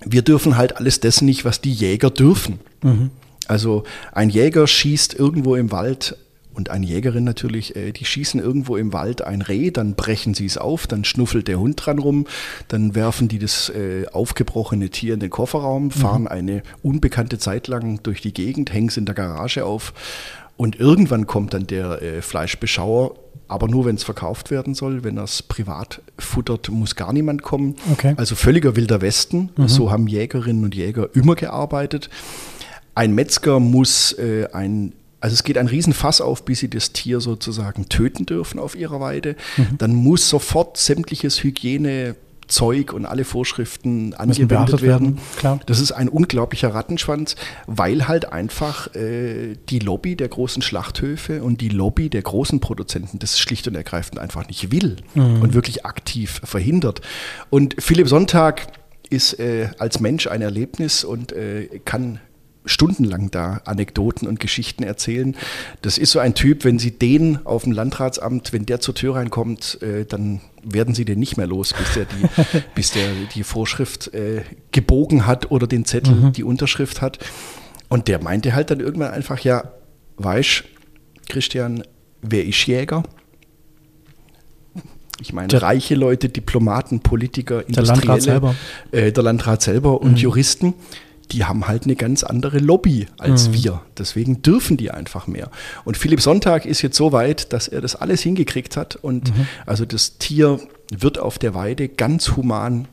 wir 0.05 0.21
dürfen 0.21 0.57
halt 0.57 0.77
alles 0.77 0.99
das 0.99 1.21
nicht, 1.21 1.45
was 1.45 1.61
die 1.61 1.71
Jäger 1.71 2.09
dürfen. 2.09 2.59
Mhm. 2.81 3.09
Also 3.47 3.83
ein 4.11 4.29
Jäger 4.29 4.67
schießt 4.67 5.13
irgendwo 5.13 5.55
im 5.55 5.71
Wald 5.71 6.17
und 6.53 6.69
eine 6.69 6.85
Jägerin 6.85 7.23
natürlich, 7.23 7.75
äh, 7.75 7.91
die 7.91 8.05
schießen 8.05 8.39
irgendwo 8.39 8.77
im 8.77 8.93
Wald 8.93 9.23
ein 9.23 9.41
Reh, 9.41 9.71
dann 9.71 9.95
brechen 9.95 10.33
sie 10.33 10.45
es 10.45 10.57
auf, 10.57 10.87
dann 10.87 11.03
schnuffelt 11.03 11.47
der 11.47 11.59
Hund 11.59 11.83
dran 11.83 11.99
rum, 11.99 12.27
dann 12.67 12.95
werfen 12.95 13.27
die 13.27 13.39
das 13.39 13.69
äh, 13.69 14.05
aufgebrochene 14.11 14.89
Tier 14.89 15.15
in 15.15 15.19
den 15.19 15.29
Kofferraum, 15.29 15.85
mhm. 15.85 15.91
fahren 15.91 16.21
mhm. 16.23 16.27
eine 16.27 16.63
unbekannte 16.81 17.39
Zeit 17.39 17.67
lang 17.67 18.01
durch 18.03 18.21
die 18.21 18.33
Gegend, 18.33 18.71
hängen 18.71 18.89
es 18.89 18.97
in 18.97 19.05
der 19.05 19.15
Garage 19.15 19.65
auf 19.65 19.93
und 20.55 20.79
irgendwann 20.79 21.27
kommt 21.27 21.53
dann 21.53 21.67
der 21.67 22.01
äh, 22.01 22.21
Fleischbeschauer 22.21 23.15
aber 23.53 23.67
nur, 23.67 23.85
wenn 23.85 23.95
es 23.95 24.03
verkauft 24.03 24.51
werden 24.51 24.73
soll. 24.73 25.03
Wenn 25.03 25.17
er 25.17 25.25
es 25.25 25.43
privat 25.43 26.01
futtert, 26.17 26.69
muss 26.69 26.95
gar 26.95 27.13
niemand 27.13 27.43
kommen. 27.43 27.75
Okay. 27.91 28.15
Also 28.17 28.35
völliger 28.35 28.75
wilder 28.75 29.01
Westen. 29.01 29.49
Mhm. 29.55 29.67
So 29.67 29.91
haben 29.91 30.07
Jägerinnen 30.07 30.63
und 30.63 30.75
Jäger 30.75 31.09
immer 31.13 31.35
gearbeitet. 31.35 32.09
Ein 32.95 33.13
Metzger 33.13 33.59
muss 33.59 34.13
äh, 34.13 34.47
ein 34.51 34.93
also 35.19 35.35
es 35.35 35.45
geht 35.45 35.57
ein 35.57 35.67
Riesenfass 35.67 36.19
auf, 36.19 36.43
bis 36.43 36.59
sie 36.59 36.69
das 36.69 36.91
Tier 36.91 37.21
sozusagen 37.21 37.87
töten 37.87 38.25
dürfen 38.25 38.59
auf 38.59 38.75
ihrer 38.75 38.99
Weide. 38.99 39.37
Mhm. 39.55 39.77
Dann 39.77 39.93
muss 39.93 40.27
sofort 40.27 40.75
sämtliches 40.75 41.41
Hygiene 41.41 42.17
Zeug 42.47 42.93
und 42.93 43.05
alle 43.05 43.23
Vorschriften 43.23 44.13
angewendet 44.13 44.81
werden. 44.81 45.19
werden. 45.41 45.61
Das 45.65 45.79
ist 45.79 45.91
ein 45.91 46.09
unglaublicher 46.09 46.73
Rattenschwanz, 46.73 47.35
weil 47.67 48.07
halt 48.07 48.31
einfach 48.31 48.93
äh, 48.95 49.55
die 49.69 49.79
Lobby 49.79 50.15
der 50.15 50.27
großen 50.27 50.61
Schlachthöfe 50.61 51.43
und 51.43 51.61
die 51.61 51.69
Lobby 51.69 52.09
der 52.09 52.21
großen 52.21 52.59
Produzenten 52.59 53.19
das 53.19 53.39
schlicht 53.39 53.67
und 53.67 53.75
ergreifend 53.75 54.19
einfach 54.19 54.47
nicht 54.47 54.71
will 54.71 54.97
mhm. 55.15 55.41
und 55.41 55.53
wirklich 55.53 55.85
aktiv 55.85 56.41
verhindert. 56.43 57.01
Und 57.49 57.75
Philipp 57.79 58.07
Sonntag 58.07 58.67
ist 59.09 59.39
äh, 59.39 59.69
als 59.77 59.99
Mensch 59.99 60.27
ein 60.27 60.41
Erlebnis 60.41 61.03
und 61.03 61.31
äh, 61.31 61.79
kann 61.85 62.19
stundenlang 62.65 63.31
da 63.31 63.61
Anekdoten 63.65 64.27
und 64.27 64.39
Geschichten 64.39 64.83
erzählen. 64.83 65.35
Das 65.81 65.97
ist 65.97 66.11
so 66.11 66.19
ein 66.19 66.33
Typ, 66.35 66.63
wenn 66.63 66.79
Sie 66.79 66.91
den 66.91 67.45
auf 67.45 67.63
dem 67.63 67.71
Landratsamt, 67.71 68.53
wenn 68.53 68.65
der 68.65 68.79
zur 68.79 68.95
Tür 68.95 69.15
reinkommt, 69.15 69.81
äh, 69.81 70.05
dann 70.05 70.41
werden 70.63 70.95
Sie 70.95 71.05
den 71.05 71.19
nicht 71.19 71.37
mehr 71.37 71.47
los, 71.47 71.73
bis 71.73 71.93
der 71.93 72.05
die, 72.05 72.61
bis 72.75 72.91
der 72.91 73.07
die 73.35 73.43
Vorschrift 73.43 74.13
äh, 74.13 74.43
gebogen 74.71 75.25
hat 75.25 75.51
oder 75.51 75.67
den 75.67 75.85
Zettel, 75.85 76.15
mhm. 76.15 76.33
die 76.33 76.43
Unterschrift 76.43 77.01
hat. 77.01 77.19
Und 77.89 78.07
der 78.07 78.21
meinte 78.23 78.55
halt 78.55 78.71
dann 78.71 78.79
irgendwann 78.79 79.11
einfach, 79.11 79.39
ja, 79.39 79.71
weißt, 80.17 80.63
Christian, 81.29 81.83
wer 82.21 82.45
ist 82.45 82.65
Jäger? 82.65 83.03
Ich 85.21 85.31
meine, 85.31 85.47
der, 85.47 85.61
reiche 85.61 85.95
Leute, 85.95 86.27
Diplomaten, 86.27 86.99
Politiker, 87.01 87.63
der 87.63 87.83
Landrat 87.83 88.21
selber, 88.21 88.55
äh, 88.91 89.11
der 89.11 89.23
Landrat 89.23 89.61
selber 89.61 90.01
und 90.01 90.11
mhm. 90.11 90.17
Juristen, 90.17 90.73
die 91.31 91.45
haben 91.45 91.67
halt 91.67 91.83
eine 91.83 91.95
ganz 91.95 92.23
andere 92.23 92.59
Lobby 92.59 93.07
als 93.17 93.49
mhm. 93.49 93.53
wir. 93.53 93.81
Deswegen 93.97 94.41
dürfen 94.41 94.77
die 94.77 94.91
einfach 94.91 95.27
mehr. 95.27 95.49
Und 95.85 95.97
Philipp 95.97 96.21
Sonntag 96.21 96.65
ist 96.65 96.81
jetzt 96.81 96.97
so 96.97 97.11
weit, 97.11 97.53
dass 97.53 97.67
er 97.67 97.81
das 97.81 97.95
alles 97.95 98.21
hingekriegt 98.21 98.77
hat. 98.77 98.95
Und 98.95 99.35
mhm. 99.35 99.47
also 99.65 99.85
das 99.85 100.17
Tier 100.17 100.59
wird 100.91 101.17
auf 101.17 101.39
der 101.39 101.53
Weide 101.55 101.89
ganz 101.89 102.35
human 102.35 102.87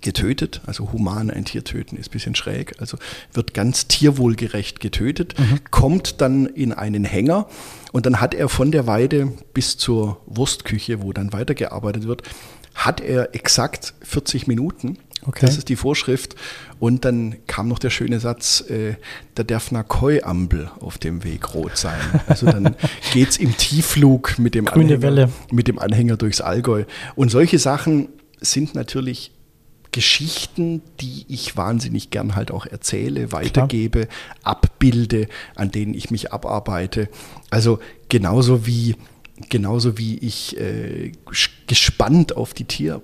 getötet. 0.00 0.60
Also 0.66 0.92
human 0.92 1.30
ein 1.30 1.44
Tier 1.44 1.64
töten 1.64 1.96
ist 1.96 2.08
ein 2.08 2.12
bisschen 2.12 2.34
schräg. 2.34 2.74
Also 2.78 2.98
wird 3.32 3.54
ganz 3.54 3.88
tierwohlgerecht 3.88 4.80
getötet, 4.80 5.38
mhm. 5.38 5.60
kommt 5.70 6.20
dann 6.20 6.46
in 6.46 6.72
einen 6.72 7.04
Hänger 7.04 7.48
und 7.92 8.06
dann 8.06 8.20
hat 8.20 8.34
er 8.34 8.48
von 8.48 8.70
der 8.70 8.86
Weide 8.86 9.32
bis 9.54 9.76
zur 9.76 10.20
Wurstküche, 10.26 11.02
wo 11.02 11.12
dann 11.12 11.32
weitergearbeitet 11.32 12.06
wird, 12.06 12.22
hat 12.74 13.00
er 13.00 13.34
exakt 13.34 13.94
40 14.02 14.46
Minuten. 14.46 14.98
Okay. 15.28 15.44
Das 15.44 15.58
ist 15.58 15.68
die 15.68 15.76
Vorschrift. 15.76 16.34
Und 16.78 17.04
dann 17.04 17.36
kam 17.46 17.68
noch 17.68 17.78
der 17.78 17.90
schöne 17.90 18.18
Satz, 18.18 18.62
äh, 18.70 18.94
da 19.34 19.42
darf 19.42 19.70
eine 19.70 19.84
Koi-Ampel 19.84 20.70
auf 20.80 20.96
dem 20.96 21.22
Weg 21.22 21.54
rot 21.54 21.76
sein. 21.76 22.00
Also 22.26 22.46
dann 22.46 22.76
geht 23.12 23.28
es 23.28 23.36
im 23.36 23.56
Tiefflug 23.56 24.38
mit 24.38 24.54
dem, 24.54 24.66
Anhänger, 24.66 25.28
mit 25.50 25.68
dem 25.68 25.78
Anhänger 25.78 26.16
durchs 26.16 26.40
Allgäu. 26.40 26.84
Und 27.14 27.30
solche 27.30 27.58
Sachen 27.58 28.08
sind 28.40 28.74
natürlich 28.74 29.32
Geschichten, 29.92 30.82
die 31.00 31.24
ich 31.28 31.56
wahnsinnig 31.56 32.10
gern 32.10 32.36
halt 32.36 32.50
auch 32.50 32.66
erzähle, 32.66 33.32
weitergebe, 33.32 34.06
Klar. 34.06 34.16
abbilde, 34.42 35.28
an 35.54 35.70
denen 35.70 35.94
ich 35.94 36.10
mich 36.10 36.32
abarbeite. 36.32 37.08
Also 37.50 37.80
genauso 38.08 38.66
wie, 38.66 38.96
genauso 39.48 39.98
wie 39.98 40.18
ich 40.18 40.58
äh, 40.58 41.12
gespannt 41.66 42.36
auf 42.36 42.54
die 42.54 42.64
Tier, 42.64 43.02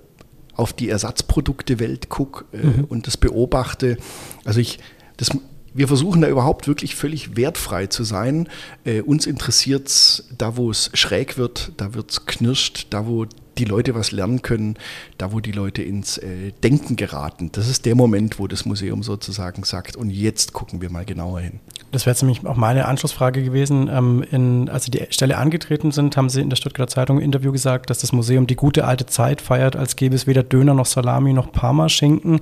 auf 0.57 0.73
die 0.73 0.89
Ersatzprodukte-Welt 0.89 2.09
gucke 2.09 2.45
äh, 2.53 2.67
mhm. 2.67 2.85
und 2.85 3.07
das 3.07 3.17
beobachte. 3.17 3.97
Also 4.45 4.61
ich, 4.61 4.79
das, 5.17 5.31
wir 5.73 5.89
versuchen 5.89 6.23
da 6.23 6.29
überhaupt 6.29 6.69
wirklich 6.69 6.95
völlig 6.95 7.37
wertfrei 7.37 7.87
zu 7.87 8.05
sein. 8.05 8.49
Äh, 8.85 9.03
uns 9.03 9.27
interessiert 9.27 9.89
es, 9.89 10.29
da 10.37 10.57
wo 10.57 10.71
es 10.71 10.91
schräg 10.95 11.37
wird, 11.37 11.73
da 11.77 11.95
wird 11.95 12.11
es 12.11 12.27
knirscht, 12.27 12.87
da 12.91 13.07
wo 13.07 13.27
die 13.59 13.65
Leute 13.65 13.95
was 13.95 14.13
lernen 14.13 14.43
können, 14.43 14.77
da 15.19 15.33
wo 15.33 15.41
die 15.41 15.53
Leute 15.53 15.83
ins 15.83 16.19
äh, 16.19 16.53
Denken 16.63 16.97
geraten. 16.97 17.51
Das 17.53 17.69
ist 17.69 17.87
der 17.87 17.95
Moment, 17.95 18.39
wo 18.39 18.47
das 18.47 18.65
Museum 18.65 19.03
sozusagen 19.03 19.65
sagt, 19.65 19.97
und 19.97 20.11
jetzt 20.11 20.53
gucken 20.53 20.81
wir 20.81 20.91
mal 20.91 21.05
genauer 21.05 21.41
hin. 21.41 21.61
Das 21.93 22.07
wäre 22.07 22.15
jetzt 22.15 22.23
nämlich 22.23 22.45
auch 22.45 22.57
meine 22.57 22.87
Anschlussfrage 22.87 23.43
gewesen. 23.45 23.89
Ähm, 23.93 24.25
in, 24.31 24.69
als 24.69 24.85
Sie 24.85 24.91
die 24.91 25.07
Stelle 25.11 25.39
angetreten 25.39 25.93
sind, 25.93 26.17
haben 26.17 26.29
Sie 26.29 26.41
in 26.41 26.51
der 26.51 26.57
Stuttgarter 26.57 26.93
Zeitung 26.93 27.19
im 27.19 27.25
Interview 27.25 27.53
gesagt, 27.53 27.91
dass 27.91 27.99
das 27.99 28.13
Museum 28.13 28.47
die 28.47 28.57
gute 28.57 28.85
alte 28.85 29.07
Zeit 29.07 29.41
feiert, 29.41 29.77
als 29.77 29.97
gäbe 29.97 30.15
es 30.15 30.27
weder 30.27 30.43
Döner 30.43 30.75
noch 30.75 30.87
Salami 30.87 31.33
noch 31.33 31.53
Parmaschinken. 31.53 32.41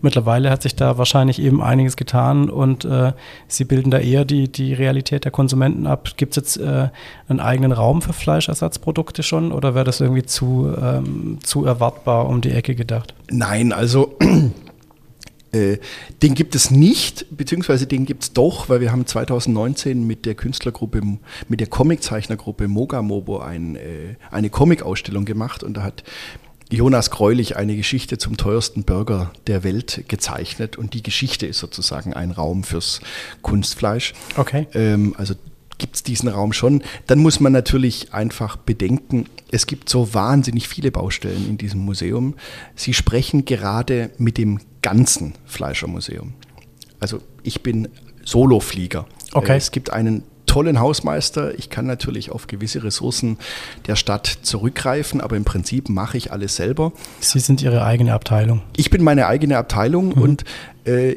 Mittlerweile 0.00 0.50
hat 0.50 0.62
sich 0.62 0.74
da 0.74 0.98
wahrscheinlich 0.98 1.40
eben 1.40 1.62
einiges 1.62 1.96
getan 1.96 2.48
und 2.48 2.84
äh, 2.84 3.12
Sie 3.46 3.64
bilden 3.64 3.90
da 3.90 3.98
eher 3.98 4.24
die, 4.24 4.50
die 4.50 4.72
Realität 4.72 5.24
der 5.24 5.32
Konsumenten 5.32 5.86
ab. 5.86 6.10
Gibt 6.16 6.32
es 6.32 6.36
jetzt 6.36 6.56
äh, 6.56 6.88
einen 7.28 7.40
eigenen 7.40 7.72
Raum 7.72 8.02
für 8.02 8.12
Fleischersatzprodukte 8.12 9.22
schon 9.22 9.52
oder 9.52 9.74
wäre 9.74 9.84
das 9.84 10.00
irgendwie 10.00 10.24
zu 10.24 10.53
ähm, 10.62 11.38
zu 11.42 11.64
erwartbar 11.64 12.28
um 12.28 12.40
die 12.40 12.50
Ecke 12.50 12.74
gedacht? 12.74 13.14
Nein, 13.30 13.72
also 13.72 14.16
äh, 15.52 15.78
den 16.22 16.34
gibt 16.34 16.54
es 16.54 16.70
nicht, 16.70 17.26
beziehungsweise 17.36 17.86
den 17.86 18.06
gibt 18.06 18.22
es 18.24 18.32
doch, 18.32 18.68
weil 18.68 18.80
wir 18.80 18.92
haben 18.92 19.06
2019 19.06 20.06
mit 20.06 20.26
der 20.26 20.34
Künstlergruppe, 20.34 21.02
mit 21.48 21.60
der 21.60 21.66
Comiczeichnergruppe 21.66 22.68
Mogamobo 22.68 23.38
ein, 23.38 23.76
äh, 23.76 24.16
eine 24.30 24.50
Comic-Ausstellung 24.50 25.24
gemacht 25.24 25.62
und 25.62 25.76
da 25.76 25.82
hat 25.82 26.04
Jonas 26.70 27.10
Greulich 27.10 27.56
eine 27.56 27.76
Geschichte 27.76 28.18
zum 28.18 28.36
teuersten 28.36 28.84
Burger 28.84 29.32
der 29.46 29.64
Welt 29.64 30.04
gezeichnet 30.08 30.76
und 30.76 30.94
die 30.94 31.02
Geschichte 31.02 31.46
ist 31.46 31.58
sozusagen 31.58 32.14
ein 32.14 32.30
Raum 32.30 32.64
fürs 32.64 33.00
Kunstfleisch. 33.42 34.14
Okay. 34.36 34.66
Ähm, 34.74 35.14
also 35.16 35.34
gibt 35.78 35.96
es 35.96 36.02
diesen 36.02 36.28
Raum 36.28 36.52
schon. 36.52 36.82
Dann 37.06 37.18
muss 37.18 37.40
man 37.40 37.52
natürlich 37.52 38.12
einfach 38.12 38.56
bedenken, 38.56 39.26
es 39.50 39.66
gibt 39.66 39.88
so 39.88 40.14
wahnsinnig 40.14 40.68
viele 40.68 40.90
Baustellen 40.90 41.48
in 41.48 41.58
diesem 41.58 41.80
Museum. 41.80 42.34
Sie 42.74 42.94
sprechen 42.94 43.44
gerade 43.44 44.10
mit 44.18 44.38
dem 44.38 44.60
ganzen 44.82 45.34
Fleischermuseum. 45.44 46.34
Also 47.00 47.20
ich 47.42 47.62
bin 47.62 47.88
Soloflieger. 48.24 49.06
Okay. 49.32 49.56
Es 49.56 49.70
gibt 49.70 49.90
einen 49.92 50.22
tollen 50.46 50.78
Hausmeister. 50.78 51.58
Ich 51.58 51.70
kann 51.70 51.86
natürlich 51.86 52.30
auf 52.30 52.46
gewisse 52.46 52.84
Ressourcen 52.84 53.38
der 53.86 53.96
Stadt 53.96 54.26
zurückgreifen, 54.42 55.20
aber 55.20 55.36
im 55.36 55.44
Prinzip 55.44 55.88
mache 55.88 56.16
ich 56.16 56.32
alles 56.32 56.56
selber. 56.56 56.92
Sie 57.20 57.40
sind 57.40 57.62
Ihre 57.62 57.84
eigene 57.84 58.14
Abteilung. 58.14 58.62
Ich 58.76 58.90
bin 58.90 59.02
meine 59.02 59.26
eigene 59.26 59.58
Abteilung 59.58 60.08
mhm. 60.10 60.22
und 60.22 60.44
äh, 60.84 61.16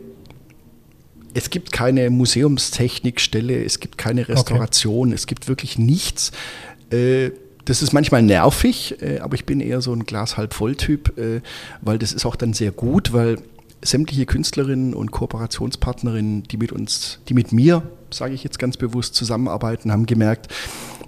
es 1.37 1.51
gibt 1.51 1.71
keine 1.71 2.09
Museumstechnikstelle, 2.09 3.63
es 3.63 3.79
gibt 3.79 3.99
keine 3.99 4.27
Restauration, 4.27 5.09
okay. 5.09 5.15
es 5.15 5.27
gibt 5.27 5.47
wirklich 5.47 5.77
nichts. 5.77 6.31
Äh, 6.89 7.29
das 7.63 7.83
ist 7.83 7.93
manchmal 7.93 8.23
nervig, 8.23 8.95
äh, 9.03 9.19
aber 9.19 9.35
ich 9.35 9.45
bin 9.45 9.59
eher 9.59 9.81
so 9.81 9.93
ein 9.93 10.07
Glas 10.07 10.35
halb 10.35 10.55
voll 10.55 10.75
Typ, 10.75 11.15
äh, 11.19 11.41
weil 11.81 11.99
das 11.99 12.11
ist 12.11 12.25
auch 12.25 12.35
dann 12.35 12.53
sehr 12.53 12.71
gut, 12.71 13.13
weil 13.13 13.37
sämtliche 13.83 14.25
Künstlerinnen 14.25 14.95
und 14.95 15.11
Kooperationspartnerinnen, 15.11 16.41
die 16.43 16.57
mit 16.57 16.71
uns, 16.71 17.19
die 17.29 17.35
mit 17.35 17.51
mir, 17.51 17.83
sage 18.09 18.33
ich 18.33 18.43
jetzt 18.43 18.57
ganz 18.57 18.75
bewusst, 18.75 19.13
zusammenarbeiten, 19.13 19.91
haben 19.91 20.07
gemerkt, 20.07 20.51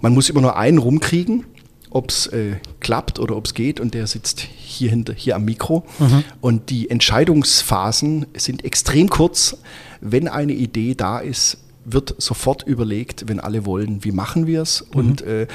man 0.01 0.13
muss 0.13 0.29
immer 0.29 0.41
nur 0.41 0.57
einen 0.57 0.77
rumkriegen, 0.77 1.45
ob 1.89 2.11
es 2.11 2.27
äh, 2.27 2.57
klappt 2.81 3.17
oder 3.17 3.35
ob 3.35 3.47
es 3.47 3.55
geht 3.55 3.79
und 3.79 3.95
der 3.95 4.05
sitzt 4.05 4.41
hier 4.41 4.91
hinter, 4.91 5.13
hier 5.13 5.35
am 5.35 5.45
Mikro. 5.45 5.87
Mhm. 5.97 6.23
Und 6.39 6.69
die 6.69 6.87
Entscheidungsphasen 6.91 8.27
sind 8.35 8.63
extrem 8.63 9.09
kurz 9.09 9.57
wenn 10.01 10.27
eine 10.27 10.53
Idee 10.53 10.95
da 10.95 11.19
ist, 11.19 11.57
wird 11.85 12.15
sofort 12.17 12.63
überlegt, 12.67 13.27
wenn 13.27 13.39
alle 13.39 13.65
wollen, 13.65 14.03
wie 14.03 14.11
machen 14.11 14.47
wir 14.47 14.61
es. 14.61 14.85
Mhm. 14.91 14.99
Und 14.99 15.21
äh, 15.21 15.47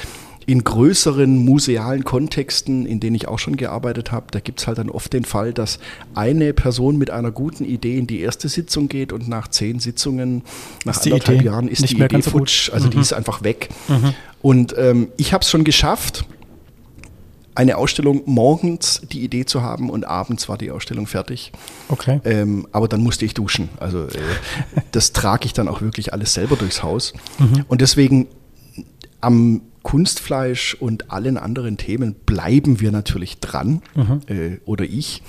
in 0.47 0.63
größeren 0.63 1.39
musealen 1.39 2.05
Kontexten, 2.05 2.87
in 2.87 3.01
denen 3.01 3.17
ich 3.17 3.29
auch 3.29 3.39
schon 3.39 3.57
gearbeitet 3.57 4.13
habe, 4.13 4.27
da 4.31 4.41
gibt 4.41 4.61
es 4.61 4.67
halt 4.67 4.79
dann 4.79 4.91
oft 4.91 5.13
den 5.13 5.25
Fall, 5.25 5.53
dass 5.55 5.79
eine 6.15 6.53
Person 6.53 6.99
mit 6.99 7.11
einer 7.11 7.31
guten 7.31 7.65
Idee 7.65 7.97
in 7.99 8.07
die 8.07 8.21
erste 8.21 8.49
Sitzung 8.49 8.89
geht 8.89 9.13
und 9.13 9.29
nach 9.29 9.49
zehn 9.49 9.81
Sitzungen, 9.81 10.43
nach 10.85 11.03
anderthalb 11.03 11.39
Idee 11.39 11.47
Jahren 11.47 11.69
ist 11.69 11.89
die 11.89 11.99
Idee 11.99 12.23
futsch, 12.23 12.71
also 12.71 12.87
mhm. 12.87 12.91
die 12.91 12.99
ist 12.99 13.13
einfach 13.13 13.43
weg. 13.43 13.71
Mhm. 13.89 14.15
Und 14.43 14.75
ähm, 14.77 15.09
ich 15.17 15.33
habe 15.33 15.43
es 15.43 15.51
schon 15.51 15.65
geschafft, 15.65 16.27
eine 17.55 17.77
Ausstellung 17.77 18.23
morgens 18.27 19.03
die 19.13 19.23
Idee 19.23 19.45
zu 19.45 19.63
haben 19.63 19.91
und 19.91 20.07
abends 20.07 20.49
war 20.49 20.59
die 20.59 20.71
Ausstellung 20.71 21.07
fertig. 21.07 21.53
Okay. 21.89 22.21
Ähm, 22.25 22.67
aber 22.73 22.89
dann 22.89 23.03
musste 23.03 23.25
ich 23.25 23.35
duschen. 23.35 23.69
Also 23.79 24.05
äh, 24.05 24.19
das 24.93 25.13
trage 25.13 25.47
ich 25.47 25.53
dann 25.53 25.69
auch 25.69 25.81
wirklich 25.81 26.13
alles 26.13 26.35
selber 26.35 26.57
durchs 26.57 26.83
Haus. 26.83 27.13
Mhm. 27.39 27.65
Und 27.69 27.81
deswegen 27.81 28.27
am 29.21 29.63
Kunstfleisch 29.83 30.75
und 30.81 31.11
allen 31.11 31.37
anderen 31.37 31.77
Themen 31.77 32.15
bleiben 32.27 32.81
wir 32.81 32.91
natürlich 32.91 33.39
dran 33.39 33.83
mhm. 33.95 34.21
äh, 34.27 34.59
oder 34.65 34.85
ich 34.85 35.23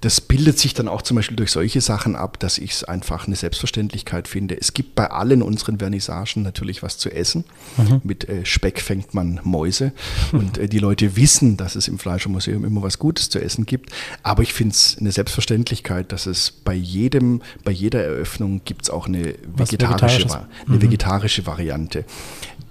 das 0.00 0.22
bildet 0.22 0.58
sich 0.58 0.72
dann 0.72 0.88
auch 0.88 1.02
zum 1.02 1.16
Beispiel 1.16 1.36
durch 1.36 1.50
solche 1.50 1.82
Sachen 1.82 2.16
ab, 2.16 2.38
dass 2.40 2.56
ich 2.56 2.70
es 2.70 2.84
einfach 2.84 3.26
eine 3.26 3.36
Selbstverständlichkeit 3.36 4.28
finde. 4.28 4.58
Es 4.58 4.72
gibt 4.72 4.94
bei 4.94 5.10
allen 5.10 5.42
unseren 5.42 5.78
Vernissagen 5.78 6.42
natürlich 6.42 6.82
was 6.82 6.96
zu 6.96 7.10
essen. 7.10 7.44
Mhm. 7.76 8.00
Mit 8.02 8.26
äh, 8.26 8.46
Speck 8.46 8.80
fängt 8.80 9.12
man 9.12 9.40
Mäuse. 9.44 9.92
Und 10.32 10.56
äh, 10.56 10.68
die 10.68 10.78
Leute 10.78 11.16
wissen, 11.16 11.58
dass 11.58 11.76
es 11.76 11.86
im 11.86 11.98
Fleischermuseum 11.98 12.64
immer 12.64 12.82
was 12.82 12.98
Gutes 12.98 13.28
zu 13.28 13.40
essen 13.42 13.66
gibt. 13.66 13.90
Aber 14.22 14.42
ich 14.42 14.54
finde 14.54 14.72
es 14.72 14.96
eine 14.98 15.12
Selbstverständlichkeit, 15.12 16.12
dass 16.12 16.24
es 16.24 16.50
bei 16.50 16.74
jedem, 16.74 17.42
bei 17.62 17.72
jeder 17.72 18.02
Eröffnung 18.02 18.62
gibt 18.64 18.84
es 18.84 18.90
auch 18.90 19.06
eine 19.06 19.34
vegetarische, 19.54 20.30
eine 20.66 20.76
mhm. 20.76 20.82
vegetarische 20.82 21.44
Variante. 21.44 22.06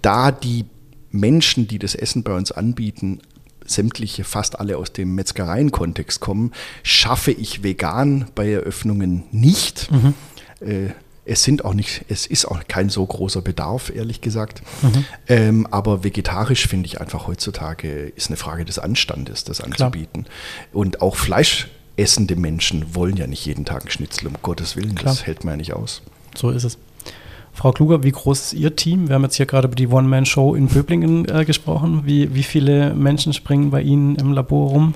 Da 0.01 0.31
die 0.31 0.65
Menschen, 1.11 1.67
die 1.67 1.77
das 1.77 1.93
Essen 1.93 2.23
bei 2.23 2.33
uns 2.35 2.51
anbieten, 2.51 3.19
sämtliche, 3.69 4.23
fast 4.23 4.59
alle 4.59 4.77
aus 4.77 4.91
dem 4.93 5.15
Metzgereien-Kontext 5.15 6.19
kommen, 6.19 6.51
schaffe 6.83 7.31
ich 7.31 7.63
vegan 7.63 8.25
bei 8.35 8.51
Eröffnungen 8.51 9.23
nicht. 9.31 9.91
Mhm. 9.91 10.13
Äh, 10.61 10.89
es 11.25 11.43
sind 11.43 11.63
auch 11.63 11.75
nicht, 11.75 12.05
es 12.07 12.25
ist 12.25 12.45
auch 12.45 12.59
kein 12.67 12.89
so 12.89 13.05
großer 13.05 13.43
Bedarf, 13.43 13.91
ehrlich 13.95 14.21
gesagt. 14.21 14.63
Mhm. 14.81 15.05
Ähm, 15.27 15.67
aber 15.69 16.03
vegetarisch 16.03 16.67
finde 16.67 16.87
ich 16.87 16.99
einfach 16.99 17.27
heutzutage 17.27 18.11
ist 18.15 18.29
eine 18.29 18.37
Frage 18.37 18.65
des 18.65 18.79
Anstandes, 18.79 19.43
das 19.43 19.61
anzubieten. 19.61 20.23
Klar. 20.23 20.35
Und 20.73 21.01
auch 21.01 21.15
fleischessende 21.15 22.35
Menschen 22.35 22.95
wollen 22.95 23.15
ja 23.15 23.27
nicht 23.27 23.45
jeden 23.45 23.63
Tag 23.63 23.81
einen 23.83 23.91
Schnitzel, 23.91 24.27
um 24.27 24.33
Gottes 24.41 24.75
Willen, 24.75 24.95
Klar. 24.95 25.13
das 25.13 25.27
hält 25.27 25.43
man 25.43 25.53
ja 25.53 25.57
nicht 25.57 25.73
aus. 25.73 26.01
So 26.35 26.49
ist 26.49 26.63
es. 26.63 26.79
Frau 27.59 27.73
Kluger, 27.73 28.03
wie 28.03 28.11
groß 28.13 28.39
ist 28.39 28.53
Ihr 28.53 28.77
Team? 28.77 29.09
Wir 29.09 29.15
haben 29.15 29.23
jetzt 29.23 29.35
hier 29.35 29.45
gerade 29.45 29.67
über 29.67 29.75
die 29.75 29.89
One-Man-Show 29.89 30.55
in 30.55 30.67
Böblingen 30.67 31.27
äh, 31.27 31.43
gesprochen. 31.43 32.03
Wie, 32.05 32.33
wie 32.33 32.43
viele 32.43 32.93
Menschen 32.93 33.33
springen 33.33 33.69
bei 33.69 33.81
Ihnen 33.81 34.15
im 34.15 34.31
Labor 34.31 34.69
rum? 34.69 34.93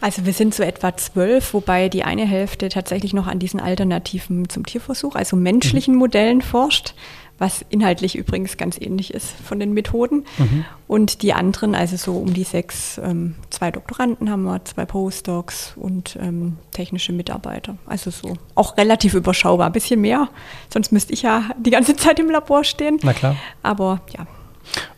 Also 0.00 0.24
wir 0.24 0.32
sind 0.32 0.54
so 0.54 0.62
etwa 0.62 0.96
zwölf, 0.96 1.54
wobei 1.54 1.88
die 1.88 2.04
eine 2.04 2.24
Hälfte 2.24 2.68
tatsächlich 2.68 3.14
noch 3.14 3.26
an 3.26 3.40
diesen 3.40 3.58
Alternativen 3.58 4.48
zum 4.48 4.64
Tierversuch, 4.64 5.16
also 5.16 5.34
menschlichen 5.34 5.94
mhm. 5.94 5.98
Modellen 5.98 6.40
forscht, 6.40 6.94
was 7.38 7.64
inhaltlich 7.68 8.16
übrigens 8.16 8.56
ganz 8.56 8.78
ähnlich 8.80 9.12
ist 9.12 9.30
von 9.30 9.58
den 9.58 9.72
Methoden. 9.72 10.24
Mhm. 10.38 10.64
Und 10.86 11.22
die 11.22 11.32
anderen, 11.32 11.74
also 11.74 11.96
so 11.96 12.16
um 12.16 12.32
die 12.32 12.44
sechs, 12.44 12.98
ähm, 13.02 13.34
zwei 13.50 13.70
Doktoranden 13.70 14.30
haben 14.30 14.44
wir, 14.44 14.64
zwei 14.64 14.84
Postdocs 14.84 15.74
und 15.76 16.16
ähm, 16.20 16.58
technische 16.72 17.12
Mitarbeiter. 17.12 17.76
Also 17.86 18.10
so 18.10 18.36
auch 18.54 18.76
relativ 18.76 19.14
überschaubar, 19.14 19.66
ein 19.66 19.72
bisschen 19.72 20.00
mehr. 20.00 20.28
Sonst 20.72 20.92
müsste 20.92 21.12
ich 21.12 21.22
ja 21.22 21.50
die 21.58 21.70
ganze 21.70 21.96
Zeit 21.96 22.18
im 22.18 22.30
Labor 22.30 22.64
stehen. 22.64 22.98
Na 23.02 23.12
klar. 23.12 23.36
Aber 23.62 24.00
ja. 24.16 24.26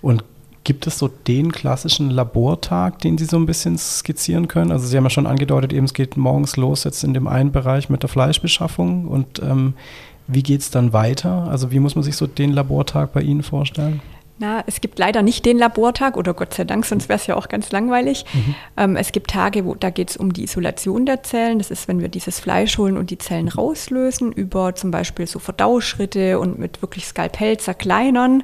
Und 0.02 0.22
Gibt 0.66 0.88
es 0.88 0.98
so 0.98 1.06
den 1.06 1.52
klassischen 1.52 2.10
Labortag, 2.10 2.98
den 2.98 3.16
Sie 3.18 3.24
so 3.24 3.36
ein 3.36 3.46
bisschen 3.46 3.78
skizzieren 3.78 4.48
können? 4.48 4.72
Also 4.72 4.88
Sie 4.88 4.96
haben 4.96 5.04
ja 5.04 5.10
schon 5.10 5.28
angedeutet, 5.28 5.72
eben 5.72 5.84
es 5.84 5.94
geht 5.94 6.16
morgens 6.16 6.56
los 6.56 6.82
jetzt 6.82 7.04
in 7.04 7.14
dem 7.14 7.28
einen 7.28 7.52
Bereich 7.52 7.88
mit 7.88 8.02
der 8.02 8.08
Fleischbeschaffung 8.08 9.06
und 9.06 9.40
ähm, 9.40 9.74
wie 10.28 10.42
geht 10.42 10.60
es 10.60 10.70
dann 10.70 10.92
weiter? 10.92 11.48
Also 11.48 11.70
wie 11.70 11.80
muss 11.80 11.94
man 11.94 12.04
sich 12.04 12.16
so 12.16 12.26
den 12.26 12.52
Labortag 12.52 13.12
bei 13.12 13.22
Ihnen 13.22 13.42
vorstellen? 13.42 14.00
Na, 14.38 14.62
es 14.66 14.82
gibt 14.82 14.98
leider 14.98 15.22
nicht 15.22 15.46
den 15.46 15.56
Labortag 15.56 16.18
oder 16.18 16.34
Gott 16.34 16.52
sei 16.52 16.64
Dank, 16.64 16.84
sonst 16.84 17.08
wäre 17.08 17.18
es 17.18 17.26
ja 17.26 17.36
auch 17.36 17.48
ganz 17.48 17.72
langweilig. 17.72 18.26
Mhm. 18.34 18.54
Ähm, 18.76 18.96
es 18.96 19.12
gibt 19.12 19.30
Tage, 19.30 19.64
wo 19.64 19.74
da 19.74 19.88
geht 19.88 20.10
es 20.10 20.16
um 20.18 20.34
die 20.34 20.44
Isolation 20.44 21.06
der 21.06 21.22
Zellen. 21.22 21.58
Das 21.58 21.70
ist, 21.70 21.88
wenn 21.88 22.00
wir 22.00 22.08
dieses 22.08 22.38
Fleisch 22.38 22.76
holen 22.76 22.98
und 22.98 23.08
die 23.08 23.16
Zellen 23.16 23.48
rauslösen, 23.48 24.32
über 24.32 24.74
zum 24.74 24.90
Beispiel 24.90 25.26
so 25.26 25.38
Verdauschritte 25.38 26.38
und 26.38 26.58
mit 26.58 26.82
wirklich 26.82 27.06
Skalpell 27.06 27.56
zerkleinern. 27.56 28.42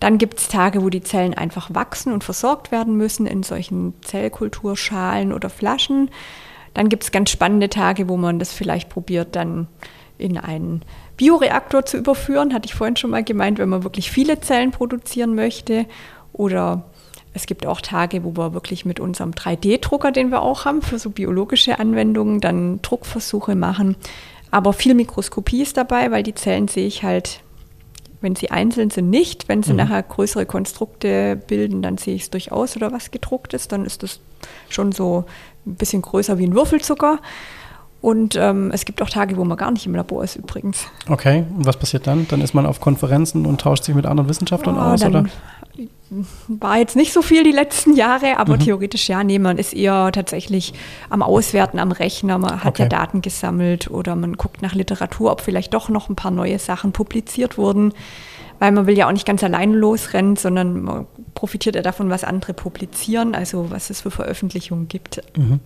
Dann 0.00 0.16
gibt 0.16 0.38
es 0.38 0.48
Tage, 0.48 0.82
wo 0.82 0.88
die 0.88 1.02
Zellen 1.02 1.34
einfach 1.34 1.74
wachsen 1.74 2.12
und 2.12 2.24
versorgt 2.24 2.72
werden 2.72 2.96
müssen 2.96 3.26
in 3.26 3.42
solchen 3.42 3.94
Zellkulturschalen 4.00 5.34
oder 5.34 5.50
Flaschen. 5.50 6.10
Dann 6.72 6.88
gibt 6.88 7.02
es 7.02 7.12
ganz 7.12 7.30
spannende 7.30 7.68
Tage, 7.68 8.08
wo 8.08 8.16
man 8.16 8.38
das 8.38 8.52
vielleicht 8.52 8.88
probiert, 8.88 9.36
dann 9.36 9.66
in 10.16 10.38
einen 10.38 10.82
Bioreaktor 11.18 11.84
zu 11.84 11.98
überführen. 11.98 12.54
Hatte 12.54 12.66
ich 12.66 12.74
vorhin 12.74 12.96
schon 12.96 13.10
mal 13.10 13.22
gemeint, 13.22 13.58
wenn 13.58 13.68
man 13.68 13.84
wirklich 13.84 14.10
viele 14.10 14.40
Zellen 14.40 14.70
produzieren 14.70 15.34
möchte. 15.34 15.84
Oder 16.32 16.84
es 17.34 17.44
gibt 17.44 17.66
auch 17.66 17.82
Tage, 17.82 18.24
wo 18.24 18.34
wir 18.34 18.54
wirklich 18.54 18.86
mit 18.86 18.98
unserem 18.98 19.32
3D-Drucker, 19.32 20.12
den 20.12 20.30
wir 20.30 20.40
auch 20.40 20.64
haben, 20.64 20.80
für 20.80 20.98
so 20.98 21.10
biologische 21.10 21.78
Anwendungen, 21.78 22.40
dann 22.40 22.80
Druckversuche 22.80 23.54
machen. 23.54 23.96
Aber 24.50 24.72
viel 24.72 24.94
Mikroskopie 24.94 25.60
ist 25.60 25.76
dabei, 25.76 26.10
weil 26.10 26.22
die 26.22 26.34
Zellen 26.34 26.68
sehe 26.68 26.86
ich 26.86 27.02
halt 27.02 27.42
wenn 28.20 28.34
sie 28.34 28.50
einzeln 28.50 28.90
sind, 28.90 29.10
nicht. 29.10 29.48
Wenn 29.48 29.62
sie 29.62 29.72
mhm. 29.72 29.78
nachher 29.78 30.02
größere 30.02 30.46
Konstrukte 30.46 31.36
bilden, 31.36 31.82
dann 31.82 31.98
sehe 31.98 32.14
ich 32.14 32.22
es 32.22 32.30
durchaus 32.30 32.76
oder 32.76 32.92
was 32.92 33.10
gedruckt 33.10 33.54
ist. 33.54 33.72
Dann 33.72 33.84
ist 33.84 34.02
das 34.02 34.20
schon 34.68 34.92
so 34.92 35.24
ein 35.66 35.76
bisschen 35.76 36.02
größer 36.02 36.38
wie 36.38 36.46
ein 36.46 36.54
Würfelzucker. 36.54 37.20
Und 38.00 38.36
ähm, 38.36 38.70
es 38.72 38.84
gibt 38.84 39.02
auch 39.02 39.10
Tage, 39.10 39.36
wo 39.36 39.44
man 39.44 39.56
gar 39.56 39.72
nicht 39.72 39.86
im 39.86 39.94
Labor 39.94 40.22
ist 40.22 40.36
übrigens. 40.36 40.86
Okay, 41.08 41.44
und 41.56 41.66
was 41.66 41.76
passiert 41.76 42.06
dann? 42.06 42.28
Dann 42.28 42.40
ist 42.40 42.54
man 42.54 42.64
auf 42.64 42.80
Konferenzen 42.80 43.44
und 43.44 43.60
tauscht 43.60 43.84
sich 43.84 43.94
mit 43.94 44.06
anderen 44.06 44.28
Wissenschaftlern 44.28 44.76
oh, 44.76 44.80
aus, 44.80 45.04
oder? 45.04 45.24
War 46.48 46.78
jetzt 46.78 46.96
nicht 46.96 47.12
so 47.12 47.22
viel 47.22 47.42
die 47.44 47.52
letzten 47.52 47.94
Jahre, 47.94 48.38
aber 48.38 48.54
mhm. 48.54 48.60
theoretisch 48.60 49.08
ja, 49.08 49.22
nee, 49.24 49.38
man 49.38 49.58
ist 49.58 49.74
eher 49.74 50.10
tatsächlich 50.12 50.74
am 51.10 51.22
Auswerten 51.22 51.78
am 51.78 51.92
Rechner, 51.92 52.38
man 52.38 52.64
hat 52.64 52.74
okay. 52.74 52.84
ja 52.84 52.88
Daten 52.88 53.20
gesammelt 53.20 53.90
oder 53.90 54.16
man 54.16 54.34
guckt 54.34 54.62
nach 54.62 54.74
Literatur, 54.74 55.32
ob 55.32 55.40
vielleicht 55.40 55.74
doch 55.74 55.88
noch 55.88 56.08
ein 56.08 56.16
paar 56.16 56.30
neue 56.30 56.58
Sachen 56.58 56.92
publiziert 56.92 57.58
wurden, 57.58 57.92
weil 58.58 58.72
man 58.72 58.86
will 58.86 58.96
ja 58.96 59.06
auch 59.06 59.12
nicht 59.12 59.26
ganz 59.26 59.44
allein 59.44 59.72
losrennen, 59.72 60.36
sondern 60.36 60.82
man 60.82 61.06
profitiert 61.34 61.76
ja 61.76 61.82
davon, 61.82 62.10
was 62.10 62.24
andere 62.24 62.54
publizieren, 62.54 63.34
also 63.34 63.70
was 63.70 63.90
es 63.90 64.00
für 64.00 64.10
Veröffentlichungen 64.10 64.88
gibt. 64.88 65.20
Mhm. 65.36 65.60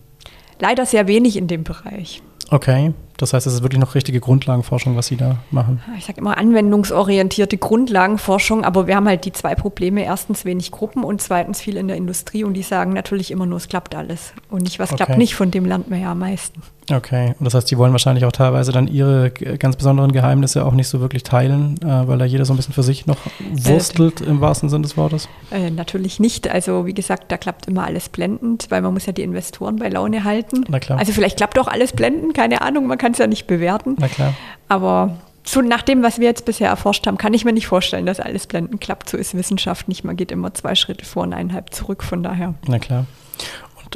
Leider 0.63 0.87
sehr 0.87 1.09
wenig 1.09 1.37
in 1.37 1.49
dem 1.49 1.65
Bereich. 1.65 2.23
Okay, 2.49 2.93
das 3.17 3.33
heißt, 3.33 3.47
es 3.47 3.55
ist 3.55 3.63
wirklich 3.63 3.81
noch 3.81 3.95
richtige 3.95 4.21
Grundlagenforschung, 4.21 4.97
was 4.97 5.07
Sie 5.07 5.17
da 5.17 5.39
machen. 5.51 5.83
Ich 5.99 6.07
sage 6.07 6.21
immer 6.21 6.37
anwendungsorientierte 6.39 7.59
Grundlagenforschung, 7.59 8.65
aber 8.65 8.87
wir 8.87 8.97
haben 8.97 9.07
halt 9.07 9.25
die 9.25 9.33
zwei 9.33 9.55
Probleme. 9.55 10.05
Erstens 10.05 10.45
wenig 10.45 10.71
Gruppen 10.71 11.05
und 11.05 11.21
zweitens 11.21 11.61
viel 11.61 11.77
in 11.77 11.89
der 11.89 11.97
Industrie 11.97 12.45
und 12.45 12.55
die 12.55 12.63
sagen 12.63 12.93
natürlich 12.93 13.31
immer 13.31 13.47
nur, 13.47 13.59
es 13.59 13.69
klappt 13.69 13.95
alles. 13.95 14.33
Und 14.51 14.63
nicht, 14.63 14.79
was 14.79 14.91
okay. 14.91 15.05
klappt 15.05 15.19
nicht, 15.19 15.35
von 15.35 15.51
dem 15.51 15.65
lernt 15.65 15.91
man 15.91 16.01
ja 16.01 16.13
am 16.13 16.19
meisten. 16.19 16.63
Okay, 16.91 17.35
und 17.39 17.45
das 17.45 17.55
heißt, 17.55 17.71
die 17.71 17.79
wollen 17.79 17.93
wahrscheinlich 17.93 18.25
auch 18.25 18.33
teilweise 18.33 18.73
dann 18.73 18.89
ihre 18.89 19.31
ganz 19.31 19.77
besonderen 19.77 20.11
Geheimnisse 20.11 20.65
auch 20.65 20.73
nicht 20.73 20.89
so 20.89 21.01
wirklich 21.01 21.23
teilen, 21.23 21.81
äh, 21.83 22.09
weil 22.09 22.19
da 22.19 22.25
jeder 22.25 22.45
so 22.45 22.53
ein 22.53 22.57
bisschen 22.57 22.75
für 22.75 22.83
sich 22.83 23.07
noch 23.07 23.19
wurstelt 23.53 24.21
äh, 24.21 24.25
im 24.25 24.41
wahrsten 24.41 24.69
Sinne 24.69 24.83
des 24.83 24.97
Wortes? 24.97 25.29
Äh, 25.53 25.71
natürlich 25.71 26.19
nicht. 26.19 26.49
Also 26.51 26.85
wie 26.85 26.95
gesagt, 26.95 27.31
da 27.31 27.37
klappt 27.37 27.69
immer 27.69 27.85
alles 27.85 28.09
blendend, 28.09 28.67
weil 28.71 28.83
man 28.83 28.93
muss 28.93 29.07
ja 29.07 29.13
die 29.13 29.23
Investoren 29.23 29.77
bei 29.77 29.89
Laune 29.89 30.25
halten. 30.25 30.65
Na 30.69 30.81
klar. 30.81 30.99
Also 30.99 31.13
vielleicht 31.13 31.37
klappt 31.37 31.59
auch 31.59 31.69
alles 31.69 31.93
blendend, 31.93 32.35
keine 32.35 32.63
Ahnung, 32.63 32.89
man 32.89 32.99
kann 33.03 33.13
es 33.13 33.19
ja 33.19 33.27
nicht 33.27 33.49
bewerten. 33.49 33.97
Na 33.99 34.07
klar. 34.07 34.33
Aber 34.69 35.17
so 35.43 35.61
nach 35.61 35.83
dem, 35.83 36.05
was 36.05 36.21
wir 36.21 36.29
jetzt 36.29 36.45
bisher 36.45 36.69
erforscht 36.69 37.05
haben, 37.09 37.19
kann 37.19 37.35
ich 37.35 37.45
mir 37.45 37.53
nicht 37.53 37.67
vorstellen, 37.67 38.07
dass 38.07 38.21
alles 38.21 38.47
blendend 38.47 38.81
klappt. 38.81 39.11
So 39.11 39.17
ist 39.17 39.35
Wissenschaft 39.35 39.89
nicht. 39.89 40.05
Man 40.05 40.15
geht 40.15 40.31
immer 40.31 40.55
zwei 40.55 40.77
Schritte 40.77 41.05
vor 41.05 41.25
und 41.25 41.33
eineinhalb 41.33 41.75
zurück, 41.75 42.05
von 42.05 42.23
daher. 42.23 42.55
Na 42.69 42.79
klar. 42.79 43.07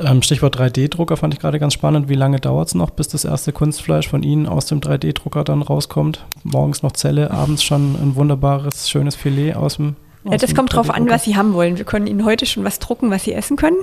Ähm, 0.01 0.23
Stichwort 0.23 0.59
3D-Drucker 0.59 1.17
fand 1.17 1.35
ich 1.35 1.41
gerade 1.41 1.61
ganz 1.61 1.73
spannend. 1.73 2.09
Wie 2.09 2.17
lange 2.17 2.41
dauert 2.41 2.69
es 2.69 2.75
noch, 2.75 2.91
bis 2.91 3.07
das 3.07 3.25
erste 3.25 3.53
Kunstfleisch 3.53 4.09
von 4.09 4.25
Ihnen 4.25 4.47
aus 4.47 4.67
dem 4.67 4.81
3D-Drucker 4.81 5.45
dann 5.45 5.63
rauskommt? 5.63 6.27
Morgens 6.43 6.83
noch 6.83 6.93
Zelle, 6.93 7.31
abends 7.31 7.63
schon 7.63 7.95
ein 7.95 8.17
wunderbares, 8.17 8.91
schönes 8.91 9.15
Filet 9.15 9.55
aus 9.55 9.77
dem. 9.77 9.95
Aus 10.25 10.33
ja, 10.33 10.39
das 10.39 10.55
kommt 10.55 10.75
drauf 10.75 10.91
an, 10.91 11.09
was 11.09 11.25
Sie 11.25 11.37
haben 11.37 11.55
wollen. 11.55 11.79
Wir 11.79 11.85
können 11.85 12.09
Ihnen 12.09 12.25
heute 12.25 12.45
schon 12.45 12.65
was 12.65 12.81
drucken, 12.81 13.11
was 13.11 13.23
Sie 13.23 13.33
essen 13.33 13.57
können. 13.57 13.79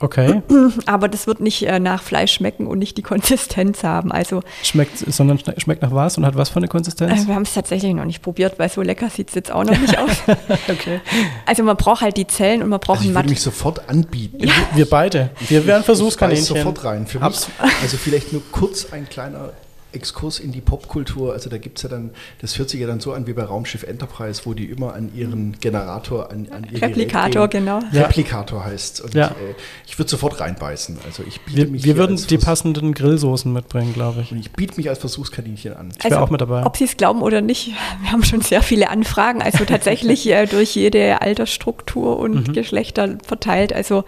Okay. 0.00 0.42
Aber 0.86 1.08
das 1.08 1.26
wird 1.26 1.40
nicht 1.40 1.62
äh, 1.66 1.80
nach 1.80 2.02
Fleisch 2.02 2.32
schmecken 2.32 2.66
und 2.66 2.78
nicht 2.78 2.96
die 2.96 3.02
Konsistenz 3.02 3.82
haben. 3.82 4.12
Also 4.12 4.42
schmeckt, 4.62 4.98
sondern 4.98 5.40
schmeckt 5.58 5.82
nach 5.82 5.92
was 5.92 6.18
und 6.18 6.24
hat 6.26 6.36
was 6.36 6.50
für 6.50 6.56
eine 6.56 6.68
Konsistenz? 6.68 7.24
Äh, 7.24 7.28
wir 7.28 7.34
haben 7.34 7.42
es 7.42 7.54
tatsächlich 7.54 7.94
noch 7.94 8.04
nicht 8.04 8.22
probiert, 8.22 8.58
weil 8.58 8.68
so 8.68 8.82
lecker 8.82 9.10
sieht 9.10 9.28
es 9.28 9.34
jetzt 9.34 9.50
auch 9.50 9.64
noch 9.64 9.78
nicht 9.78 9.98
aus. 9.98 10.22
okay. 10.68 11.00
Also 11.46 11.62
man 11.64 11.76
braucht 11.76 12.02
halt 12.02 12.16
die 12.16 12.26
Zellen 12.26 12.62
und 12.62 12.68
man 12.68 12.80
braucht 12.80 12.98
also 12.98 13.10
ich 13.10 13.14
würde 13.14 13.28
mich 13.28 13.40
sofort 13.40 13.88
anbieten. 13.88 14.46
Ja. 14.46 14.52
Wir 14.74 14.88
beide. 14.88 15.30
Wir 15.48 15.66
wären 15.66 15.82
Versuchskaninchen. 15.82 16.42
Ich 16.56 16.62
sofort 16.62 16.84
rein. 16.84 17.06
Für 17.06 17.18
mich, 17.18 17.46
also 17.82 17.96
vielleicht 17.96 18.32
nur 18.32 18.42
kurz 18.52 18.92
ein 18.92 19.08
kleiner 19.08 19.50
Exkurs 19.92 20.38
in 20.38 20.52
die 20.52 20.60
Popkultur. 20.60 21.32
Also 21.32 21.48
da 21.48 21.58
gibt 21.58 21.78
es 21.78 21.82
ja 21.82 21.88
dann, 21.88 22.10
das 22.40 22.58
hört 22.58 22.68
sich 22.68 22.80
ja 22.80 22.86
dann 22.86 23.00
so 23.00 23.12
an 23.12 23.26
wie 23.26 23.32
bei 23.32 23.42
Raumschiff 23.42 23.84
Enterprise, 23.84 24.42
wo 24.44 24.54
die 24.54 24.66
immer 24.66 24.94
an 24.94 25.10
ihren 25.14 25.58
Generator, 25.60 26.30
an, 26.30 26.48
an 26.50 26.66
ihr 26.70 26.82
Replikator, 26.82 27.48
genau. 27.48 27.80
Ja. 27.92 28.02
Replikator 28.02 28.64
heißt 28.64 29.00
Und 29.00 29.14
ja. 29.14 29.28
äh, 29.28 29.54
ich 29.86 29.98
würde 29.98 30.10
sofort 30.10 30.40
reinbeißen. 30.40 30.98
Also 31.06 31.22
ich 31.26 31.40
biete 31.40 31.56
wir, 31.56 31.66
mich 31.68 31.84
wir 31.84 31.96
würden 31.96 32.16
die 32.16 32.38
passenden 32.38 32.92
Grillsoßen 32.92 33.52
mitbringen, 33.52 33.94
glaube 33.94 34.20
ich. 34.20 34.32
Und 34.32 34.38
ich 34.38 34.52
biete 34.52 34.76
mich 34.76 34.88
als 34.88 34.98
Versuchskaninchen 34.98 35.74
an. 35.74 35.90
Ich 35.96 36.04
wäre 36.04 36.14
also, 36.14 36.26
auch 36.26 36.30
mit 36.30 36.40
dabei. 36.40 36.66
Ob 36.66 36.76
Sie 36.76 36.84
es 36.84 36.96
glauben 36.96 37.22
oder 37.22 37.40
nicht, 37.40 37.68
wir 38.02 38.12
haben 38.12 38.24
schon 38.24 38.42
sehr 38.42 38.62
viele 38.62 38.90
Anfragen. 38.90 39.42
Also 39.42 39.64
tatsächlich 39.64 40.26
äh, 40.30 40.46
durch 40.46 40.74
jede 40.74 41.22
Altersstruktur 41.22 42.18
und 42.18 42.48
mhm. 42.48 42.52
Geschlechter 42.52 43.16
verteilt. 43.26 43.72
Also 43.72 44.04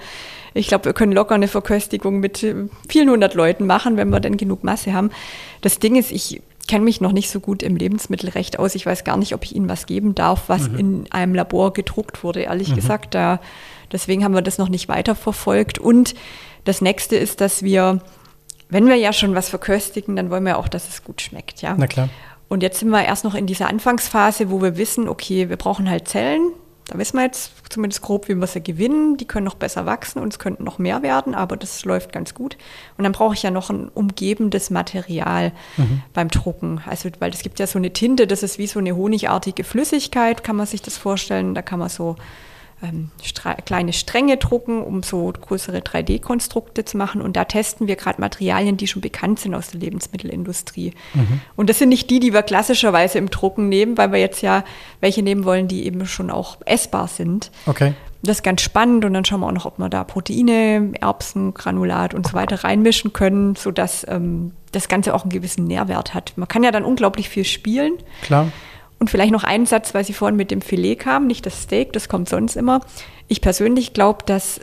ich 0.54 0.68
glaube, 0.68 0.86
wir 0.86 0.92
können 0.92 1.12
locker 1.12 1.34
eine 1.34 1.48
Verköstigung 1.48 2.20
mit 2.20 2.42
äh, 2.42 2.54
vielen 2.88 3.10
hundert 3.10 3.34
Leuten 3.34 3.66
machen, 3.66 3.96
wenn 3.96 4.10
wir 4.10 4.20
dann 4.20 4.36
genug 4.36 4.64
Masse 4.64 4.92
haben. 4.92 5.10
Das 5.60 5.78
Ding 5.78 5.96
ist, 5.96 6.10
ich 6.10 6.42
kenne 6.68 6.84
mich 6.84 7.00
noch 7.00 7.12
nicht 7.12 7.30
so 7.30 7.40
gut 7.40 7.62
im 7.62 7.76
Lebensmittelrecht 7.76 8.58
aus. 8.58 8.74
Ich 8.74 8.86
weiß 8.86 9.04
gar 9.04 9.16
nicht, 9.16 9.34
ob 9.34 9.44
ich 9.44 9.56
Ihnen 9.56 9.68
was 9.68 9.86
geben 9.86 10.14
darf, 10.14 10.44
was 10.48 10.68
mhm. 10.68 10.78
in 10.78 11.06
einem 11.10 11.34
Labor 11.34 11.72
gedruckt 11.72 12.22
wurde, 12.22 12.42
ehrlich 12.42 12.70
mhm. 12.70 12.76
gesagt. 12.76 13.14
Da, 13.14 13.40
deswegen 13.90 14.24
haben 14.24 14.34
wir 14.34 14.42
das 14.42 14.58
noch 14.58 14.68
nicht 14.68 14.88
weiterverfolgt. 14.88 15.78
Und 15.78 16.14
das 16.64 16.80
nächste 16.80 17.16
ist, 17.16 17.40
dass 17.40 17.62
wir, 17.62 18.00
wenn 18.68 18.86
wir 18.86 18.96
ja 18.96 19.12
schon 19.12 19.34
was 19.34 19.48
verköstigen, 19.48 20.14
dann 20.14 20.30
wollen 20.30 20.44
wir 20.44 20.58
auch, 20.58 20.68
dass 20.68 20.88
es 20.88 21.02
gut 21.02 21.20
schmeckt. 21.20 21.62
Ja? 21.62 21.74
Na 21.76 21.86
klar. 21.86 22.08
Und 22.48 22.62
jetzt 22.62 22.80
sind 22.80 22.90
wir 22.90 23.04
erst 23.04 23.24
noch 23.24 23.34
in 23.34 23.46
dieser 23.46 23.68
Anfangsphase, 23.68 24.50
wo 24.50 24.60
wir 24.60 24.76
wissen, 24.76 25.08
okay, 25.08 25.48
wir 25.48 25.56
brauchen 25.56 25.88
halt 25.88 26.08
Zellen, 26.08 26.52
da 26.90 26.98
wissen 26.98 27.18
wir 27.18 27.22
jetzt 27.22 27.52
zumindest 27.68 28.02
grob, 28.02 28.28
wie 28.28 28.34
wir 28.34 28.48
sie 28.48 28.60
gewinnen. 28.60 29.16
Die 29.16 29.24
können 29.24 29.44
noch 29.44 29.54
besser 29.54 29.86
wachsen 29.86 30.18
und 30.18 30.32
es 30.32 30.40
könnten 30.40 30.64
noch 30.64 30.78
mehr 30.78 31.02
werden, 31.02 31.36
aber 31.36 31.56
das 31.56 31.84
läuft 31.84 32.12
ganz 32.12 32.34
gut. 32.34 32.56
Und 32.98 33.04
dann 33.04 33.12
brauche 33.12 33.34
ich 33.34 33.44
ja 33.44 33.52
noch 33.52 33.70
ein 33.70 33.88
umgebendes 33.88 34.70
Material 34.70 35.52
mhm. 35.76 36.02
beim 36.12 36.28
Drucken. 36.28 36.82
Also, 36.86 37.08
weil 37.20 37.32
es 37.32 37.42
gibt 37.42 37.60
ja 37.60 37.68
so 37.68 37.78
eine 37.78 37.92
Tinte, 37.92 38.26
das 38.26 38.42
ist 38.42 38.58
wie 38.58 38.66
so 38.66 38.80
eine 38.80 38.96
honigartige 38.96 39.62
Flüssigkeit, 39.62 40.42
kann 40.42 40.56
man 40.56 40.66
sich 40.66 40.82
das 40.82 40.96
vorstellen. 40.96 41.54
Da 41.54 41.62
kann 41.62 41.78
man 41.78 41.88
so 41.90 42.16
ähm, 42.82 43.10
kleine 43.64 43.92
Stränge 43.92 44.36
drucken, 44.36 44.82
um 44.82 45.02
so 45.02 45.32
größere 45.32 45.78
3D-Konstrukte 45.78 46.84
zu 46.84 46.96
machen. 46.96 47.20
Und 47.20 47.36
da 47.36 47.44
testen 47.44 47.86
wir 47.88 47.96
gerade 47.96 48.20
Materialien, 48.20 48.76
die 48.76 48.86
schon 48.86 49.02
bekannt 49.02 49.40
sind 49.40 49.54
aus 49.54 49.68
der 49.68 49.80
Lebensmittelindustrie. 49.80 50.92
Mhm. 51.14 51.40
Und 51.56 51.70
das 51.70 51.78
sind 51.78 51.90
nicht 51.90 52.10
die, 52.10 52.20
die 52.20 52.32
wir 52.32 52.42
klassischerweise 52.42 53.18
im 53.18 53.30
Drucken 53.30 53.68
nehmen, 53.68 53.98
weil 53.98 54.12
wir 54.12 54.18
jetzt 54.18 54.42
ja 54.42 54.64
welche 55.00 55.22
nehmen 55.22 55.44
wollen, 55.44 55.68
die 55.68 55.84
eben 55.84 56.06
schon 56.06 56.30
auch 56.30 56.58
essbar 56.64 57.08
sind. 57.08 57.50
Okay. 57.66 57.94
Das 58.22 58.38
ist 58.38 58.42
ganz 58.42 58.60
spannend 58.60 59.04
und 59.06 59.14
dann 59.14 59.24
schauen 59.24 59.40
wir 59.40 59.46
auch 59.46 59.52
noch, 59.52 59.64
ob 59.64 59.78
wir 59.78 59.88
da 59.88 60.04
Proteine, 60.04 60.92
Erbsen, 61.00 61.54
Granulat 61.54 62.12
und 62.12 62.26
so 62.26 62.34
weiter 62.34 62.64
reinmischen 62.64 63.14
können, 63.14 63.56
sodass 63.56 64.06
ähm, 64.08 64.52
das 64.72 64.88
Ganze 64.88 65.14
auch 65.14 65.22
einen 65.22 65.30
gewissen 65.30 65.64
Nährwert 65.64 66.12
hat. 66.12 66.34
Man 66.36 66.46
kann 66.46 66.62
ja 66.62 66.70
dann 66.70 66.84
unglaublich 66.84 67.30
viel 67.30 67.44
spielen. 67.44 67.94
Klar. 68.22 68.48
Und 69.00 69.08
vielleicht 69.08 69.32
noch 69.32 69.44
einen 69.44 69.66
Satz, 69.66 69.94
weil 69.94 70.04
Sie 70.04 70.12
vorhin 70.12 70.36
mit 70.36 70.50
dem 70.50 70.60
Filet 70.60 70.96
kamen, 70.96 71.26
nicht 71.26 71.46
das 71.46 71.62
Steak, 71.62 71.92
das 71.94 72.08
kommt 72.08 72.28
sonst 72.28 72.54
immer. 72.54 72.80
Ich 73.28 73.40
persönlich 73.40 73.94
glaube, 73.94 74.24
dass 74.26 74.60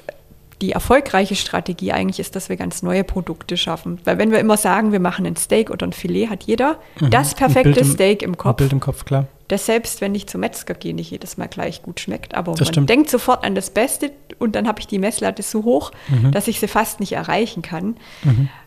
die 0.61 0.71
erfolgreiche 0.71 1.35
Strategie 1.35 1.91
eigentlich 1.91 2.19
ist, 2.19 2.35
dass 2.35 2.49
wir 2.49 2.55
ganz 2.55 2.81
neue 2.83 3.03
Produkte 3.03 3.57
schaffen. 3.57 3.99
Weil 4.05 4.17
wenn 4.17 4.31
wir 4.31 4.39
immer 4.39 4.57
sagen, 4.57 4.91
wir 4.91 4.99
machen 4.99 5.25
ein 5.25 5.35
Steak 5.35 5.69
oder 5.69 5.85
ein 5.87 5.93
Filet, 5.93 6.27
hat 6.29 6.43
jeder 6.43 6.77
mhm. 6.99 7.09
das 7.09 7.35
perfekte 7.35 7.79
im, 7.79 7.85
Steak 7.85 8.21
im 8.21 8.37
Kopf. 8.37 8.57
Bild 8.57 8.71
im 8.71 8.79
Kopf, 8.79 9.05
klar. 9.05 9.27
Der 9.49 9.57
selbst, 9.57 10.01
wenn 10.01 10.13
ich 10.15 10.27
zum 10.27 10.41
Metzger 10.41 10.73
gehe, 10.73 10.93
nicht 10.93 11.11
jedes 11.11 11.37
Mal 11.37 11.47
gleich 11.47 11.81
gut 11.81 11.99
schmeckt. 11.99 12.35
Aber 12.35 12.51
Das 12.53 12.61
man 12.67 12.73
stimmt. 12.73 12.89
denkt 12.89 13.09
sofort 13.09 13.43
an 13.45 13.55
das 13.55 13.69
Beste 13.69 14.11
und 14.39 14.55
dann 14.55 14.67
habe 14.67 14.79
ich 14.79 14.87
die 14.87 14.99
Messlatte 14.99 15.41
so 15.43 15.63
hoch, 15.63 15.91
Mhm. 16.09 16.31
dass 16.31 16.47
ich 16.47 16.59
sie 16.59 16.67
fast 16.67 16.99
nicht 16.99 17.13
erreichen 17.13 17.61
kann. 17.61 17.95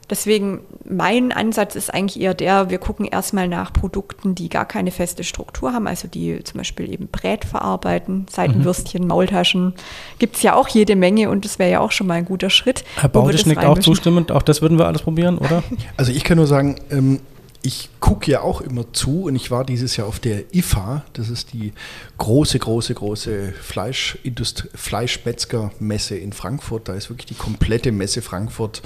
Deswegen, 0.09 0.61
mein 0.85 1.31
Ansatz 1.31 1.77
ist 1.77 1.95
eigentlich 1.95 2.21
eher 2.21 2.35
der, 2.35 2.69
wir 2.69 2.79
gucken 2.79 3.07
erstmal 3.07 3.47
nach 3.47 3.73
Produkten, 3.73 4.35
die 4.35 4.49
gar 4.49 4.65
keine 4.65 4.91
feste 4.91 5.23
Struktur 5.23 5.73
haben, 5.73 5.87
also 5.87 6.09
die 6.09 6.43
zum 6.43 6.59
Beispiel 6.59 6.93
eben 6.93 7.07
Brät 7.07 7.45
verarbeiten, 7.45 8.15
Mhm. 8.23 8.27
Seitenwürstchen, 8.29 9.07
Maultaschen. 9.07 9.75
Gibt 10.19 10.35
es 10.37 10.43
ja 10.43 10.57
auch 10.57 10.67
jede 10.67 10.97
Menge 10.97 11.31
und 11.31 11.45
das 11.45 11.61
wäre 11.61 11.71
ja 11.71 11.81
auch 11.81 11.93
schon 11.93 12.09
mal 12.09 12.15
ein 12.15 12.25
guter 12.25 12.51
Schritt. 12.51 12.83
Herr 12.97 13.09
Baudisch 13.09 13.43
das 13.43 13.47
nickt 13.47 13.65
auch 13.65 13.79
zustimmend. 13.79 14.33
Auch 14.33 14.43
das 14.43 14.63
würden 14.63 14.79
wir 14.79 14.87
alles 14.89 15.03
probieren, 15.03 15.39
oder? 15.39 15.63
Also 15.97 16.11
ich 16.11 16.25
kann 16.25 16.39
nur 16.39 16.49
sagen, 16.49 16.77
ähm, 16.91 17.21
ich 17.63 17.91
gucke 18.01 18.31
ja 18.31 18.41
auch 18.41 18.61
immer 18.61 18.93
zu 18.93 19.25
und 19.25 19.37
ich 19.37 19.51
war 19.51 19.65
dieses 19.65 19.97
Jahr 19.97 20.07
auf 20.07 20.19
der 20.19 20.55
IFA, 20.55 21.05
das 21.13 21.29
ist 21.29 21.53
die 21.53 21.73
große, 22.19 22.59
große, 22.59 22.95
große 22.95 23.53
Fleischmetzgermesse 24.75 26.17
in 26.17 26.33
Frankfurt. 26.33 26.89
Da 26.89 26.95
ist 26.95 27.11
wirklich 27.11 27.27
die 27.27 27.35
komplette 27.35 27.93
Messe 27.93 28.23
Frankfurt, 28.23 28.81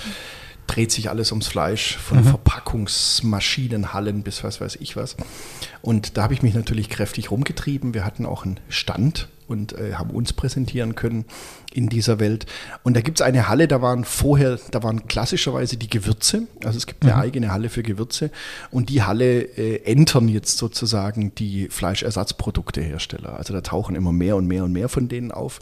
dreht 0.67 0.91
sich 0.91 1.09
alles 1.09 1.31
ums 1.31 1.47
Fleisch, 1.47 1.97
von 1.99 2.25
Verpackungsmaschinenhallen 2.25 4.23
bis 4.23 4.43
was 4.43 4.61
weiß 4.61 4.77
ich 4.81 4.97
was. 4.97 5.17
Und 5.81 6.17
da 6.17 6.25
habe 6.25 6.35
ich 6.35 6.43
mich 6.43 6.55
natürlich 6.55 6.89
kräftig 6.89 7.31
rumgetrieben. 7.31 7.95
Wir 7.95 8.05
hatten 8.05 8.27
auch 8.27 8.45
einen 8.45 8.59
Stand 8.69 9.29
und 9.49 9.73
äh, 9.79 9.95
haben 9.95 10.11
uns 10.11 10.33
präsentieren 10.33 10.95
können 10.95 11.25
in 11.73 11.89
dieser 11.89 12.21
Welt. 12.21 12.47
Und 12.83 12.97
da 12.97 13.01
gibt 13.01 13.21
es 13.21 13.27
eine 13.27 13.49
Halle, 13.49 13.69
da 13.69 13.83
waren 13.83 14.05
vorher, 14.05 14.59
da 14.71 14.83
waren 14.83 15.07
klassischerweise 15.09 15.77
die 15.77 15.91
Gewürze. 15.91 16.47
Also 16.65 16.77
es 16.77 16.87
gibt 16.87 17.05
eine 17.05 17.17
eigene 17.17 17.53
Halle 17.53 17.69
für 17.69 17.83
Gewürze. 17.83 18.31
Und 18.71 18.89
die 18.89 19.03
Halle 19.03 19.43
äh, 19.43 19.83
entern 19.85 20.29
jetzt 20.29 20.59
sozusagen 20.59 21.35
die 21.35 21.69
Fleischersatzproduktehersteller. 21.69 23.37
Also 23.37 23.53
da 23.53 23.61
tauchen 23.61 23.97
immer 23.97 24.13
mehr 24.13 24.37
und 24.37 24.47
mehr 24.47 24.65
und 24.65 24.73
mehr 24.73 24.89
von 24.89 25.09
denen 25.09 25.33
auf. 25.33 25.61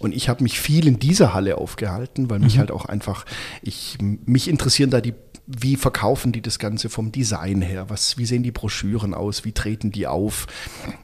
Und 0.00 0.14
ich 0.14 0.30
habe 0.30 0.42
mich 0.42 0.58
viel 0.58 0.86
in 0.86 0.98
dieser 0.98 1.34
Halle 1.34 1.58
aufgehalten, 1.58 2.30
weil 2.30 2.38
mich 2.38 2.58
halt 2.58 2.70
auch 2.70 2.86
einfach, 2.86 3.26
ich, 3.60 3.98
mich 4.00 4.48
interessieren 4.48 4.88
da 4.88 5.02
die, 5.02 5.12
wie 5.58 5.76
verkaufen 5.76 6.32
die 6.32 6.42
das 6.42 6.58
Ganze 6.58 6.88
vom 6.88 7.12
Design 7.12 7.62
her? 7.62 7.86
Was, 7.88 8.18
wie 8.18 8.26
sehen 8.26 8.42
die 8.42 8.52
Broschüren 8.52 9.14
aus? 9.14 9.44
Wie 9.44 9.52
treten 9.52 9.90
die 9.90 10.06
auf? 10.06 10.46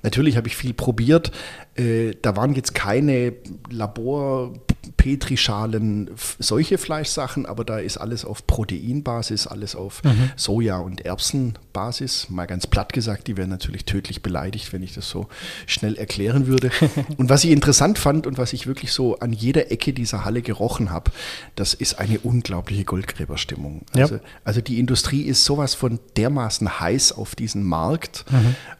Natürlich 0.02 0.36
habe 0.36 0.48
ich 0.48 0.56
viel 0.56 0.74
probiert. 0.74 1.32
Äh, 1.74 2.12
da 2.22 2.36
waren 2.36 2.54
jetzt 2.54 2.74
keine 2.74 3.34
Labor, 3.70 4.52
Petrischalen, 4.96 6.10
solche 6.38 6.78
Fleischsachen, 6.78 7.46
aber 7.46 7.64
da 7.64 7.78
ist 7.78 7.96
alles 7.96 8.24
auf 8.24 8.46
Proteinbasis, 8.46 9.46
alles 9.46 9.76
auf 9.76 10.02
Soja- 10.36 10.78
und 10.78 11.04
Erbsenbasis. 11.04 12.28
Mal 12.30 12.46
ganz 12.46 12.66
platt 12.66 12.92
gesagt, 12.92 13.26
die 13.26 13.36
wären 13.36 13.50
natürlich 13.50 13.84
tödlich 13.84 14.22
beleidigt, 14.22 14.72
wenn 14.72 14.82
ich 14.82 14.94
das 14.94 15.08
so 15.08 15.28
schnell 15.66 15.96
erklären 15.96 16.46
würde. 16.46 16.70
und 17.16 17.28
was 17.28 17.44
ich 17.44 17.50
interessant 17.50 17.98
fand 17.98 18.26
und 18.26 18.38
was 18.38 18.52
ich 18.52 18.66
wirklich 18.66 18.92
so 18.92 19.18
an 19.18 19.32
jeder 19.32 19.70
Ecke 19.70 19.92
dieser 19.92 20.24
Halle 20.24 20.42
gerochen 20.42 20.90
habe, 20.90 21.10
das 21.54 21.74
ist 21.74 21.98
eine 21.98 22.18
unglaubliche 22.20 22.84
Goldgräberstimmung. 22.84 23.82
Ja. 23.94 24.04
Also, 24.04 24.20
also 24.44 24.60
die 24.60 24.78
Industrie 24.78 25.22
ist 25.22 25.44
sowas 25.44 25.74
von 25.74 25.98
dermaßen 26.16 26.80
heiß 26.80 27.12
auf 27.12 27.34
diesen 27.34 27.62
Markt 27.62 28.24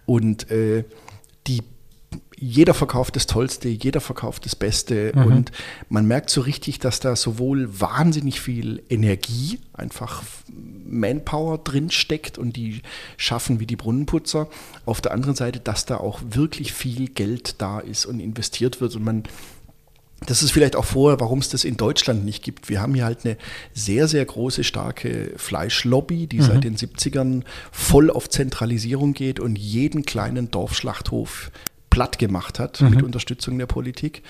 und 0.04 0.50
äh, 0.50 0.84
die 1.46 1.62
jeder 2.38 2.74
verkauft 2.74 3.16
das 3.16 3.26
Tollste, 3.26 3.68
jeder 3.68 4.00
verkauft 4.00 4.44
das 4.44 4.54
Beste 4.54 5.12
und 5.12 5.52
man 5.88 6.06
merkt 6.06 6.28
so 6.28 6.42
richtig, 6.42 6.78
dass 6.78 7.00
da 7.00 7.16
sowohl 7.16 7.80
wahnsinnig 7.80 8.40
viel 8.40 8.82
Energie, 8.90 9.58
einfach 9.72 10.22
Manpower 10.86 11.58
drin 11.58 11.90
steckt 11.90 12.36
und 12.36 12.56
die 12.56 12.82
schaffen 13.16 13.58
wie 13.58 13.66
die 13.66 13.76
Brunnenputzer. 13.76 14.48
Auf 14.84 15.00
der 15.00 15.12
anderen 15.12 15.34
Seite, 15.34 15.60
dass 15.60 15.86
da 15.86 15.96
auch 15.96 16.20
wirklich 16.28 16.72
viel 16.72 17.08
Geld 17.08 17.56
da 17.58 17.80
ist 17.80 18.04
und 18.04 18.20
investiert 18.20 18.80
wird 18.80 18.94
und 18.96 19.04
man 19.04 19.22
das 20.24 20.42
ist 20.42 20.50
vielleicht 20.50 20.76
auch 20.76 20.86
vorher, 20.86 21.20
warum 21.20 21.40
es 21.40 21.50
das 21.50 21.64
in 21.64 21.76
Deutschland 21.76 22.24
nicht 22.24 22.42
gibt. 22.42 22.70
Wir 22.70 22.80
haben 22.80 22.94
hier 22.94 23.04
halt 23.04 23.26
eine 23.26 23.36
sehr, 23.74 24.08
sehr 24.08 24.24
große, 24.24 24.64
starke 24.64 25.32
Fleischlobby, 25.36 26.26
die 26.26 26.40
seit 26.40 26.64
den 26.64 26.74
70ern 26.74 27.42
voll 27.70 28.10
auf 28.10 28.30
Zentralisierung 28.30 29.12
geht 29.12 29.40
und 29.40 29.58
jeden 29.58 30.06
kleinen 30.06 30.50
Dorfschlachthof 30.50 31.50
platt 31.96 32.18
gemacht 32.18 32.58
hat 32.58 32.82
mit 32.82 33.02
Unterstützung 33.02 33.56
der 33.56 33.64
Politik. 33.64 34.22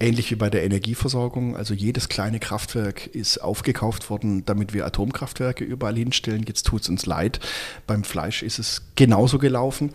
Ähnlich 0.00 0.32
wie 0.32 0.34
bei 0.34 0.50
der 0.50 0.64
Energieversorgung. 0.64 1.56
Also 1.56 1.72
jedes 1.72 2.08
kleine 2.08 2.40
Kraftwerk 2.40 3.06
ist 3.06 3.38
aufgekauft 3.38 4.10
worden, 4.10 4.44
damit 4.44 4.74
wir 4.74 4.84
Atomkraftwerke 4.84 5.62
überall 5.62 5.94
hinstellen. 5.94 6.44
Jetzt 6.48 6.66
tut 6.66 6.82
es 6.82 6.88
uns 6.88 7.06
leid. 7.06 7.38
Beim 7.86 8.02
Fleisch 8.02 8.42
ist 8.42 8.58
es 8.58 8.82
genauso 8.96 9.38
gelaufen. 9.38 9.92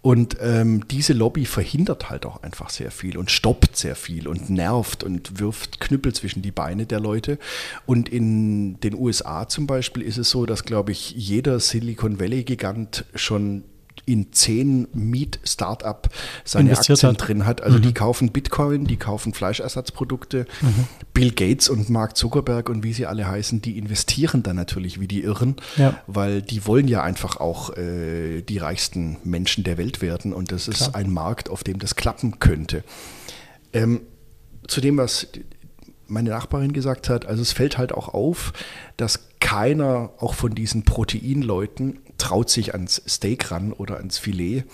Und 0.00 0.36
ähm, 0.40 0.86
diese 0.88 1.12
Lobby 1.12 1.44
verhindert 1.44 2.08
halt 2.08 2.24
auch 2.24 2.44
einfach 2.44 2.70
sehr 2.70 2.92
viel 2.92 3.18
und 3.18 3.32
stoppt 3.32 3.76
sehr 3.76 3.96
viel 3.96 4.28
und 4.28 4.48
nervt 4.48 5.02
und 5.02 5.40
wirft 5.40 5.80
Knüppel 5.80 6.14
zwischen 6.14 6.40
die 6.40 6.52
Beine 6.52 6.86
der 6.86 7.00
Leute. 7.00 7.40
Und 7.84 8.08
in 8.08 8.78
den 8.78 8.94
USA 8.94 9.48
zum 9.48 9.66
Beispiel 9.66 10.04
ist 10.04 10.18
es 10.18 10.30
so, 10.30 10.46
dass, 10.46 10.64
glaube 10.64 10.92
ich, 10.92 11.10
jeder 11.10 11.58
Silicon 11.58 12.20
Valley-Gigant 12.20 13.06
schon 13.16 13.64
in 14.12 14.32
zehn 14.32 14.86
Meat-Startup 14.92 16.08
seine 16.44 16.70
Investiert 16.70 16.98
Aktien 16.98 17.12
hat. 17.12 17.28
drin 17.28 17.46
hat. 17.46 17.60
Also 17.62 17.78
die 17.78 17.92
kaufen 17.94 18.30
Bitcoin, 18.32 18.84
die 18.86 18.96
kaufen 18.96 19.32
Fleischersatzprodukte. 19.34 20.46
Bill 21.14 21.30
Gates 21.32 21.68
und 21.68 21.90
Mark 21.90 22.16
Zuckerberg 22.16 22.68
und 22.68 22.82
wie 22.82 22.92
sie 22.92 23.06
alle 23.06 23.26
heißen, 23.26 23.60
die 23.62 23.78
investieren 23.78 24.42
dann 24.42 24.56
natürlich 24.56 25.00
wie 25.00 25.08
die 25.08 25.22
Irren, 25.22 25.56
Ja. 25.76 26.00
weil 26.06 26.42
die 26.42 26.66
wollen 26.66 26.88
ja 26.88 27.02
einfach 27.02 27.36
auch 27.38 27.76
äh, 27.76 28.42
die 28.42 28.58
reichsten 28.58 29.16
Menschen 29.24 29.64
der 29.64 29.78
Welt 29.78 30.02
werden 30.02 30.32
und 30.32 30.52
das 30.52 30.68
ist 30.68 30.76
Klar. 30.78 30.94
ein 30.94 31.12
Markt, 31.12 31.50
auf 31.50 31.64
dem 31.64 31.78
das 31.78 31.96
klappen 31.96 32.38
könnte. 32.38 32.84
Ähm, 33.72 34.02
zu 34.66 34.80
dem, 34.80 34.96
was 34.96 35.26
meine 36.06 36.30
Nachbarin 36.30 36.72
gesagt 36.72 37.08
hat, 37.08 37.24
also 37.26 37.40
es 37.42 37.52
fällt 37.52 37.78
halt 37.78 37.92
auch 37.92 38.08
auf, 38.08 38.52
dass 38.96 39.20
keiner 39.40 40.10
auch 40.18 40.34
von 40.34 40.54
diesen 40.54 40.84
Proteinleuten 40.84 41.98
traut 42.18 42.50
sich 42.50 42.74
ans 42.74 43.02
Steak 43.08 43.50
ran 43.50 43.72
oder 43.72 43.96
ans 43.96 44.18
Filet 44.18 44.64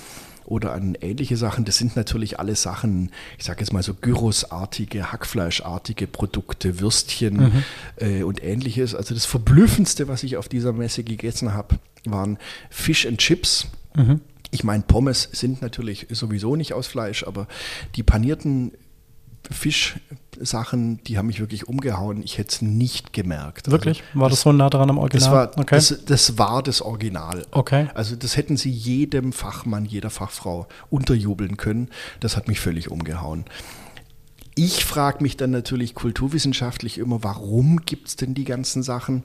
oder 0.44 0.72
an 0.72 0.96
ähnliche 1.00 1.36
Sachen. 1.36 1.64
Das 1.64 1.76
sind 1.76 1.96
natürlich 1.96 2.38
alle 2.38 2.54
Sachen, 2.54 3.10
ich 3.38 3.44
sage 3.44 3.60
jetzt 3.60 3.72
mal 3.72 3.82
so 3.82 3.94
Gyrosartige, 3.94 5.12
Hackfleischartige 5.12 6.06
Produkte, 6.06 6.80
Würstchen 6.80 7.64
äh, 7.96 8.22
und 8.22 8.42
ähnliches. 8.42 8.94
Also 8.94 9.14
das 9.14 9.24
Verblüffendste, 9.24 10.08
was 10.08 10.22
ich 10.22 10.36
auf 10.36 10.48
dieser 10.48 10.72
Messe 10.72 11.04
gegessen 11.04 11.54
habe, 11.54 11.78
waren 12.04 12.38
Fish 12.70 13.06
and 13.06 13.18
Chips. 13.18 13.66
Ich 14.52 14.62
meine, 14.62 14.84
Pommes 14.86 15.28
sind 15.32 15.62
natürlich 15.62 16.06
sowieso 16.10 16.54
nicht 16.54 16.72
aus 16.72 16.86
Fleisch, 16.86 17.24
aber 17.24 17.48
die 17.96 18.02
panierten 18.02 18.72
Fischsachen, 19.50 21.02
die 21.04 21.18
haben 21.18 21.26
mich 21.26 21.40
wirklich 21.40 21.68
umgehauen. 21.68 22.22
Ich 22.22 22.38
hätte 22.38 22.54
es 22.54 22.62
nicht 22.62 23.12
gemerkt. 23.12 23.70
Wirklich? 23.70 24.02
Also, 24.08 24.20
War 24.20 24.30
das 24.30 24.40
so 24.40 24.52
nah 24.52 24.70
dran 24.70 24.90
am 24.90 24.98
Original? 24.98 25.28
das 25.28 25.32
war, 25.32 25.58
okay. 25.58 25.76
das, 25.76 26.04
das 26.04 26.38
war 26.38 26.62
das 26.62 26.82
Original. 26.82 27.46
Okay. 27.50 27.88
Also 27.94 28.16
das 28.16 28.36
hätten 28.36 28.56
sie 28.56 28.70
jedem 28.70 29.32
Fachmann, 29.32 29.84
jeder 29.84 30.10
Fachfrau 30.10 30.66
unterjubeln 30.90 31.56
können. 31.56 31.88
Das 32.20 32.36
hat 32.36 32.48
mich 32.48 32.60
völlig 32.60 32.90
umgehauen. 32.90 33.44
Ich 34.54 34.84
frage 34.84 35.22
mich 35.22 35.36
dann 35.36 35.50
natürlich 35.50 35.94
kulturwissenschaftlich 35.94 36.98
immer, 36.98 37.22
warum 37.22 37.82
gibt 37.84 38.08
es 38.08 38.16
denn 38.16 38.34
die 38.34 38.44
ganzen 38.44 38.82
Sachen? 38.82 39.22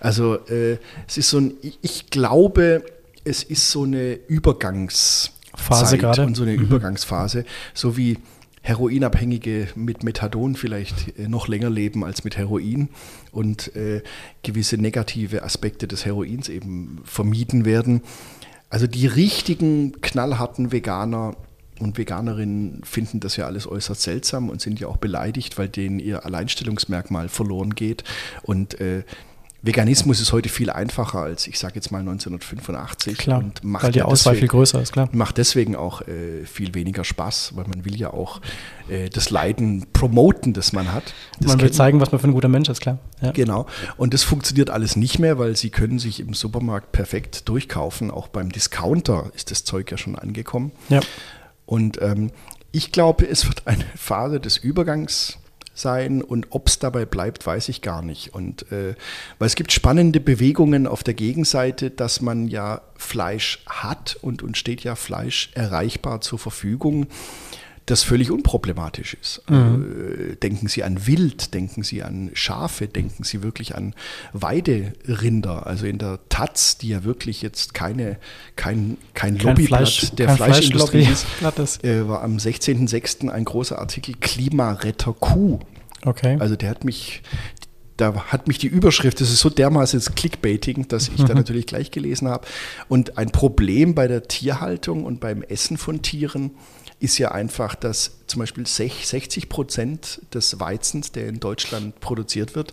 Also 0.00 0.36
äh, 0.48 0.78
es 1.06 1.16
ist 1.16 1.30
so 1.30 1.38
ein, 1.38 1.54
ich, 1.82 2.10
glaube, 2.10 2.84
es 3.24 3.42
ist 3.42 3.70
so 3.70 3.84
eine 3.84 4.12
Übergangsphase 4.12 5.32
Phase 5.56 5.98
gerade. 5.98 6.24
und 6.24 6.36
so 6.36 6.44
eine 6.44 6.52
Übergangsphase, 6.52 7.44
so 7.74 7.96
wie 7.96 8.18
Heroinabhängige 8.68 9.68
mit 9.74 10.02
Methadon 10.02 10.54
vielleicht 10.54 11.18
äh, 11.18 11.26
noch 11.26 11.48
länger 11.48 11.70
leben 11.70 12.04
als 12.04 12.22
mit 12.22 12.36
Heroin 12.36 12.90
und 13.32 13.74
äh, 13.74 14.02
gewisse 14.42 14.76
negative 14.76 15.42
Aspekte 15.42 15.88
des 15.88 16.04
Heroins 16.04 16.50
eben 16.50 17.00
vermieden 17.04 17.64
werden. 17.64 18.02
Also 18.68 18.86
die 18.86 19.06
richtigen 19.06 20.00
knallharten 20.02 20.70
Veganer 20.70 21.34
und 21.80 21.96
Veganerinnen 21.96 22.82
finden 22.84 23.20
das 23.20 23.36
ja 23.36 23.46
alles 23.46 23.66
äußerst 23.66 24.02
seltsam 24.02 24.50
und 24.50 24.60
sind 24.60 24.80
ja 24.80 24.88
auch 24.88 24.98
beleidigt, 24.98 25.56
weil 25.56 25.68
denen 25.68 25.98
ihr 25.98 26.26
Alleinstellungsmerkmal 26.26 27.28
verloren 27.28 27.74
geht. 27.74 28.04
Und 28.42 28.80
äh, 28.80 29.04
Veganismus 29.60 30.20
ist 30.20 30.32
heute 30.32 30.48
viel 30.48 30.70
einfacher 30.70 31.18
als, 31.20 31.46
ich 31.48 31.58
sage 31.58 31.74
jetzt 31.76 31.90
mal 31.90 31.98
1985 31.98 33.18
Klar, 33.18 33.40
und 33.40 33.64
macht 33.64 33.82
weil 33.84 33.92
die 33.92 34.02
Auswahl 34.02 34.34
deswegen- 34.34 34.38
viel 34.38 34.48
größer 34.48 34.80
ist, 34.80 34.92
klar. 34.92 35.08
macht 35.12 35.36
deswegen 35.36 35.74
auch 35.74 36.02
äh, 36.02 36.44
viel 36.44 36.74
weniger 36.74 37.02
Spaß, 37.04 37.52
weil 37.56 37.66
man 37.66 37.84
will 37.84 37.96
ja 37.98 38.12
auch 38.12 38.40
äh, 38.88 39.10
das 39.10 39.30
Leiden 39.30 39.86
promoten, 39.92 40.52
das 40.52 40.72
man 40.72 40.92
hat. 40.92 41.12
Das 41.40 41.48
Man 41.48 41.60
will 41.60 41.72
zeigen, 41.72 42.00
was 42.00 42.12
man 42.12 42.20
für 42.20 42.28
ein 42.28 42.32
guter 42.34 42.48
Mensch 42.48 42.68
ist, 42.68 42.80
klar. 42.80 42.98
Ja. 43.20 43.32
Genau. 43.32 43.66
Und 43.96 44.14
das 44.14 44.22
funktioniert 44.22 44.70
alles 44.70 44.94
nicht 44.94 45.18
mehr, 45.18 45.38
weil 45.38 45.56
sie 45.56 45.70
können 45.70 45.98
sich 45.98 46.20
im 46.20 46.34
Supermarkt 46.34 46.92
perfekt 46.92 47.48
durchkaufen. 47.48 48.10
Auch 48.12 48.28
beim 48.28 48.50
Discounter 48.52 49.30
ist 49.34 49.50
das 49.50 49.64
Zeug 49.64 49.90
ja 49.90 49.98
schon 49.98 50.14
angekommen. 50.16 50.70
Ja. 50.88 51.00
Und 51.66 52.00
ähm, 52.00 52.30
ich 52.70 52.92
glaube, 52.92 53.28
es 53.28 53.46
wird 53.48 53.66
eine 53.66 53.84
Phase 53.96 54.38
des 54.40 54.56
Übergangs 54.56 55.38
sein 55.78 56.22
und 56.22 56.48
ob 56.50 56.68
es 56.68 56.78
dabei 56.78 57.04
bleibt, 57.04 57.46
weiß 57.46 57.68
ich 57.68 57.82
gar 57.82 58.02
nicht. 58.02 58.34
Und 58.34 58.70
äh, 58.72 58.94
weil 59.38 59.46
es 59.46 59.54
gibt 59.54 59.72
spannende 59.72 60.20
Bewegungen 60.20 60.86
auf 60.86 61.02
der 61.02 61.14
Gegenseite, 61.14 61.90
dass 61.90 62.20
man 62.20 62.48
ja 62.48 62.82
Fleisch 62.96 63.60
hat 63.66 64.18
und 64.20 64.42
uns 64.42 64.58
steht 64.58 64.82
ja 64.82 64.94
Fleisch 64.94 65.50
erreichbar 65.54 66.20
zur 66.20 66.38
Verfügung 66.38 67.06
das 67.90 68.02
völlig 68.02 68.30
unproblematisch 68.30 69.16
ist. 69.20 69.42
Mhm. 69.48 69.56
Also, 69.56 70.34
denken 70.36 70.68
Sie 70.68 70.84
an 70.84 71.06
Wild, 71.06 71.54
denken 71.54 71.82
Sie 71.82 72.02
an 72.02 72.30
Schafe, 72.34 72.86
denken 72.86 73.24
Sie 73.24 73.42
wirklich 73.42 73.74
an 73.74 73.94
Weiderinder. 74.32 75.66
Also 75.66 75.86
in 75.86 75.98
der 75.98 76.18
Taz, 76.28 76.78
die 76.78 76.88
ja 76.88 77.04
wirklich 77.04 77.42
jetzt 77.42 77.74
keine, 77.74 78.18
kein, 78.56 78.98
kein, 79.14 79.38
kein 79.38 79.48
Lobbyblatt 79.48 79.88
Fleisch, 79.88 80.10
der 80.12 80.36
Fleischindustrie 80.36 81.08
ist, 81.10 81.26
äh, 81.84 82.06
war 82.06 82.22
am 82.22 82.36
16.06. 82.36 83.28
ein 83.30 83.44
großer 83.44 83.78
Artikel 83.78 84.14
Klimaretter 84.20 85.14
Kuh. 85.14 85.58
Okay. 86.04 86.36
Also 86.38 86.56
der 86.56 86.70
hat 86.70 86.84
mich, 86.84 87.22
da 87.96 88.14
hat 88.26 88.48
mich 88.48 88.58
die 88.58 88.68
Überschrift, 88.68 89.20
das 89.20 89.30
ist 89.30 89.40
so 89.40 89.50
dermaßen 89.50 90.00
clickbaiting, 90.14 90.88
dass 90.88 91.08
ich 91.08 91.18
mhm. 91.18 91.26
da 91.26 91.34
natürlich 91.34 91.66
gleich 91.66 91.90
gelesen 91.90 92.28
habe. 92.28 92.46
Und 92.88 93.16
ein 93.16 93.30
Problem 93.30 93.94
bei 93.94 94.08
der 94.08 94.24
Tierhaltung 94.24 95.04
und 95.04 95.20
beim 95.20 95.42
Essen 95.42 95.78
von 95.78 96.02
Tieren 96.02 96.50
ist 97.00 97.18
ja 97.18 97.30
einfach, 97.32 97.74
dass 97.74 98.18
zum 98.26 98.40
Beispiel 98.40 98.66
60 98.66 99.48
Prozent 99.48 100.20
des 100.34 100.58
Weizens, 100.60 101.12
der 101.12 101.28
in 101.28 101.40
Deutschland 101.40 102.00
produziert 102.00 102.54
wird, 102.54 102.72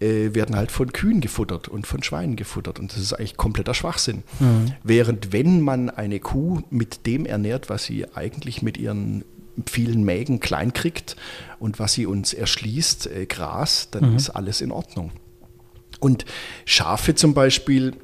äh, 0.00 0.34
werden 0.34 0.56
halt 0.56 0.70
von 0.70 0.92
Kühen 0.92 1.20
gefuttert 1.20 1.68
und 1.68 1.86
von 1.86 2.02
Schweinen 2.02 2.36
gefuttert. 2.36 2.78
Und 2.78 2.92
das 2.92 3.00
ist 3.00 3.12
eigentlich 3.14 3.36
kompletter 3.36 3.74
Schwachsinn. 3.74 4.22
Mhm. 4.38 4.72
Während 4.84 5.32
wenn 5.32 5.60
man 5.60 5.90
eine 5.90 6.20
Kuh 6.20 6.60
mit 6.70 7.06
dem 7.06 7.26
ernährt, 7.26 7.68
was 7.68 7.84
sie 7.84 8.06
eigentlich 8.14 8.62
mit 8.62 8.76
ihren 8.76 9.24
vielen 9.66 10.04
Mägen 10.04 10.38
klein 10.38 10.72
kriegt 10.72 11.16
und 11.58 11.78
was 11.78 11.94
sie 11.94 12.06
uns 12.06 12.32
erschließt, 12.32 13.08
äh, 13.08 13.26
Gras, 13.26 13.88
dann 13.90 14.10
mhm. 14.10 14.16
ist 14.16 14.30
alles 14.30 14.60
in 14.60 14.70
Ordnung. 14.70 15.10
Und 16.00 16.24
Schafe 16.64 17.14
zum 17.14 17.34
Beispiel 17.34 17.94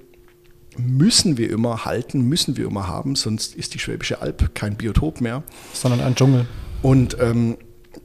müssen 0.79 1.37
wir 1.37 1.51
immer 1.51 1.85
halten, 1.85 2.23
müssen 2.23 2.57
wir 2.57 2.67
immer 2.67 2.89
haben, 2.89 3.15
sonst 3.17 3.55
ist 3.55 3.75
die 3.75 3.79
Schwäbische 3.79 4.21
Alb 4.21 4.55
kein 4.55 4.77
Biotop 4.77 5.21
mehr. 5.21 5.43
Sondern 5.73 6.01
ein 6.01 6.15
Dschungel. 6.15 6.47
Und 6.83 7.17
ähm, 7.21 7.57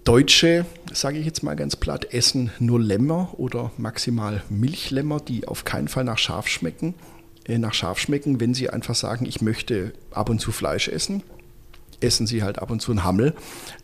Deutsche, 0.03 0.65
sage 0.93 1.17
ich 1.17 1.25
jetzt 1.25 1.43
mal 1.43 1.55
ganz 1.55 1.75
platt, 1.75 2.13
essen 2.13 2.51
nur 2.59 2.79
Lämmer 2.79 3.33
oder 3.37 3.71
maximal 3.77 4.43
Milchlämmer, 4.49 5.19
die 5.19 5.47
auf 5.47 5.65
keinen 5.65 5.87
Fall 5.87 6.03
nach 6.03 6.17
Schaf 6.17 6.47
schmecken. 6.47 6.93
Äh, 7.45 7.57
nach 7.57 7.73
Schaf 7.73 7.99
schmecken, 7.99 8.39
wenn 8.39 8.53
sie 8.53 8.69
einfach 8.69 8.95
sagen, 8.95 9.25
ich 9.25 9.41
möchte 9.41 9.93
ab 10.11 10.29
und 10.29 10.39
zu 10.39 10.51
Fleisch 10.51 10.87
essen, 10.87 11.23
essen 11.99 12.27
sie 12.27 12.43
halt 12.43 12.59
ab 12.59 12.71
und 12.71 12.81
zu 12.81 12.91
ein 12.91 13.03
Hammel, 13.03 13.33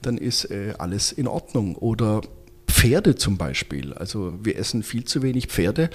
dann 0.02 0.18
ist 0.18 0.46
äh, 0.46 0.74
alles 0.78 1.12
in 1.12 1.28
Ordnung. 1.28 1.76
Oder 1.76 2.22
Pferde 2.68 3.16
zum 3.16 3.38
Beispiel. 3.38 3.94
Also 3.94 4.34
wir 4.44 4.58
essen 4.58 4.84
viel 4.84 5.06
zu 5.06 5.22
wenig 5.22 5.48
Pferde. 5.48 5.90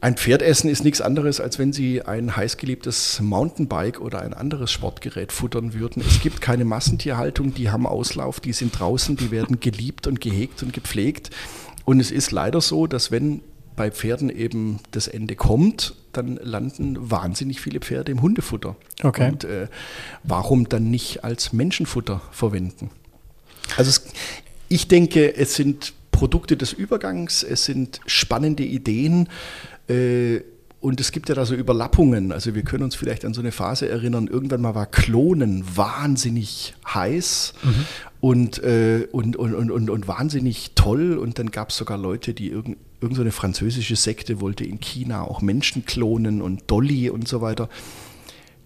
Ein 0.00 0.16
Pferdessen 0.16 0.68
ist 0.68 0.84
nichts 0.84 1.00
anderes, 1.00 1.40
als 1.40 1.58
wenn 1.58 1.72
Sie 1.72 2.02
ein 2.02 2.36
heißgeliebtes 2.36 3.20
Mountainbike 3.20 4.00
oder 4.00 4.20
ein 4.20 4.34
anderes 4.34 4.70
Sportgerät 4.70 5.32
futtern 5.32 5.72
würden. 5.72 6.02
Es 6.06 6.20
gibt 6.20 6.40
keine 6.40 6.64
Massentierhaltung, 6.64 7.54
die 7.54 7.70
haben 7.70 7.86
Auslauf, 7.86 8.38
die 8.40 8.52
sind 8.52 8.78
draußen, 8.78 9.16
die 9.16 9.30
werden 9.30 9.58
geliebt 9.58 10.06
und 10.06 10.20
gehegt 10.20 10.62
und 10.62 10.72
gepflegt. 10.72 11.30
Und 11.86 12.00
es 12.00 12.10
ist 12.10 12.30
leider 12.30 12.60
so, 12.60 12.86
dass 12.86 13.10
wenn 13.10 13.40
bei 13.74 13.90
Pferden 13.90 14.30
eben 14.30 14.80
das 14.90 15.06
Ende 15.06 15.34
kommt, 15.36 15.94
dann 16.12 16.36
landen 16.42 17.10
wahnsinnig 17.10 17.60
viele 17.60 17.80
Pferde 17.80 18.12
im 18.12 18.22
Hundefutter. 18.22 18.76
Okay. 19.02 19.30
Und 19.30 19.44
äh, 19.44 19.68
warum 20.24 20.68
dann 20.68 20.90
nicht 20.90 21.24
als 21.24 21.52
Menschenfutter 21.52 22.22
verwenden? 22.32 22.90
Also 23.76 23.90
es, 23.90 24.06
ich 24.68 24.88
denke, 24.88 25.36
es 25.36 25.54
sind 25.54 25.92
Produkte 26.10 26.56
des 26.56 26.72
Übergangs, 26.72 27.42
es 27.42 27.66
sind 27.66 28.00
spannende 28.06 28.64
Ideen. 28.64 29.28
Äh, 29.88 30.40
und 30.80 31.00
es 31.00 31.10
gibt 31.10 31.28
ja 31.28 31.34
da 31.34 31.44
so 31.44 31.54
Überlappungen. 31.54 32.32
Also 32.32 32.54
wir 32.54 32.62
können 32.62 32.84
uns 32.84 32.94
vielleicht 32.94 33.24
an 33.24 33.34
so 33.34 33.40
eine 33.40 33.50
Phase 33.50 33.88
erinnern, 33.88 34.28
irgendwann 34.28 34.60
mal 34.60 34.74
war 34.74 34.86
Klonen 34.86 35.64
wahnsinnig 35.74 36.74
heiß 36.86 37.54
mhm. 37.62 37.86
und, 38.20 38.62
äh, 38.62 39.08
und, 39.10 39.36
und, 39.36 39.54
und, 39.54 39.70
und, 39.70 39.90
und, 39.90 40.06
wahnsinnig 40.06 40.72
toll. 40.74 41.16
Und 41.16 41.38
dann 41.38 41.50
gab 41.50 41.70
es 41.70 41.76
sogar 41.76 41.98
Leute, 41.98 42.34
die 42.34 42.50
irgend, 42.50 42.76
irgendeine 43.00 43.30
so 43.30 43.36
französische 43.36 43.96
Sekte 43.96 44.40
wollte 44.40 44.64
in 44.64 44.78
China 44.78 45.22
auch 45.22 45.40
Menschen 45.40 45.86
klonen 45.86 46.42
und 46.42 46.62
Dolly 46.68 47.10
und 47.10 47.26
so 47.26 47.40
weiter. 47.40 47.68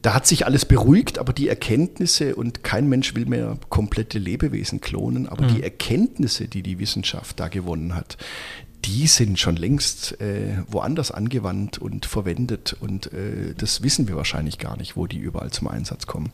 Da 0.03 0.14
hat 0.14 0.27
sich 0.27 0.47
alles 0.47 0.64
beruhigt, 0.64 1.18
aber 1.18 1.33
die 1.33 1.49
Erkenntnisse, 1.49 2.35
und 2.35 2.64
kein 2.64 2.89
Mensch 2.89 3.14
will 3.14 3.27
mehr 3.27 3.59
komplette 3.68 4.18
Lebewesen 4.18 4.81
klonen, 4.81 5.29
aber 5.29 5.45
mhm. 5.45 5.55
die 5.55 5.62
Erkenntnisse, 5.62 6.49
die 6.49 6.62
die 6.62 6.79
Wissenschaft 6.79 7.39
da 7.39 7.49
gewonnen 7.49 7.95
hat, 7.95 8.16
die 8.85 9.07
sind 9.07 9.39
schon 9.39 9.57
längst 9.57 10.20
äh, 10.20 10.62
woanders 10.68 11.11
angewandt 11.11 11.78
und 11.78 12.07
verwendet 12.07 12.76
und 12.81 13.12
äh, 13.12 13.55
das 13.57 13.83
wissen 13.83 14.09
wir 14.09 14.16
wahrscheinlich 14.16 14.59
gar 14.59 14.76
nicht, 14.76 14.97
wo 14.97 15.07
die 15.07 15.18
überall 15.18 15.51
zum 15.51 15.68
Einsatz 15.68 16.07
kommen. 16.07 16.33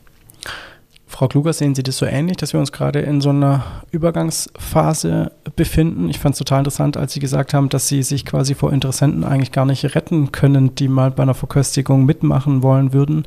Frau 1.09 1.29
Kluger, 1.29 1.53
sehen 1.53 1.73
Sie 1.73 1.83
das 1.83 1.97
so 1.97 2.05
ähnlich, 2.05 2.35
dass 2.35 2.51
wir 2.51 2.59
uns 2.59 2.73
gerade 2.73 2.99
in 2.99 3.21
so 3.21 3.29
einer 3.29 3.63
Übergangsphase 3.91 5.31
befinden? 5.55 6.09
Ich 6.09 6.19
fand 6.19 6.33
es 6.33 6.39
total 6.39 6.59
interessant, 6.59 6.97
als 6.97 7.13
Sie 7.13 7.21
gesagt 7.21 7.53
haben, 7.53 7.69
dass 7.69 7.87
Sie 7.87 8.03
sich 8.03 8.25
quasi 8.25 8.55
vor 8.55 8.73
Interessenten 8.73 9.23
eigentlich 9.23 9.53
gar 9.53 9.65
nicht 9.65 9.95
retten 9.95 10.33
können, 10.33 10.75
die 10.75 10.89
mal 10.89 11.09
bei 11.09 11.23
einer 11.23 11.33
Verköstigung 11.33 12.05
mitmachen 12.05 12.61
wollen 12.61 12.91
würden. 12.91 13.25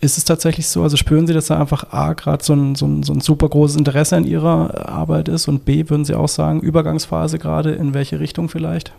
Ist 0.00 0.16
es 0.16 0.24
tatsächlich 0.24 0.68
so? 0.68 0.82
Also 0.82 0.96
spüren 0.96 1.26
Sie, 1.26 1.34
dass 1.34 1.48
da 1.48 1.60
einfach 1.60 1.92
A, 1.92 2.14
gerade 2.14 2.42
so 2.42 2.54
ein, 2.54 2.74
so, 2.74 2.86
ein, 2.86 3.02
so 3.02 3.12
ein 3.12 3.20
super 3.20 3.50
großes 3.50 3.76
Interesse 3.76 4.16
an 4.16 4.24
Ihrer 4.24 4.88
Arbeit 4.88 5.28
ist 5.28 5.48
und 5.48 5.66
B, 5.66 5.90
würden 5.90 6.06
Sie 6.06 6.14
auch 6.14 6.28
sagen, 6.28 6.60
Übergangsphase 6.60 7.38
gerade, 7.38 7.72
in 7.72 7.92
welche 7.92 8.20
Richtung 8.20 8.48
vielleicht? 8.48 8.92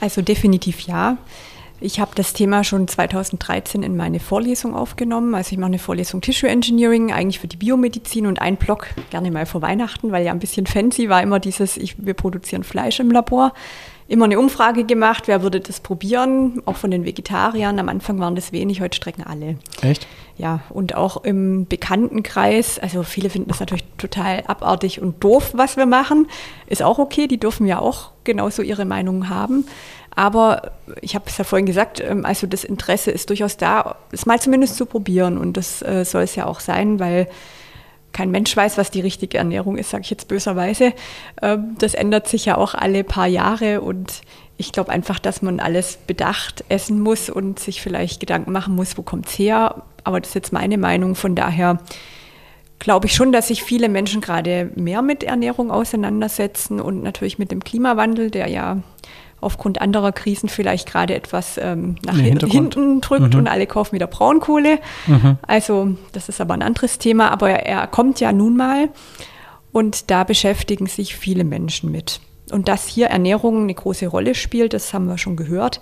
Also 0.00 0.20
definitiv 0.20 0.80
ja. 0.80 1.16
Ich 1.82 1.98
habe 1.98 2.12
das 2.14 2.32
Thema 2.32 2.62
schon 2.62 2.86
2013 2.86 3.82
in 3.82 3.96
meine 3.96 4.20
Vorlesung 4.20 4.76
aufgenommen. 4.76 5.34
Also 5.34 5.50
ich 5.52 5.58
mache 5.58 5.66
eine 5.66 5.80
Vorlesung 5.80 6.20
Tissue 6.20 6.48
Engineering, 6.48 7.10
eigentlich 7.10 7.40
für 7.40 7.48
die 7.48 7.56
Biomedizin 7.56 8.28
und 8.28 8.40
ein 8.40 8.56
Blog, 8.56 8.86
gerne 9.10 9.32
mal 9.32 9.46
vor 9.46 9.62
Weihnachten, 9.62 10.12
weil 10.12 10.24
ja 10.24 10.30
ein 10.30 10.38
bisschen 10.38 10.66
fancy 10.66 11.08
war 11.08 11.20
immer 11.20 11.40
dieses, 11.40 11.76
ich, 11.76 11.96
wir 11.98 12.14
produzieren 12.14 12.62
Fleisch 12.62 13.00
im 13.00 13.10
Labor. 13.10 13.52
Immer 14.06 14.26
eine 14.26 14.38
Umfrage 14.38 14.84
gemacht, 14.84 15.24
wer 15.26 15.42
würde 15.42 15.60
das 15.60 15.80
probieren, 15.80 16.62
auch 16.66 16.76
von 16.76 16.90
den 16.90 17.04
Vegetariern. 17.04 17.78
Am 17.78 17.88
Anfang 17.88 18.18
waren 18.20 18.34
das 18.34 18.52
wenig, 18.52 18.80
heute 18.80 18.96
strecken 18.96 19.24
alle. 19.24 19.56
Echt? 19.80 20.06
Ja, 20.36 20.60
und 20.70 20.94
auch 20.94 21.24
im 21.24 21.66
Bekanntenkreis, 21.66 22.78
also 22.78 23.02
viele 23.04 23.30
finden 23.30 23.48
das 23.48 23.60
natürlich 23.60 23.84
total 23.98 24.42
abartig 24.46 25.00
und 25.00 25.22
doof, 25.24 25.52
was 25.54 25.76
wir 25.76 25.86
machen. 25.86 26.28
Ist 26.66 26.82
auch 26.82 26.98
okay, 26.98 27.26
die 27.26 27.38
dürfen 27.38 27.66
ja 27.66 27.78
auch 27.78 28.10
genauso 28.24 28.62
ihre 28.62 28.84
Meinung 28.84 29.28
haben. 29.28 29.64
Aber 30.14 30.72
ich 31.00 31.14
habe 31.14 31.24
es 31.26 31.38
ja 31.38 31.44
vorhin 31.44 31.66
gesagt, 31.66 32.00
ähm, 32.00 32.24
also 32.24 32.46
das 32.46 32.64
Interesse 32.64 33.10
ist 33.10 33.30
durchaus 33.30 33.56
da, 33.56 33.96
es 34.12 34.26
mal 34.26 34.40
zumindest 34.40 34.76
zu 34.76 34.86
probieren. 34.86 35.38
Und 35.38 35.56
das 35.56 35.82
äh, 35.82 36.04
soll 36.04 36.22
es 36.22 36.36
ja 36.36 36.46
auch 36.46 36.60
sein, 36.60 37.00
weil 37.00 37.28
kein 38.12 38.30
Mensch 38.30 38.54
weiß, 38.54 38.76
was 38.76 38.90
die 38.90 39.00
richtige 39.00 39.38
Ernährung 39.38 39.78
ist, 39.78 39.90
sage 39.90 40.02
ich 40.02 40.10
jetzt 40.10 40.28
böserweise. 40.28 40.92
Ähm, 41.40 41.76
das 41.78 41.94
ändert 41.94 42.28
sich 42.28 42.44
ja 42.44 42.56
auch 42.56 42.74
alle 42.74 43.04
paar 43.04 43.26
Jahre 43.26 43.80
und 43.80 44.20
ich 44.58 44.72
glaube 44.72 44.92
einfach, 44.92 45.18
dass 45.18 45.42
man 45.42 45.60
alles 45.60 45.96
bedacht 46.06 46.64
essen 46.68 47.00
muss 47.00 47.30
und 47.30 47.58
sich 47.58 47.80
vielleicht 47.80 48.20
Gedanken 48.20 48.52
machen 48.52 48.76
muss, 48.76 48.96
wo 48.96 49.02
kommt 49.02 49.26
es 49.26 49.38
her. 49.38 49.82
Aber 50.04 50.20
das 50.20 50.30
ist 50.30 50.34
jetzt 50.34 50.52
meine 50.52 50.78
Meinung. 50.78 51.14
Von 51.14 51.34
daher 51.34 51.80
glaube 52.78 53.06
ich 53.06 53.14
schon, 53.14 53.32
dass 53.32 53.48
sich 53.48 53.62
viele 53.62 53.88
Menschen 53.88 54.20
gerade 54.20 54.70
mehr 54.76 55.02
mit 55.02 55.24
Ernährung 55.24 55.70
auseinandersetzen 55.70 56.80
und 56.80 57.02
natürlich 57.02 57.38
mit 57.38 57.50
dem 57.50 57.64
Klimawandel, 57.64 58.30
der 58.30 58.48
ja 58.48 58.78
aufgrund 59.42 59.80
anderer 59.80 60.12
Krisen 60.12 60.48
vielleicht 60.48 60.88
gerade 60.88 61.14
etwas 61.14 61.58
ähm, 61.58 61.96
nach 62.04 62.16
hin 62.16 62.38
hinten 62.38 63.00
drückt 63.00 63.34
mhm. 63.34 63.40
und 63.40 63.48
alle 63.48 63.66
kaufen 63.66 63.92
wieder 63.92 64.06
Braunkohle. 64.06 64.78
Mhm. 65.06 65.38
Also 65.46 65.96
das 66.12 66.28
ist 66.28 66.40
aber 66.40 66.54
ein 66.54 66.62
anderes 66.62 66.98
Thema, 66.98 67.30
aber 67.30 67.50
er 67.50 67.86
kommt 67.86 68.20
ja 68.20 68.32
nun 68.32 68.56
mal 68.56 68.88
und 69.72 70.10
da 70.10 70.24
beschäftigen 70.24 70.86
sich 70.86 71.16
viele 71.16 71.44
Menschen 71.44 71.90
mit. 71.90 72.20
Und 72.50 72.68
dass 72.68 72.86
hier 72.86 73.06
Ernährung 73.06 73.62
eine 73.62 73.74
große 73.74 74.06
Rolle 74.06 74.34
spielt, 74.34 74.74
das 74.74 74.92
haben 74.92 75.06
wir 75.06 75.18
schon 75.18 75.36
gehört. 75.36 75.80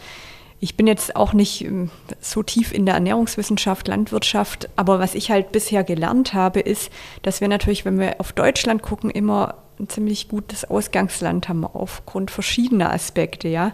Ich 0.62 0.76
bin 0.76 0.86
jetzt 0.86 1.16
auch 1.16 1.32
nicht 1.32 1.64
ähm, 1.64 1.90
so 2.20 2.42
tief 2.42 2.72
in 2.72 2.84
der 2.84 2.94
Ernährungswissenschaft, 2.94 3.88
Landwirtschaft, 3.88 4.68
aber 4.76 4.98
was 4.98 5.14
ich 5.14 5.30
halt 5.30 5.52
bisher 5.52 5.84
gelernt 5.84 6.34
habe, 6.34 6.60
ist, 6.60 6.90
dass 7.22 7.40
wir 7.40 7.48
natürlich, 7.48 7.84
wenn 7.84 7.98
wir 7.98 8.16
auf 8.18 8.32
Deutschland 8.32 8.82
gucken, 8.82 9.10
immer 9.10 9.54
ein 9.80 9.88
ziemlich 9.88 10.28
gutes 10.28 10.64
Ausgangsland 10.64 11.48
haben 11.48 11.64
aufgrund 11.64 12.30
verschiedener 12.30 12.92
Aspekte, 12.92 13.48
ja. 13.48 13.72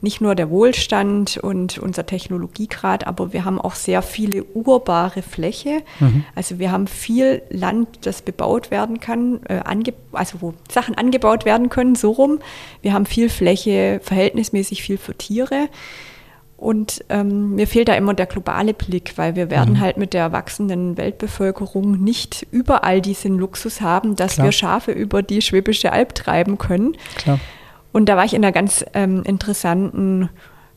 Nicht 0.00 0.20
nur 0.20 0.34
der 0.34 0.50
Wohlstand 0.50 1.36
und 1.36 1.78
unser 1.78 2.04
Technologiegrad, 2.04 3.06
aber 3.06 3.32
wir 3.32 3.44
haben 3.44 3.60
auch 3.60 3.76
sehr 3.76 4.02
viele 4.02 4.42
urbare 4.42 5.22
Fläche. 5.22 5.82
Mhm. 6.00 6.24
Also 6.34 6.58
wir 6.58 6.72
haben 6.72 6.88
viel 6.88 7.42
Land, 7.50 8.00
das 8.02 8.20
bebaut 8.22 8.72
werden 8.72 8.98
kann, 8.98 9.40
äh, 9.44 9.62
also 10.10 10.40
wo 10.40 10.54
Sachen 10.68 10.96
angebaut 10.96 11.44
werden 11.44 11.68
können, 11.68 11.94
so 11.94 12.10
rum. 12.10 12.40
Wir 12.80 12.94
haben 12.94 13.06
viel 13.06 13.28
Fläche, 13.28 14.00
verhältnismäßig 14.02 14.82
viel 14.82 14.98
für 14.98 15.16
Tiere. 15.16 15.68
Und 16.62 17.04
ähm, 17.08 17.56
mir 17.56 17.66
fehlt 17.66 17.88
da 17.88 17.94
immer 17.94 18.14
der 18.14 18.26
globale 18.26 18.72
Blick, 18.72 19.14
weil 19.16 19.34
wir 19.34 19.50
werden 19.50 19.74
mhm. 19.74 19.80
halt 19.80 19.96
mit 19.96 20.14
der 20.14 20.30
wachsenden 20.30 20.96
Weltbevölkerung 20.96 22.00
nicht 22.00 22.46
überall 22.52 23.00
diesen 23.00 23.36
Luxus 23.36 23.80
haben, 23.80 24.14
dass 24.14 24.34
Klar. 24.34 24.46
wir 24.46 24.52
Schafe 24.52 24.92
über 24.92 25.24
die 25.24 25.42
Schwäbische 25.42 25.92
Alb 25.92 26.14
treiben 26.14 26.58
können. 26.58 26.96
Klar. 27.16 27.40
Und 27.90 28.08
da 28.08 28.16
war 28.16 28.24
ich 28.24 28.32
in 28.32 28.44
einer 28.44 28.52
ganz 28.52 28.84
ähm, 28.94 29.24
interessanten 29.24 30.28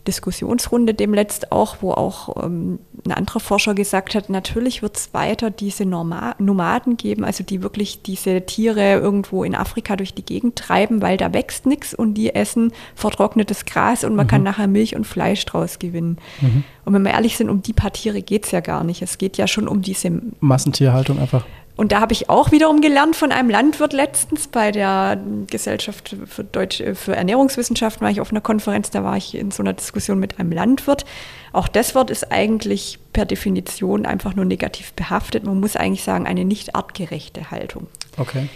Diskussionsrunde 0.07 0.93
demletzt 0.93 1.51
auch, 1.51 1.77
wo 1.81 1.91
auch 1.91 2.43
ähm, 2.43 2.79
ein 3.05 3.11
anderer 3.11 3.39
Forscher 3.39 3.73
gesagt 3.73 4.15
hat, 4.15 4.29
natürlich 4.29 4.81
wird 4.81 4.97
es 4.97 5.13
weiter 5.13 5.51
diese 5.51 5.85
Norma 5.85 6.35
Nomaden 6.39 6.97
geben, 6.97 7.23
also 7.23 7.43
die 7.43 7.61
wirklich 7.61 8.01
diese 8.01 8.45
Tiere 8.45 8.93
irgendwo 8.93 9.43
in 9.43 9.55
Afrika 9.55 9.95
durch 9.95 10.13
die 10.13 10.25
Gegend 10.25 10.55
treiben, 10.55 11.01
weil 11.01 11.17
da 11.17 11.33
wächst 11.33 11.65
nichts 11.65 11.93
und 11.93 12.15
die 12.15 12.33
essen 12.33 12.71
vertrocknetes 12.95 13.65
Gras 13.65 14.03
und 14.03 14.15
man 14.15 14.25
mhm. 14.25 14.29
kann 14.29 14.43
nachher 14.43 14.67
Milch 14.67 14.95
und 14.95 15.05
Fleisch 15.05 15.45
draus 15.45 15.79
gewinnen. 15.79 16.17
Mhm. 16.41 16.63
Und 16.85 16.93
wenn 16.93 17.03
wir 17.03 17.11
ehrlich 17.11 17.37
sind, 17.37 17.49
um 17.49 17.61
die 17.61 17.73
paar 17.73 17.91
Tiere 17.91 18.21
geht 18.21 18.45
es 18.45 18.51
ja 18.51 18.59
gar 18.59 18.83
nicht. 18.83 19.01
Es 19.01 19.17
geht 19.17 19.37
ja 19.37 19.47
schon 19.47 19.67
um 19.67 19.81
diese 19.81 20.21
Massentierhaltung 20.39 21.19
einfach. 21.19 21.45
Und 21.75 21.91
da 21.91 21.99
habe 21.99 22.13
ich 22.13 22.29
auch 22.29 22.51
wiederum 22.51 22.79
gelernt 22.79 23.15
von 23.15 23.31
einem 23.31 23.49
Landwirt 23.49 23.91
letztens 23.91 24.47
bei 24.47 24.71
der 24.71 25.19
Gesellschaft 25.47 26.15
für, 26.25 26.43
Deutsch, 26.43 26.81
für 26.93 27.15
Ernährungswissenschaften 27.15 28.01
war 28.01 28.11
ich 28.11 28.21
auf 28.21 28.31
einer 28.31 28.41
Konferenz, 28.41 28.91
da 28.91 29.03
war 29.03 29.17
ich 29.17 29.35
in 29.35 29.51
so 29.51 29.61
einer 29.61 29.73
Diskussion 29.73 30.19
mit 30.19 30.39
einem 30.39 30.53
Landwirt. 30.53 31.05
Auch 31.51 31.67
das 31.67 31.93
Wort 31.93 32.09
ist 32.09 32.31
eigentlich 32.31 32.99
per 33.11 33.25
Definition 33.25 34.05
einfach 34.05 34.35
nur 34.35 34.45
negativ 34.45 34.93
behaftet. 34.93 35.43
Man 35.43 35.59
muss 35.59 35.75
eigentlich 35.75 36.03
sagen, 36.03 36.27
eine 36.27 36.45
nicht 36.45 36.75
artgerechte 36.75 37.51
Haltung. 37.51 37.87
Okay. 38.17 38.47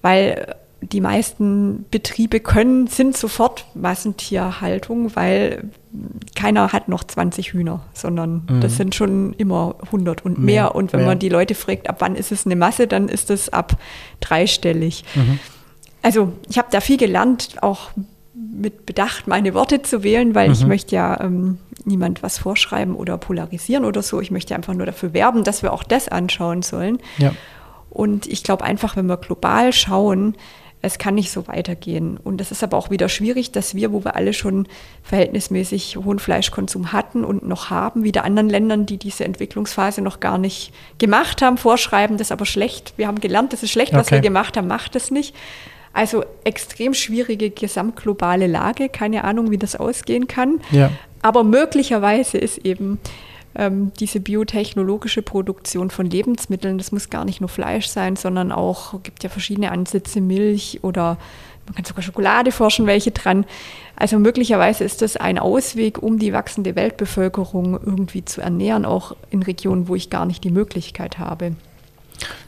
Weil 0.00 0.56
die 0.80 1.00
meisten 1.00 1.86
Betriebe 1.90 2.40
können, 2.40 2.86
sind 2.86 3.16
sofort 3.16 3.66
Massentierhaltung, 3.74 5.14
weil 5.16 5.70
keiner 6.36 6.72
hat 6.72 6.88
noch 6.88 7.02
20 7.02 7.52
Hühner, 7.52 7.80
sondern 7.94 8.46
mhm. 8.48 8.60
das 8.60 8.76
sind 8.76 8.94
schon 8.94 9.32
immer 9.34 9.76
100 9.86 10.24
und 10.24 10.38
mehr. 10.38 10.44
mehr. 10.64 10.74
Und 10.74 10.92
wenn 10.92 11.00
mehr. 11.00 11.08
man 11.08 11.18
die 11.18 11.28
Leute 11.28 11.54
fragt, 11.54 11.88
ab 11.88 11.96
wann 11.98 12.14
ist 12.14 12.30
es 12.30 12.46
eine 12.46 12.54
Masse, 12.54 12.86
dann 12.86 13.08
ist 13.08 13.30
es 13.30 13.48
ab 13.48 13.76
dreistellig. 14.20 15.04
Mhm. 15.14 15.40
Also 16.02 16.32
ich 16.48 16.58
habe 16.58 16.68
da 16.70 16.80
viel 16.80 16.96
gelernt, 16.96 17.56
auch 17.60 17.90
mit 18.34 18.86
Bedacht 18.86 19.26
meine 19.26 19.54
Worte 19.54 19.82
zu 19.82 20.04
wählen, 20.04 20.34
weil 20.34 20.48
mhm. 20.48 20.54
ich 20.54 20.66
möchte 20.66 20.94
ja 20.94 21.20
ähm, 21.20 21.58
niemand 21.84 22.22
was 22.22 22.38
vorschreiben 22.38 22.94
oder 22.94 23.18
polarisieren 23.18 23.84
oder 23.84 24.02
so. 24.02 24.20
Ich 24.20 24.30
möchte 24.30 24.54
einfach 24.54 24.74
nur 24.74 24.86
dafür 24.86 25.12
werben, 25.12 25.42
dass 25.42 25.62
wir 25.62 25.72
auch 25.72 25.82
das 25.82 26.08
anschauen 26.08 26.62
sollen. 26.62 26.98
Ja. 27.18 27.32
Und 27.90 28.26
ich 28.26 28.44
glaube 28.44 28.64
einfach, 28.64 28.96
wenn 28.96 29.06
wir 29.06 29.16
global 29.16 29.72
schauen, 29.72 30.36
es 30.80 30.98
kann 30.98 31.14
nicht 31.14 31.30
so 31.30 31.48
weitergehen. 31.48 32.18
Und 32.22 32.40
es 32.40 32.50
ist 32.50 32.62
aber 32.62 32.76
auch 32.76 32.90
wieder 32.90 33.08
schwierig, 33.08 33.50
dass 33.50 33.74
wir, 33.74 33.92
wo 33.92 34.04
wir 34.04 34.14
alle 34.14 34.32
schon 34.32 34.66
verhältnismäßig 35.02 35.96
hohen 35.96 36.18
Fleischkonsum 36.18 36.92
hatten 36.92 37.24
und 37.24 37.46
noch 37.46 37.70
haben, 37.70 38.04
wieder 38.04 38.24
anderen 38.24 38.48
Ländern, 38.48 38.86
die 38.86 38.96
diese 38.96 39.24
Entwicklungsphase 39.24 40.02
noch 40.02 40.20
gar 40.20 40.38
nicht 40.38 40.72
gemacht 40.98 41.42
haben, 41.42 41.58
vorschreiben, 41.58 42.16
das 42.16 42.28
ist 42.28 42.32
aber 42.32 42.46
schlecht. 42.46 42.94
Wir 42.96 43.08
haben 43.08 43.20
gelernt, 43.20 43.52
das 43.52 43.62
ist 43.62 43.72
schlecht, 43.72 43.92
okay. 43.92 44.00
was 44.00 44.10
wir 44.10 44.20
gemacht 44.20 44.56
haben, 44.56 44.68
macht 44.68 44.94
es 44.94 45.10
nicht. 45.10 45.34
Also 45.92 46.24
extrem 46.44 46.94
schwierige 46.94 47.50
gesamtglobale 47.50 48.46
Lage, 48.46 48.88
keine 48.88 49.24
Ahnung, 49.24 49.50
wie 49.50 49.58
das 49.58 49.74
ausgehen 49.74 50.28
kann. 50.28 50.60
Ja. 50.70 50.90
Aber 51.22 51.42
möglicherweise 51.42 52.38
ist 52.38 52.58
eben 52.58 53.00
ähm, 53.54 53.92
diese 53.98 54.20
biotechnologische 54.20 55.22
Produktion 55.22 55.90
von 55.90 56.08
Lebensmitteln, 56.08 56.78
das 56.78 56.92
muss 56.92 57.10
gar 57.10 57.24
nicht 57.24 57.40
nur 57.40 57.48
Fleisch 57.48 57.88
sein, 57.88 58.16
sondern 58.16 58.52
auch, 58.52 59.02
gibt 59.02 59.22
ja 59.24 59.30
verschiedene 59.30 59.70
Ansätze, 59.70 60.20
Milch 60.20 60.80
oder 60.82 61.18
man 61.66 61.74
kann 61.74 61.84
sogar 61.84 62.02
Schokolade 62.02 62.50
forschen, 62.50 62.86
welche 62.86 63.10
dran. 63.10 63.44
Also 63.94 64.18
möglicherweise 64.18 64.84
ist 64.84 65.02
das 65.02 65.16
ein 65.16 65.38
Ausweg, 65.38 66.02
um 66.02 66.18
die 66.18 66.32
wachsende 66.32 66.76
Weltbevölkerung 66.76 67.78
irgendwie 67.84 68.24
zu 68.24 68.40
ernähren, 68.40 68.84
auch 68.84 69.14
in 69.30 69.42
Regionen, 69.42 69.88
wo 69.88 69.94
ich 69.94 70.08
gar 70.08 70.24
nicht 70.24 70.44
die 70.44 70.50
Möglichkeit 70.50 71.18
habe. 71.18 71.52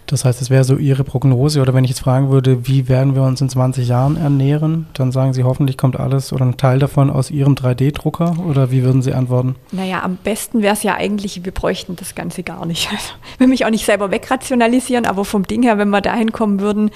Das 0.06 0.24
heißt, 0.24 0.42
es 0.42 0.50
wäre 0.50 0.64
so 0.64 0.76
Ihre 0.76 1.04
Prognose 1.04 1.60
oder 1.60 1.72
wenn 1.72 1.84
ich 1.84 1.90
jetzt 1.90 2.00
fragen 2.00 2.30
würde, 2.30 2.66
wie 2.66 2.88
werden 2.88 3.14
wir 3.14 3.22
uns 3.22 3.40
in 3.40 3.48
20 3.48 3.86
Jahren 3.86 4.16
ernähren, 4.16 4.88
dann 4.94 5.12
sagen 5.12 5.32
Sie, 5.32 5.44
hoffentlich 5.44 5.76
kommt 5.76 5.98
alles 6.00 6.32
oder 6.32 6.44
ein 6.44 6.56
Teil 6.56 6.80
davon 6.80 7.10
aus 7.10 7.30
Ihrem 7.30 7.54
3D-Drucker 7.54 8.36
oder 8.44 8.72
wie 8.72 8.82
würden 8.82 9.02
Sie 9.02 9.14
antworten? 9.14 9.54
Naja, 9.70 10.02
am 10.02 10.16
besten 10.16 10.62
wäre 10.62 10.74
es 10.74 10.82
ja 10.82 10.94
eigentlich, 10.96 11.44
wir 11.44 11.52
bräuchten 11.52 11.94
das 11.94 12.14
Ganze 12.14 12.42
gar 12.42 12.66
nicht. 12.66 12.88
Also, 13.00 13.12
will 13.38 13.46
mich 13.46 13.64
auch 13.64 13.70
nicht 13.70 13.86
selber 13.86 14.10
wegrationalisieren, 14.10 15.06
aber 15.06 15.24
vom 15.24 15.44
Ding 15.44 15.62
her, 15.62 15.78
wenn 15.78 15.90
wir 15.90 16.00
dahin 16.00 16.32
kommen 16.32 16.60
würden, 16.60 16.90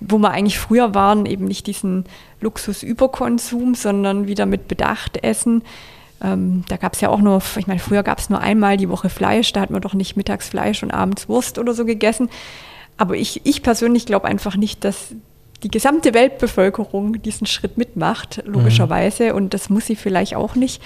wo 0.00 0.18
wir 0.18 0.30
eigentlich 0.30 0.58
früher 0.58 0.94
waren, 0.94 1.24
eben 1.24 1.46
nicht 1.46 1.66
diesen 1.66 2.04
Luxusüberkonsum, 2.40 3.74
sondern 3.74 4.26
wieder 4.26 4.44
mit 4.44 4.68
Bedacht 4.68 5.22
essen, 5.24 5.62
ähm, 6.22 6.64
da 6.68 6.76
gab 6.76 6.94
es 6.94 7.00
ja 7.00 7.08
auch 7.08 7.20
nur, 7.20 7.42
ich 7.56 7.66
meine, 7.66 7.80
früher 7.80 8.02
gab 8.02 8.18
es 8.18 8.30
nur 8.30 8.40
einmal 8.40 8.76
die 8.76 8.88
Woche 8.88 9.08
Fleisch, 9.08 9.52
da 9.52 9.60
hat 9.60 9.70
man 9.70 9.80
doch 9.80 9.94
nicht 9.94 10.16
mittags 10.16 10.48
Fleisch 10.48 10.82
und 10.82 10.90
abends 10.90 11.28
Wurst 11.28 11.58
oder 11.58 11.74
so 11.74 11.84
gegessen. 11.84 12.28
Aber 12.96 13.16
ich, 13.16 13.40
ich 13.44 13.62
persönlich 13.62 14.06
glaube 14.06 14.26
einfach 14.26 14.56
nicht, 14.56 14.84
dass 14.84 15.14
die 15.62 15.70
gesamte 15.70 16.14
Weltbevölkerung 16.14 17.22
diesen 17.22 17.46
Schritt 17.46 17.78
mitmacht, 17.78 18.42
logischerweise. 18.44 19.30
Mhm. 19.30 19.36
Und 19.36 19.54
das 19.54 19.70
muss 19.70 19.86
sie 19.86 19.96
vielleicht 19.96 20.36
auch 20.36 20.54
nicht. 20.54 20.82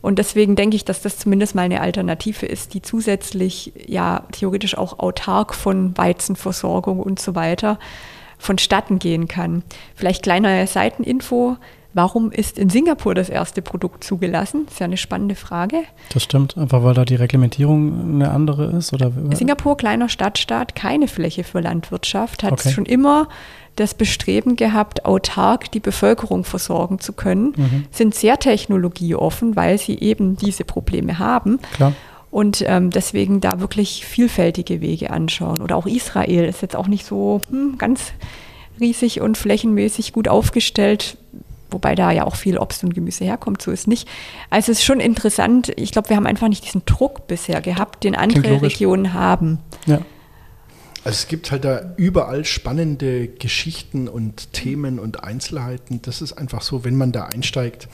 Und 0.00 0.18
deswegen 0.18 0.56
denke 0.56 0.74
ich, 0.74 0.84
dass 0.84 1.00
das 1.00 1.18
zumindest 1.18 1.54
mal 1.54 1.62
eine 1.62 1.80
Alternative 1.80 2.44
ist, 2.46 2.74
die 2.74 2.82
zusätzlich 2.82 3.72
ja 3.86 4.24
theoretisch 4.32 4.76
auch 4.76 4.98
autark 4.98 5.54
von 5.54 5.96
Weizenversorgung 5.96 6.98
und 6.98 7.20
so 7.20 7.36
weiter 7.36 7.78
vonstatten 8.38 8.98
gehen 8.98 9.28
kann. 9.28 9.62
Vielleicht 9.94 10.24
kleine 10.24 10.66
Seiteninfo. 10.66 11.56
Warum 11.94 12.30
ist 12.30 12.58
in 12.58 12.70
Singapur 12.70 13.14
das 13.14 13.28
erste 13.28 13.60
Produkt 13.60 14.02
zugelassen? 14.02 14.62
Das 14.64 14.74
ist 14.74 14.80
ja 14.80 14.84
eine 14.84 14.96
spannende 14.96 15.34
Frage. 15.34 15.82
Das 16.12 16.22
stimmt, 16.22 16.56
einfach 16.56 16.82
weil 16.82 16.94
da 16.94 17.04
die 17.04 17.16
Reglementierung 17.16 18.14
eine 18.14 18.30
andere 18.30 18.66
ist? 18.66 18.92
Oder? 18.92 19.12
Singapur, 19.34 19.76
kleiner 19.76 20.08
Stadtstaat, 20.08 20.74
keine 20.74 21.08
Fläche 21.08 21.44
für 21.44 21.60
Landwirtschaft, 21.60 22.42
hat 22.44 22.52
okay. 22.52 22.70
schon 22.70 22.86
immer 22.86 23.28
das 23.76 23.94
Bestreben 23.94 24.56
gehabt, 24.56 25.04
autark 25.04 25.70
die 25.70 25.80
Bevölkerung 25.80 26.44
versorgen 26.44 26.98
zu 26.98 27.12
können, 27.12 27.54
mhm. 27.56 27.84
sind 27.90 28.14
sehr 28.14 28.38
technologieoffen, 28.38 29.56
weil 29.56 29.78
sie 29.78 29.98
eben 29.98 30.36
diese 30.36 30.64
Probleme 30.64 31.18
haben. 31.18 31.58
Klar. 31.74 31.92
Und 32.30 32.64
ähm, 32.66 32.88
deswegen 32.90 33.40
da 33.40 33.60
wirklich 33.60 34.06
vielfältige 34.06 34.80
Wege 34.80 35.10
anschauen. 35.10 35.60
Oder 35.60 35.76
auch 35.76 35.86
Israel 35.86 36.44
ist 36.44 36.62
jetzt 36.62 36.76
auch 36.76 36.88
nicht 36.88 37.04
so 37.04 37.42
hm, 37.50 37.76
ganz 37.76 38.12
riesig 38.80 39.20
und 39.20 39.36
flächenmäßig 39.36 40.14
gut 40.14 40.28
aufgestellt 40.28 41.18
wobei 41.72 41.94
da 41.94 42.10
ja 42.10 42.24
auch 42.24 42.36
viel 42.36 42.58
Obst 42.58 42.84
und 42.84 42.94
Gemüse 42.94 43.24
herkommt, 43.24 43.62
so 43.62 43.70
ist 43.70 43.88
nicht. 43.88 44.08
Also 44.50 44.72
es 44.72 44.78
ist 44.78 44.84
schon 44.84 45.00
interessant. 45.00 45.72
Ich 45.76 45.92
glaube, 45.92 46.08
wir 46.08 46.16
haben 46.16 46.26
einfach 46.26 46.48
nicht 46.48 46.64
diesen 46.64 46.84
Druck 46.84 47.26
bisher 47.26 47.60
gehabt, 47.60 48.04
den 48.04 48.14
andere 48.14 48.62
Regionen 48.62 49.14
haben. 49.14 49.58
Ja. 49.86 50.00
Also 51.04 51.16
es 51.16 51.26
gibt 51.26 51.50
halt 51.50 51.64
da 51.64 51.94
überall 51.96 52.44
spannende 52.44 53.26
Geschichten 53.26 54.06
und 54.08 54.52
Themen 54.52 55.00
und 55.00 55.24
Einzelheiten. 55.24 56.00
Das 56.02 56.22
ist 56.22 56.32
einfach 56.34 56.62
so, 56.62 56.84
wenn 56.84 56.96
man 56.96 57.10
da 57.10 57.24
einsteigt, 57.24 57.88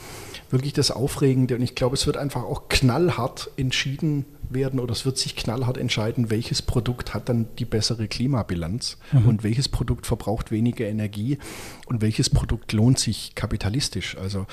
wirklich 0.51 0.74
das 0.74 0.91
Aufregende. 0.91 1.55
Und 1.57 1.62
ich 1.62 1.74
glaube, 1.74 1.95
es 1.95 2.07
wird 2.07 2.18
einfach 2.18 2.43
auch 2.43 2.68
knallhart 2.68 3.51
entschieden, 3.57 4.26
werden 4.51 4.81
oder 4.81 4.93
es 4.93 5.05
wird 5.05 5.19
sich 5.19 5.37
knallhart 5.37 5.79
entscheiden, 5.79 6.31
welches 6.31 6.63
Produkt 6.63 7.15
hat 7.15 7.29
dann 7.29 7.47
die 7.59 7.65
bessere 7.65 8.09
Klimabilanz 8.09 8.99
mhm. 9.13 9.27
und 9.27 9.45
welches 9.45 9.69
Produkt 9.69 10.07
verbraucht 10.07 10.51
weniger 10.51 10.87
Energie 10.87 11.39
und 11.87 12.01
welches 12.01 12.31
Produkt 12.31 12.73
lohnt 12.73 12.99
sich 12.99 13.35
kapitalistisch. 13.35 14.17
Also 14.17 14.47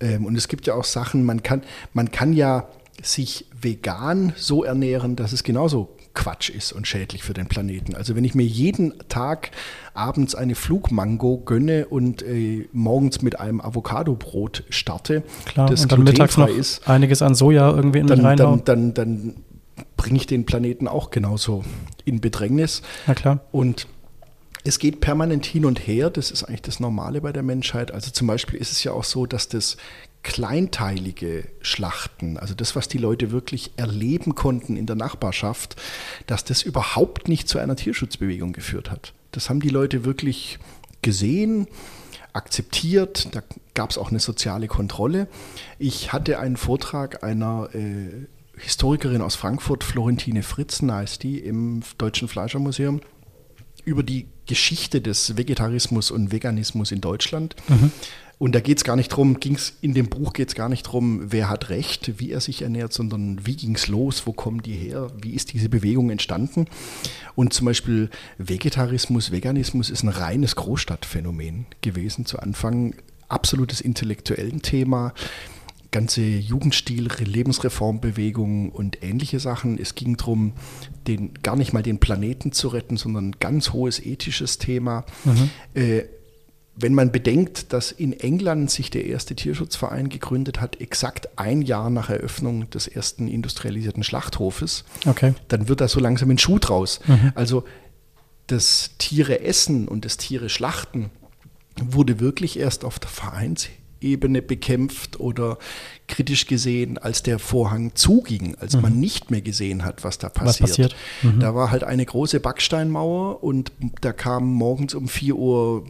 ähm, 0.00 0.26
und 0.26 0.36
es 0.36 0.48
gibt 0.48 0.66
ja 0.66 0.74
auch 0.74 0.84
Sachen, 0.84 1.24
man 1.24 1.42
kann, 1.42 1.62
man 1.92 2.10
kann 2.10 2.32
ja 2.32 2.68
sich 3.02 3.46
vegan 3.60 4.32
so 4.36 4.64
ernähren, 4.64 5.16
dass 5.16 5.32
es 5.32 5.42
genauso 5.42 5.96
Quatsch 6.14 6.50
ist 6.50 6.72
und 6.72 6.86
schädlich 6.86 7.22
für 7.22 7.32
den 7.32 7.46
Planeten. 7.46 7.94
Also 7.94 8.14
wenn 8.16 8.24
ich 8.24 8.34
mir 8.34 8.44
jeden 8.44 8.94
Tag 9.08 9.50
abends 9.94 10.34
eine 10.34 10.54
Flugmango 10.54 11.38
gönne 11.38 11.86
und 11.86 12.22
äh, 12.22 12.68
morgens 12.72 13.22
mit 13.22 13.40
einem 13.40 13.60
Avocadobrot 13.60 14.64
starte, 14.68 15.22
Klar, 15.44 15.68
das 15.68 15.82
und 15.82 15.92
dann 15.92 16.04
mittags 16.04 16.36
noch 16.36 16.48
ist, 16.48 16.86
einiges 16.88 17.22
an 17.22 17.34
Soja 17.34 17.70
irgendwie 17.70 18.00
in 18.00 18.06
dann. 18.06 18.36
Dann, 18.36 18.64
dann, 18.64 18.94
dann 18.94 19.34
bringe 19.96 20.16
ich 20.16 20.26
den 20.26 20.46
Planeten 20.46 20.88
auch 20.88 21.10
genauso 21.10 21.64
in 22.04 22.20
Bedrängnis. 22.20 22.82
Na 23.06 23.14
klar. 23.14 23.40
Und 23.52 23.86
es 24.64 24.78
geht 24.78 25.00
permanent 25.00 25.44
hin 25.44 25.64
und 25.64 25.86
her, 25.86 26.10
das 26.10 26.30
ist 26.30 26.44
eigentlich 26.44 26.62
das 26.62 26.78
Normale 26.78 27.20
bei 27.20 27.32
der 27.32 27.42
Menschheit. 27.42 27.90
Also 27.92 28.10
zum 28.10 28.26
Beispiel 28.28 28.60
ist 28.60 28.70
es 28.70 28.84
ja 28.84 28.92
auch 28.92 29.04
so, 29.04 29.26
dass 29.26 29.48
das 29.48 29.76
kleinteilige 30.22 31.48
Schlachten, 31.60 32.38
also 32.38 32.54
das, 32.54 32.76
was 32.76 32.88
die 32.88 32.98
Leute 32.98 33.32
wirklich 33.32 33.72
erleben 33.76 34.34
konnten 34.34 34.76
in 34.76 34.86
der 34.86 34.96
Nachbarschaft, 34.96 35.76
dass 36.26 36.44
das 36.44 36.62
überhaupt 36.62 37.28
nicht 37.28 37.48
zu 37.48 37.58
einer 37.58 37.76
Tierschutzbewegung 37.76 38.52
geführt 38.52 38.90
hat. 38.90 39.14
Das 39.32 39.50
haben 39.50 39.60
die 39.60 39.68
Leute 39.68 40.04
wirklich 40.04 40.58
gesehen, 41.02 41.66
akzeptiert, 42.32 43.34
da 43.34 43.42
gab 43.74 43.90
es 43.90 43.98
auch 43.98 44.10
eine 44.10 44.20
soziale 44.20 44.68
Kontrolle. 44.68 45.28
Ich 45.78 46.12
hatte 46.12 46.38
einen 46.38 46.56
Vortrag 46.56 47.24
einer 47.24 47.68
äh, 47.74 48.26
Historikerin 48.56 49.22
aus 49.22 49.34
Frankfurt, 49.34 49.84
Florentine 49.84 50.42
Fritzen 50.42 50.92
heißt 50.92 51.22
die, 51.22 51.38
im 51.38 51.82
Deutschen 51.98 52.28
Fleischermuseum, 52.28 53.00
über 53.84 54.02
die 54.02 54.28
Geschichte 54.46 55.00
des 55.00 55.36
Vegetarismus 55.36 56.10
und 56.10 56.32
Veganismus 56.32 56.92
in 56.92 57.00
Deutschland. 57.00 57.56
Mhm. 57.68 57.90
Und 58.42 58.56
da 58.56 58.60
geht 58.60 58.78
es 58.78 58.82
gar 58.82 58.96
nicht 58.96 59.10
drum, 59.10 59.38
ging's 59.38 59.74
in 59.82 59.94
dem 59.94 60.08
Buch 60.08 60.32
geht 60.32 60.48
es 60.48 60.56
gar 60.56 60.68
nicht 60.68 60.88
darum, 60.88 61.30
wer 61.30 61.48
hat 61.48 61.70
Recht, 61.70 62.18
wie 62.18 62.32
er 62.32 62.40
sich 62.40 62.62
ernährt, 62.62 62.92
sondern 62.92 63.46
wie 63.46 63.54
ging 63.54 63.76
es 63.76 63.86
los, 63.86 64.26
wo 64.26 64.32
kommen 64.32 64.62
die 64.62 64.72
her, 64.72 65.12
wie 65.22 65.30
ist 65.30 65.52
diese 65.52 65.68
Bewegung 65.68 66.10
entstanden. 66.10 66.66
Und 67.36 67.52
zum 67.52 67.66
Beispiel 67.66 68.10
Vegetarismus, 68.38 69.30
Veganismus 69.30 69.90
ist 69.90 70.02
ein 70.02 70.08
reines 70.08 70.56
Großstadtphänomen 70.56 71.66
gewesen 71.82 72.26
zu 72.26 72.40
Anfang, 72.40 72.96
absolutes 73.28 73.80
intellektuellen 73.80 74.60
Thema 74.60 75.14
ganze 75.92 76.22
Jugendstil, 76.22 77.10
Lebensreformbewegung 77.18 78.70
und 78.70 79.04
ähnliche 79.04 79.38
Sachen. 79.38 79.78
Es 79.78 79.94
ging 79.94 80.16
darum, 80.16 80.54
den, 81.06 81.34
gar 81.42 81.54
nicht 81.54 81.72
mal 81.72 81.82
den 81.84 82.00
Planeten 82.00 82.50
zu 82.50 82.68
retten, 82.68 82.96
sondern 82.96 83.28
ein 83.28 83.36
ganz 83.38 83.72
hohes 83.72 84.00
ethisches 84.00 84.58
Thema. 84.58 85.04
Mhm. 85.24 85.50
Äh, 85.74 86.04
wenn 86.82 86.94
man 86.94 87.12
bedenkt, 87.12 87.72
dass 87.72 87.92
in 87.92 88.12
England 88.12 88.70
sich 88.70 88.90
der 88.90 89.06
erste 89.06 89.34
Tierschutzverein 89.34 90.08
gegründet 90.08 90.60
hat, 90.60 90.80
exakt 90.80 91.38
ein 91.38 91.62
Jahr 91.62 91.90
nach 91.90 92.10
Eröffnung 92.10 92.68
des 92.70 92.88
ersten 92.88 93.28
industrialisierten 93.28 94.02
Schlachthofes, 94.02 94.84
okay. 95.06 95.34
dann 95.48 95.68
wird 95.68 95.80
da 95.80 95.88
so 95.88 96.00
langsam 96.00 96.30
ein 96.30 96.38
Schuh 96.38 96.58
draus. 96.58 97.00
Mhm. 97.06 97.32
Also 97.34 97.64
das 98.48 98.90
Tiere 98.98 99.40
essen 99.40 99.88
und 99.88 100.04
das 100.04 100.16
Tiere 100.16 100.48
schlachten 100.48 101.10
wurde 101.80 102.20
wirklich 102.20 102.58
erst 102.58 102.84
auf 102.84 102.98
der 102.98 103.08
Vereinsebene 103.08 104.42
bekämpft 104.42 105.20
oder 105.20 105.58
kritisch 106.08 106.46
gesehen, 106.46 106.98
als 106.98 107.22
der 107.22 107.38
Vorhang 107.38 107.94
zuging, 107.94 108.56
als 108.56 108.74
mhm. 108.76 108.82
man 108.82 109.00
nicht 109.00 109.30
mehr 109.30 109.40
gesehen 109.40 109.84
hat, 109.84 110.04
was 110.04 110.18
da 110.18 110.28
passiert. 110.28 110.60
Was 110.62 110.70
passiert? 110.70 110.96
Mhm. 111.22 111.40
Da 111.40 111.54
war 111.54 111.70
halt 111.70 111.84
eine 111.84 112.04
große 112.04 112.40
Backsteinmauer 112.40 113.42
und 113.42 113.72
da 114.00 114.12
kam 114.12 114.52
morgens 114.52 114.94
um 114.94 115.08
4 115.08 115.36
Uhr 115.36 115.86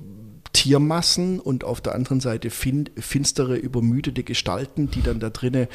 Tiermassen 0.52 1.40
und 1.40 1.64
auf 1.64 1.80
der 1.80 1.94
anderen 1.94 2.20
Seite 2.20 2.50
fin 2.50 2.90
finstere, 2.98 3.56
übermüdete 3.56 4.22
Gestalten, 4.22 4.90
die 4.90 5.02
dann 5.02 5.20
da 5.20 5.30
drinnen 5.30 5.68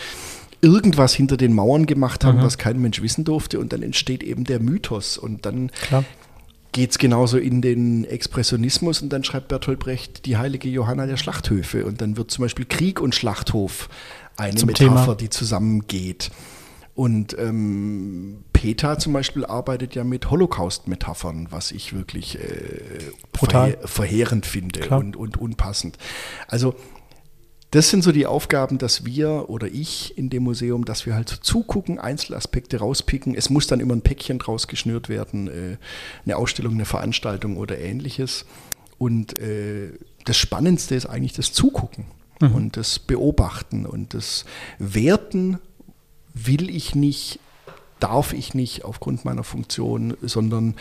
irgendwas 0.62 1.14
hinter 1.14 1.38
den 1.38 1.54
Mauern 1.54 1.86
gemacht 1.86 2.26
haben, 2.26 2.40
mhm. 2.40 2.44
was 2.44 2.58
kein 2.58 2.80
Mensch 2.80 3.02
wissen 3.02 3.24
durfte. 3.24 3.60
Und 3.60 3.74
dann 3.74 3.84
entsteht 3.84 4.24
eben 4.24 4.44
der 4.44 4.60
Mythos. 4.60 5.18
Und 5.18 5.46
dann 5.46 5.72
geht 6.72 6.92
es 6.92 6.98
genauso 6.98 7.38
in 7.38 7.62
den 7.62 8.06
Expressionismus. 8.06 9.02
Und 9.02 9.10
dann 9.10 9.24
schreibt 9.24 9.50
Bertolt 9.50 9.80
Brecht 9.80 10.26
die 10.26 10.38
heilige 10.38 10.70
Johanna 10.70 11.06
der 11.06 11.18
Schlachthöfe. 11.18 11.86
Und 11.86 12.02
dann 12.02 12.18
wird 12.18 12.32
zum 12.32 12.44
Beispiel 12.44 12.66
Krieg 12.66 13.00
und 13.02 13.14
Schlachthof 13.14 13.90
eine 14.36 14.56
Zum 14.56 14.68
Metapher, 14.68 15.04
Thema. 15.04 15.16
die 15.16 15.30
zusammengeht. 15.30 16.32
Und 16.98 17.38
ähm, 17.38 18.44
Peter 18.54 18.98
zum 18.98 19.14
Beispiel 19.14 19.46
arbeitet 19.46 19.94
ja 19.94 20.04
mit 20.04 20.32
Holocaust-Metaphern, 20.32 21.50
was 21.52 21.72
ich 21.72 21.94
wirklich 21.94 22.40
äh, 22.40 23.12
verhe 23.36 23.78
verheerend 23.86 24.48
finde 24.48 24.90
und, 24.90 25.16
und 25.16 25.38
unpassend. 25.38 26.00
Also 26.48 26.74
das 27.70 27.92
sind 27.92 28.04
so 28.04 28.12
die 28.12 28.26
Aufgaben, 28.26 28.80
dass 28.80 29.06
wir 29.06 29.48
oder 29.48 29.68
ich 29.68 30.18
in 30.18 30.32
dem 30.32 30.42
Museum, 30.42 30.86
dass 30.86 31.06
wir 31.06 31.14
halt 31.14 31.30
so 31.30 31.36
zugucken, 31.36 32.00
Einzelaspekte 32.00 32.80
rauspicken. 32.80 33.36
Es 33.36 33.52
muss 33.52 33.68
dann 33.68 33.80
immer 33.80 33.94
ein 33.94 34.02
Päckchen 34.02 34.40
draus 34.40 34.68
geschnürt 34.68 35.08
werden, 35.08 35.50
äh, 35.50 35.78
eine 36.26 36.36
Ausstellung, 36.36 36.74
eine 36.74 36.86
Veranstaltung 36.86 37.58
oder 37.58 37.78
ähnliches. 37.78 38.48
Und 38.98 39.38
äh, 39.38 39.92
das 40.26 40.38
Spannendste 40.38 40.96
ist 40.96 41.06
eigentlich 41.06 41.34
das 41.34 41.54
Zugucken 41.54 42.06
mhm. 42.42 42.56
und 42.56 42.76
das 42.76 42.98
Beobachten 42.98 43.86
und 43.86 44.16
das 44.16 44.46
Werten 44.80 45.60
will 46.46 46.70
ich 46.70 46.96
nicht, 46.96 47.40
darf 48.00 48.34
ich 48.34 48.54
nicht 48.54 48.86
aufgrund 48.86 49.26
meiner 49.26 49.44
Funktion, 49.44 50.16
sondern 50.22 50.76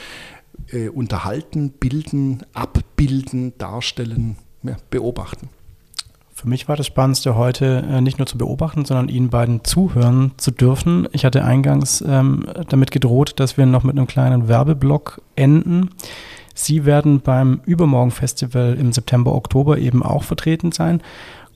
äh, 0.70 0.88
unterhalten, 0.88 1.70
bilden, 1.70 2.42
abbilden, 2.52 3.56
darstellen, 3.58 4.36
ja, 4.62 4.76
beobachten. 4.90 5.48
Für 6.32 6.48
mich 6.48 6.68
war 6.68 6.76
das 6.76 6.86
Spannendste 6.86 7.34
heute 7.34 7.82
äh, 7.88 8.02
nicht 8.02 8.18
nur 8.18 8.26
zu 8.26 8.36
beobachten, 8.36 8.84
sondern 8.84 9.08
Ihnen 9.08 9.30
beiden 9.30 9.64
zuhören 9.64 10.32
zu 10.36 10.50
dürfen. 10.50 11.08
Ich 11.12 11.24
hatte 11.24 11.44
eingangs 11.44 12.04
ähm, 12.06 12.44
damit 12.68 12.90
gedroht, 12.90 13.40
dass 13.40 13.56
wir 13.56 13.64
noch 13.64 13.84
mit 13.84 13.96
einem 13.96 14.06
kleinen 14.06 14.46
Werbeblock 14.46 15.22
enden. 15.34 15.90
Sie 16.54 16.84
werden 16.84 17.20
beim 17.20 17.60
Übermorgen-Festival 17.64 18.76
im 18.78 18.92
September, 18.92 19.34
Oktober 19.34 19.78
eben 19.78 20.02
auch 20.02 20.24
vertreten 20.24 20.72
sein. 20.72 21.02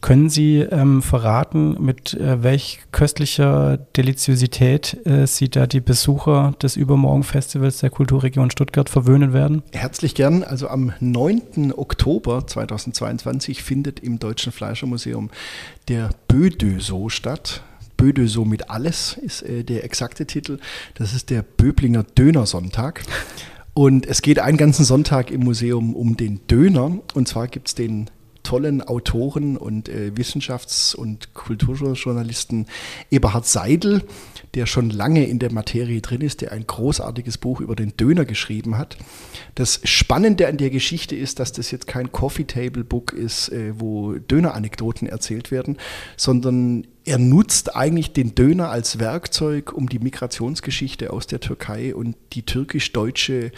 Können 0.01 0.31
Sie 0.31 0.59
ähm, 0.59 1.03
verraten, 1.03 1.77
mit 1.79 2.15
äh, 2.15 2.43
welch 2.43 2.81
köstlicher 2.91 3.77
Deliziosität 3.77 4.99
äh, 5.07 5.27
Sie 5.27 5.51
da 5.51 5.67
die 5.67 5.81
Besucher 5.81 6.55
des 6.63 6.77
Übermorgen-Festivals 6.77 7.81
der 7.81 7.91
Kulturregion 7.91 8.51
Stuttgart 8.51 8.89
verwöhnen 8.89 9.35
werden? 9.35 9.63
Herzlich 9.73 10.15
gern. 10.15 10.43
Also 10.43 10.69
am 10.69 10.93
9. 11.01 11.75
Oktober 11.77 12.47
2022 12.47 13.63
findet 13.63 14.01
im 14.01 14.19
Deutschen 14.19 14.53
Fleischermuseum 14.53 15.31
der 15.89 16.11
Bödöso 16.29 17.11
statt. 17.11 17.63
Bödöso 17.99 18.47
mit 18.47 18.71
alles 18.71 19.19
ist 19.21 19.43
äh, 19.43 19.65
der 19.65 19.85
exakte 19.85 20.25
Titel. 20.25 20.59
Das 20.95 21.13
ist 21.13 21.29
der 21.29 21.43
Böblinger 21.43 22.05
Dönersonntag. 22.05 23.03
Und 23.75 24.07
es 24.07 24.23
geht 24.23 24.39
einen 24.39 24.57
ganzen 24.57 24.85
Sonntag 24.87 25.31
im 25.31 25.43
Museum 25.43 25.95
um 25.95 26.17
den 26.17 26.41
Döner. 26.47 26.99
Und 27.13 27.29
zwar 27.29 27.49
gibt 27.49 27.69
es 27.69 27.75
den 27.75 28.09
tollen 28.43 28.83
Autoren 28.83 29.57
und 29.57 29.89
äh, 29.89 30.13
Wissenschafts- 30.15 30.95
und 30.95 31.35
Kulturjournalisten 31.35 32.67
Eberhard 33.11 33.47
Seidel, 33.47 34.03
der 34.55 34.67
schon 34.67 34.91
lange 34.91 35.27
in 35.27 35.39
der 35.39 35.53
Materie 35.53 36.01
drin 36.01 36.21
ist, 36.21 36.41
der 36.41 36.53
ein 36.53 36.67
großartiges 36.67 37.39
Buch 37.39 37.61
über 37.61 37.77
den 37.77 37.97
Döner 37.97 38.25
geschrieben 38.25 38.79
hat. 38.79 38.97
Das 39.55 39.81
Spannende 39.85 40.49
an 40.49 40.57
der 40.57 40.71
Geschichte 40.71 41.15
ist, 41.15 41.39
dass 41.39 41.53
das 41.53 41.71
jetzt 41.71 41.87
kein 41.87 42.13
Coffee-Table-Book 42.13 43.13
ist, 43.13 43.51
äh, 43.51 43.73
wo 43.79 44.15
Döner-Anekdoten 44.15 45.09
erzählt 45.09 45.51
werden, 45.51 45.77
sondern 46.17 46.87
er 47.05 47.19
nutzt 47.19 47.75
eigentlich 47.75 48.13
den 48.13 48.35
Döner 48.35 48.71
als 48.71 48.99
Werkzeug, 48.99 49.73
um 49.73 49.89
die 49.89 49.99
Migrationsgeschichte 49.99 51.13
aus 51.13 51.27
der 51.27 51.41
Türkei 51.41 51.95
und 51.95 52.17
die 52.33 52.43
türkisch-deutsche 52.43 53.53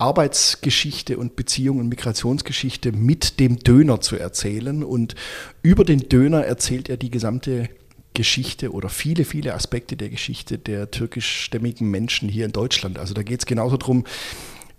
Arbeitsgeschichte 0.00 1.18
und 1.18 1.36
Beziehung 1.36 1.78
und 1.78 1.88
Migrationsgeschichte 1.88 2.92
mit 2.92 3.38
dem 3.38 3.58
Döner 3.58 4.00
zu 4.00 4.16
erzählen. 4.16 4.82
Und 4.82 5.14
über 5.62 5.84
den 5.84 6.08
Döner 6.08 6.44
erzählt 6.44 6.88
er 6.88 6.96
die 6.96 7.10
gesamte 7.10 7.68
Geschichte 8.14 8.72
oder 8.72 8.88
viele, 8.88 9.24
viele 9.24 9.54
Aspekte 9.54 9.96
der 9.96 10.08
Geschichte 10.08 10.58
der 10.58 10.90
türkischstämmigen 10.90 11.90
Menschen 11.90 12.28
hier 12.28 12.44
in 12.44 12.52
Deutschland. 12.52 12.98
Also 12.98 13.14
da 13.14 13.22
geht 13.22 13.40
es 13.40 13.46
genauso 13.46 13.76
darum, 13.76 14.04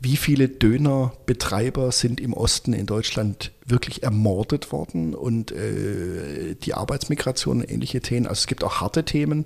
wie 0.01 0.17
viele 0.17 0.49
Dönerbetreiber 0.49 1.91
sind 1.91 2.19
im 2.19 2.33
Osten 2.33 2.73
in 2.73 2.87
Deutschland 2.87 3.51
wirklich 3.65 4.01
ermordet 4.01 4.71
worden 4.71 5.13
und 5.13 5.51
äh, 5.51 6.55
die 6.55 6.73
Arbeitsmigration 6.73 7.59
und 7.59 7.71
ähnliche 7.71 8.01
Themen. 8.01 8.25
Also 8.25 8.39
es 8.39 8.47
gibt 8.47 8.63
auch 8.63 8.81
harte 8.81 9.05
Themen, 9.05 9.45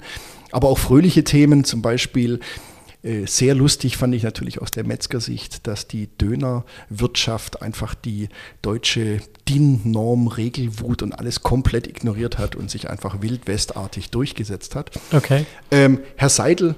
aber 0.51 0.69
auch 0.69 0.77
fröhliche 0.77 1.25
Themen, 1.25 1.65
zum 1.65 1.81
Beispiel 1.81 2.39
sehr 3.25 3.53
lustig 3.53 3.97
fand 3.97 4.15
ich 4.15 4.23
natürlich 4.23 4.61
aus 4.61 4.71
der 4.71 4.83
Metzgersicht, 4.83 5.67
dass 5.67 5.87
die 5.87 6.07
Dönerwirtschaft 6.17 7.61
einfach 7.61 7.93
die 7.93 8.29
deutsche 8.63 9.19
DIN-Norm, 9.47 10.27
Regelwut 10.27 11.03
und 11.03 11.13
alles 11.13 11.43
komplett 11.43 11.85
ignoriert 11.85 12.39
hat 12.39 12.55
und 12.55 12.71
sich 12.71 12.89
einfach 12.89 13.21
wildwestartig 13.21 14.09
durchgesetzt 14.09 14.73
hat. 14.73 14.91
Okay. 15.11 15.45
Ähm, 15.69 15.99
Herr 16.15 16.29
Seidel 16.29 16.75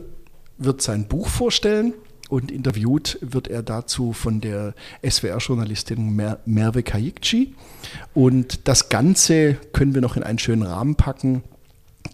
wird 0.58 0.82
sein 0.82 1.08
Buch 1.08 1.30
vorstellen 1.30 1.94
und 2.28 2.52
interviewt 2.52 3.18
wird 3.22 3.48
er 3.48 3.64
dazu 3.64 4.12
von 4.12 4.42
der 4.42 4.74
SWR-Journalistin 5.08 6.14
Mer 6.14 6.40
Merve 6.46 6.84
Kayikci. 6.84 7.56
Und 8.14 8.68
das 8.68 8.90
Ganze 8.90 9.54
können 9.72 9.94
wir 9.94 10.02
noch 10.02 10.18
in 10.18 10.24
einen 10.24 10.40
schönen 10.40 10.64
Rahmen 10.64 10.96
packen 10.96 11.44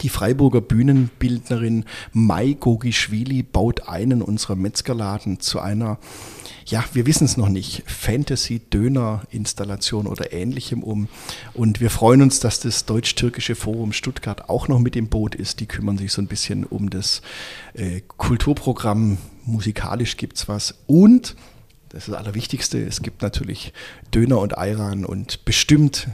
die 0.02 0.10
Freiburger 0.10 0.62
Bühnenbildnerin 0.62 1.86
Mai 2.12 2.58
Gogischwili 2.60 3.44
baut 3.44 3.88
einen 3.88 4.22
unserer 4.22 4.56
Metzgerladen 4.56 5.39
zu 5.39 5.60
einer, 5.60 6.00
ja, 6.66 6.84
wir 6.94 7.06
wissen 7.06 7.26
es 7.26 7.38
noch 7.38 7.50
nicht, 7.50 7.84
Fantasy-Döner-Installation 7.86 10.08
oder 10.08 10.34
ähnlichem 10.34 10.82
um. 10.84 11.08
Und 11.54 11.82
wir 11.82 11.89
freuen 11.89 12.22
uns, 12.22 12.39
dass 12.39 12.60
das 12.60 12.86
Deutsch-Türkische 12.86 13.56
Forum 13.56 13.94
Stuttgart 13.94 14.50
auch 14.50 14.68
noch 14.68 14.80
mit 14.80 14.96
im 14.96 15.10
Boot 15.10 15.36
ist. 15.36 15.60
Die 15.60 15.66
kümmern 15.66 15.98
sich 15.98 16.12
so 16.12 16.22
ein 16.22 16.28
bisschen 16.28 16.64
um 16.64 16.89
das 16.89 17.22
äh, 17.74 18.02
Kulturprogramm. 18.08 19.18
Musikalisch 19.46 20.18
gibt 20.18 20.38
es 20.38 20.48
was. 20.48 20.76
Und 20.88 21.36
das 21.94 22.08
ist 22.08 22.10
das 22.10 22.18
Allerwichtigste, 22.18 22.84
es 22.84 23.04
gibt 23.04 23.22
natürlich 23.22 23.72
Döner 24.14 24.39
und 24.39 24.58
Ayran 24.58 25.06
und 25.06 25.46
bestimmt 25.46 26.08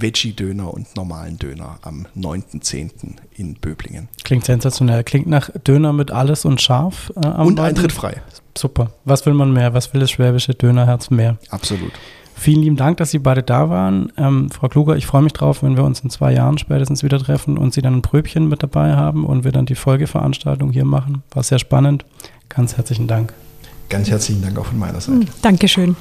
Veggie-Döner 0.00 0.72
und 0.72 0.94
normalen 0.96 1.38
Döner 1.38 1.78
am 1.82 2.06
9.10. 2.16 3.16
in 3.34 3.54
Böblingen. 3.54 4.08
Klingt 4.24 4.44
sensationell. 4.44 5.04
Klingt 5.04 5.26
nach 5.26 5.50
Döner 5.66 5.92
mit 5.92 6.10
alles 6.10 6.44
und 6.44 6.60
scharf. 6.60 7.12
Äh, 7.16 7.28
und 7.28 7.56
Baden. 7.56 7.58
Eintritt 7.58 7.92
frei. 7.92 8.22
Super. 8.56 8.92
Was 9.04 9.24
will 9.26 9.34
man 9.34 9.52
mehr? 9.52 9.74
Was 9.74 9.92
will 9.92 10.00
das 10.00 10.10
schwäbische 10.10 10.54
Dönerherz 10.54 11.10
mehr? 11.10 11.38
Absolut. 11.50 11.92
Vielen 12.34 12.62
lieben 12.62 12.76
Dank, 12.76 12.98
dass 12.98 13.10
Sie 13.10 13.18
beide 13.18 13.42
da 13.42 13.68
waren. 13.68 14.12
Ähm, 14.16 14.48
Frau 14.50 14.68
Kluger, 14.68 14.96
ich 14.96 15.06
freue 15.06 15.22
mich 15.22 15.32
drauf, 15.32 15.64
wenn 15.64 15.76
wir 15.76 15.82
uns 15.82 16.00
in 16.00 16.10
zwei 16.10 16.32
Jahren 16.32 16.56
spätestens 16.56 17.02
wieder 17.02 17.18
treffen 17.18 17.58
und 17.58 17.74
Sie 17.74 17.82
dann 17.82 17.94
ein 17.94 18.02
Pröbchen 18.02 18.48
mit 18.48 18.62
dabei 18.62 18.94
haben 18.94 19.26
und 19.26 19.42
wir 19.42 19.50
dann 19.50 19.66
die 19.66 19.74
Folgeveranstaltung 19.74 20.70
hier 20.70 20.84
machen. 20.84 21.24
War 21.32 21.42
sehr 21.42 21.58
spannend. 21.58 22.04
Ganz 22.48 22.76
herzlichen 22.76 23.08
Dank. 23.08 23.32
Ganz 23.88 24.08
herzlichen 24.08 24.42
Dank 24.42 24.56
auch 24.56 24.66
von 24.66 24.78
meiner 24.78 25.00
Seite. 25.00 25.26
Dankeschön. 25.42 25.96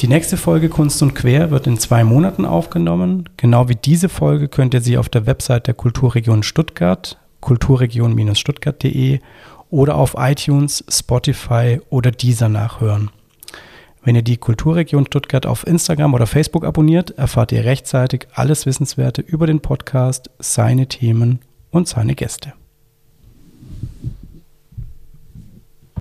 Die 0.00 0.08
nächste 0.08 0.38
Folge 0.38 0.70
Kunst 0.70 1.02
und 1.02 1.14
Quer 1.14 1.50
wird 1.50 1.66
in 1.66 1.78
zwei 1.78 2.04
Monaten 2.04 2.46
aufgenommen. 2.46 3.28
Genau 3.36 3.68
wie 3.68 3.74
diese 3.74 4.08
Folge 4.08 4.48
könnt 4.48 4.72
ihr 4.72 4.80
sie 4.80 4.96
auf 4.96 5.10
der 5.10 5.26
Website 5.26 5.66
der 5.66 5.74
Kulturregion 5.74 6.42
Stuttgart, 6.42 7.18
kulturregion-stuttgart.de 7.40 9.18
oder 9.68 9.96
auf 9.96 10.14
iTunes, 10.16 10.82
Spotify 10.88 11.82
oder 11.90 12.12
Deezer 12.12 12.48
nachhören. 12.48 13.10
Wenn 14.02 14.16
ihr 14.16 14.22
die 14.22 14.38
Kulturregion 14.38 15.04
Stuttgart 15.04 15.44
auf 15.44 15.66
Instagram 15.66 16.14
oder 16.14 16.26
Facebook 16.26 16.64
abonniert, 16.64 17.10
erfahrt 17.18 17.52
ihr 17.52 17.66
rechtzeitig 17.66 18.26
alles 18.32 18.64
Wissenswerte 18.64 19.20
über 19.20 19.46
den 19.46 19.60
Podcast, 19.60 20.30
seine 20.38 20.86
Themen 20.86 21.40
und 21.70 21.88
seine 21.88 22.14
Gäste. 22.14 22.54